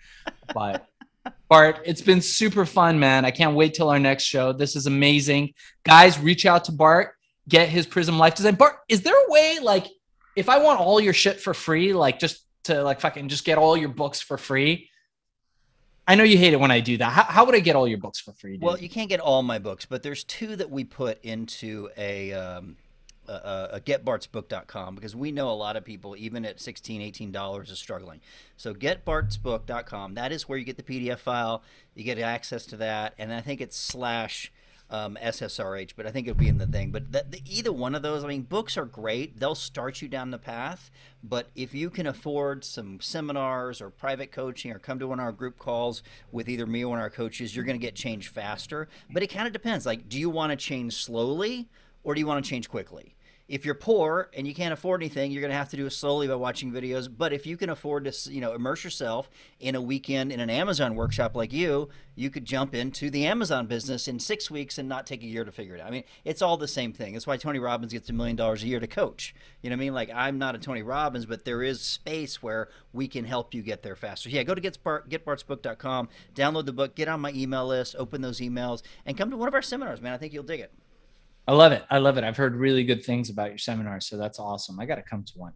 But 0.54 0.88
Bart, 1.48 1.82
it's 1.86 2.02
been 2.02 2.22
super 2.22 2.66
fun, 2.66 3.00
man. 3.00 3.24
I 3.24 3.32
can't 3.32 3.56
wait 3.56 3.76
till 3.76 3.90
our 3.90 4.00
next 4.00 4.24
show. 4.24 4.52
This 4.52 4.76
is 4.76 4.88
amazing. 4.88 5.54
Guys, 5.84 6.20
reach 6.20 6.46
out 6.46 6.66
to 6.66 6.72
Bart, 6.72 7.14
get 7.48 7.70
his 7.70 7.86
Prism 7.86 8.18
Life 8.18 8.36
Design. 8.36 8.56
Bart, 8.56 8.78
is 8.90 9.02
there 9.02 9.16
a 9.16 9.32
way, 9.32 9.60
like, 9.62 9.88
if 10.36 10.50
I 10.50 10.60
want 10.60 10.80
all 10.80 11.00
your 11.00 11.14
shit 11.14 11.40
for 11.40 11.54
free, 11.54 11.94
like 11.94 12.20
just 12.20 12.46
to 12.66 12.84
like 12.84 13.00
fucking 13.00 13.30
just 13.30 13.46
get 13.46 13.58
all 13.58 13.78
your 13.78 13.90
books 13.90 14.20
for 14.22 14.38
free? 14.38 14.90
I 16.08 16.16
know 16.16 16.24
you 16.24 16.38
hate 16.38 16.54
it 16.54 16.60
when 16.60 16.72
I 16.72 16.82
do 16.82 16.98
that. 16.98 17.12
How, 17.12 17.24
how 17.24 17.46
would 17.46 17.56
I 17.56 17.60
get 17.60 17.76
all 17.76 17.88
your 17.88 17.98
books 17.98 18.20
for 18.20 18.32
free? 18.32 18.54
Dude? 18.54 18.62
Well, 18.62 18.80
you 18.80 18.90
can't 18.90 19.10
get 19.10 19.20
all 19.20 19.42
my 19.42 19.58
books, 19.58 19.86
but 19.86 20.04
there's 20.04 20.24
two 20.24 20.56
that 20.56 20.70
we 20.70 20.84
put 20.84 21.24
into 21.24 21.90
a, 21.98 22.32
um, 22.34 22.78
a, 23.28 23.70
a, 23.74 23.80
getbartsbook.com 23.80 24.96
because 24.96 25.16
we 25.16 25.32
know 25.32 25.50
a 25.50 25.54
lot 25.54 25.76
of 25.76 25.84
people, 25.84 26.16
even 26.16 26.46
at 26.46 26.58
$16, 26.58 27.32
$18, 27.32 27.72
is 27.72 27.80
struggling. 27.80 28.22
So 28.56 28.74
getbartsbook.com, 28.74 30.14
that 30.14 30.32
is 30.32 30.48
where 30.48 30.60
you 30.60 30.66
get 30.66 30.78
the 30.78 30.84
PDF 30.84 31.20
file. 31.20 31.64
You 31.96 32.04
get 32.04 32.20
access 32.20 32.68
to 32.68 32.78
that. 32.78 33.16
And 33.18 33.34
I 33.34 33.42
think 33.42 33.60
it's 33.60 33.78
slash 33.78 34.52
um, 34.90 35.18
SSRH, 35.22 35.92
but 35.96 36.06
I 36.06 36.12
think 36.12 36.28
it'll 36.28 36.38
be 36.38 36.48
in 36.48 36.58
the 36.58 36.68
thing. 36.68 36.92
But 36.92 37.12
that, 37.12 37.32
the, 37.32 37.42
either 37.46 37.74
one 37.74 37.96
of 37.96 38.02
those, 38.02 38.24
I 38.24 38.28
mean, 38.28 38.44
books 38.44 38.78
are 38.78 38.86
great. 38.86 39.40
They'll 39.40 39.56
start 39.56 40.02
you 40.02 40.08
down 40.08 40.32
the 40.32 40.38
path. 40.38 40.92
But 41.24 41.50
if 41.56 41.74
you 41.74 41.90
can 41.90 42.06
afford 42.06 42.64
some 42.64 43.00
seminars 43.00 43.82
or 43.82 43.90
private 43.90 44.32
coaching 44.32 44.72
or 44.72 44.80
come 44.80 45.00
to 45.00 45.08
one 45.08 45.20
of 45.20 45.26
our 45.26 45.32
group 45.32 45.58
calls 45.58 46.04
with 46.32 46.48
either 46.48 46.68
me 46.68 46.84
or 46.84 46.90
one 46.90 47.00
of 47.00 47.04
our 47.04 47.10
coaches, 47.10 47.56
you're 47.56 47.66
going 47.66 47.80
to 47.80 47.86
get 47.86 47.96
change 47.96 48.28
faster. 48.28 48.88
But 49.10 49.24
it 49.24 49.28
kind 49.28 49.48
of 49.48 49.54
depends. 49.54 49.86
Like, 49.86 50.08
do 50.08 50.20
you 50.20 50.30
want 50.30 50.52
to 50.52 50.56
change 50.56 51.04
slowly 51.04 51.68
or 52.04 52.14
do 52.14 52.20
you 52.20 52.28
want 52.28 52.44
to 52.44 52.50
change 52.50 52.70
quickly? 52.70 53.16
If 53.48 53.64
you're 53.64 53.76
poor 53.76 54.32
and 54.34 54.48
you 54.48 54.56
can't 54.56 54.74
afford 54.74 55.04
anything, 55.04 55.32
you're 55.32 55.42
going 55.42 55.52
to 55.52 55.58
have 55.58 55.70
to 55.70 55.78
do 55.78 55.86
it 55.86 55.92
slowly 55.92 56.28
by 56.28 56.34
watching 56.34 56.72
videos. 56.72 57.08
But 57.16 57.32
if 57.32 57.46
you 57.46 57.58
can 57.58 57.70
afford 57.70 58.06
to, 58.06 58.32
you 58.32 58.42
know, 58.42 58.54
immerse 58.56 58.84
yourself 58.84 59.30
in 59.60 59.76
a 59.76 59.82
weekend 59.82 60.32
in 60.32 60.40
an 60.40 60.50
Amazon 60.50 60.96
workshop 60.96 61.36
like 61.36 61.54
you, 61.54 61.90
you 62.16 62.32
could 62.32 62.46
jump 62.46 62.74
into 62.74 63.12
the 63.12 63.28
Amazon 63.28 63.68
business 63.68 64.08
in 64.08 64.20
six 64.20 64.50
weeks 64.50 64.80
and 64.80 64.90
not 64.90 65.06
take 65.06 65.22
a 65.22 65.28
year 65.28 65.44
to 65.44 65.52
figure 65.52 65.76
it 65.76 65.82
out. 65.82 65.88
I 65.88 65.92
mean, 65.92 66.06
it's 66.24 66.42
all 66.42 66.58
the 66.58 66.68
same 66.68 66.92
thing. 66.92 67.14
That's 67.14 67.28
why 67.28 67.38
Tony 67.38 67.60
Robbins 67.60 67.94
gets 67.94 68.10
a 68.10 68.14
million 68.14 68.36
dollars 68.36 68.64
a 68.64 68.68
year 68.68 68.80
to 68.80 68.88
coach. 68.88 69.36
You 69.62 69.70
know 69.70 69.76
what 69.76 69.82
I 69.82 69.86
mean? 69.86 69.94
Like 69.94 70.10
I'm 70.12 70.40
not 70.40 70.56
a 70.56 70.58
Tony 70.58 70.82
Robbins, 70.82 71.28
but 71.28 71.46
there 71.46 71.62
is 71.62 71.82
space 71.82 72.42
where 72.42 72.70
we 72.94 73.08
can 73.08 73.26
help 73.26 73.54
you 73.54 73.62
get 73.62 73.84
there 73.84 73.96
faster. 73.96 74.28
Yeah, 74.28 74.42
go 74.42 74.56
to 74.56 74.62
getbart, 74.62 75.08
getbartsbook.com, 75.08 76.10
download 76.34 76.66
the 76.66 76.74
book, 76.74 76.96
get 76.96 77.08
on 77.08 77.22
my 77.22 77.32
email 77.32 77.68
list, 77.68 77.96
open 78.00 78.22
those 78.22 78.40
emails, 78.40 78.82
and 79.06 79.16
come 79.16 79.30
to 79.30 79.38
one 79.38 79.48
of 79.48 79.54
our 79.54 79.62
seminars, 79.62 80.02
man. 80.02 80.14
I 80.14 80.18
think 80.18 80.34
you'll 80.34 80.44
dig 80.44 80.62
it. 80.62 80.72
I 81.48 81.54
love 81.54 81.72
it. 81.72 81.84
I 81.90 82.00
love 82.00 82.18
it. 82.18 82.24
I've 82.24 82.38
heard 82.38 82.56
really 82.56 82.84
good 82.84 83.06
things 83.06 83.30
about 83.30 83.50
your 83.50 83.60
seminar, 83.60 84.00
so 84.02 84.18
that's 84.18 84.40
awesome. 84.40 84.80
I 84.80 84.86
got 84.86 84.96
to 84.96 85.04
come 85.04 85.24
to 85.24 85.34
one. 85.36 85.54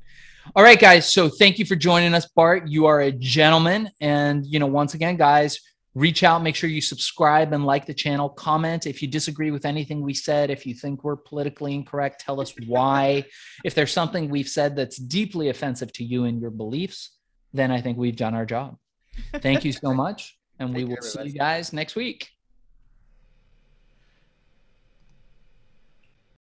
All 0.55 0.63
right, 0.63 0.79
guys. 0.79 1.11
So 1.11 1.29
thank 1.29 1.57
you 1.57 1.65
for 1.65 1.75
joining 1.75 2.13
us, 2.13 2.27
Bart. 2.27 2.67
You 2.67 2.85
are 2.85 3.01
a 3.01 3.11
gentleman, 3.11 3.89
and 3.99 4.45
you 4.45 4.59
know, 4.59 4.67
once 4.67 4.93
again, 4.93 5.17
guys, 5.17 5.59
reach 5.95 6.23
out. 6.23 6.43
Make 6.43 6.55
sure 6.55 6.69
you 6.69 6.81
subscribe 6.81 7.53
and 7.53 7.65
like 7.65 7.85
the 7.85 7.93
channel. 7.93 8.29
Comment 8.29 8.85
if 8.85 9.01
you 9.01 9.07
disagree 9.07 9.51
with 9.51 9.65
anything 9.65 10.01
we 10.01 10.13
said. 10.13 10.49
If 10.49 10.65
you 10.65 10.75
think 10.75 11.03
we're 11.03 11.15
politically 11.15 11.73
incorrect, 11.73 12.21
tell 12.21 12.39
us 12.39 12.53
why. 12.67 13.25
if 13.63 13.73
there's 13.73 13.91
something 13.91 14.29
we've 14.29 14.47
said 14.47 14.75
that's 14.75 14.97
deeply 14.97 15.49
offensive 15.49 15.91
to 15.93 16.03
you 16.03 16.25
and 16.25 16.39
your 16.39 16.51
beliefs, 16.51 17.11
then 17.53 17.71
I 17.71 17.81
think 17.81 17.97
we've 17.97 18.15
done 18.15 18.35
our 18.35 18.45
job. 18.45 18.77
Thank 19.35 19.65
you 19.65 19.71
so 19.71 19.93
much. 20.05 20.37
And 20.59 20.75
we 20.75 20.83
will 20.83 21.01
see 21.01 21.23
you 21.23 21.33
guys 21.33 21.73
next 21.73 21.95
week. 21.95 22.29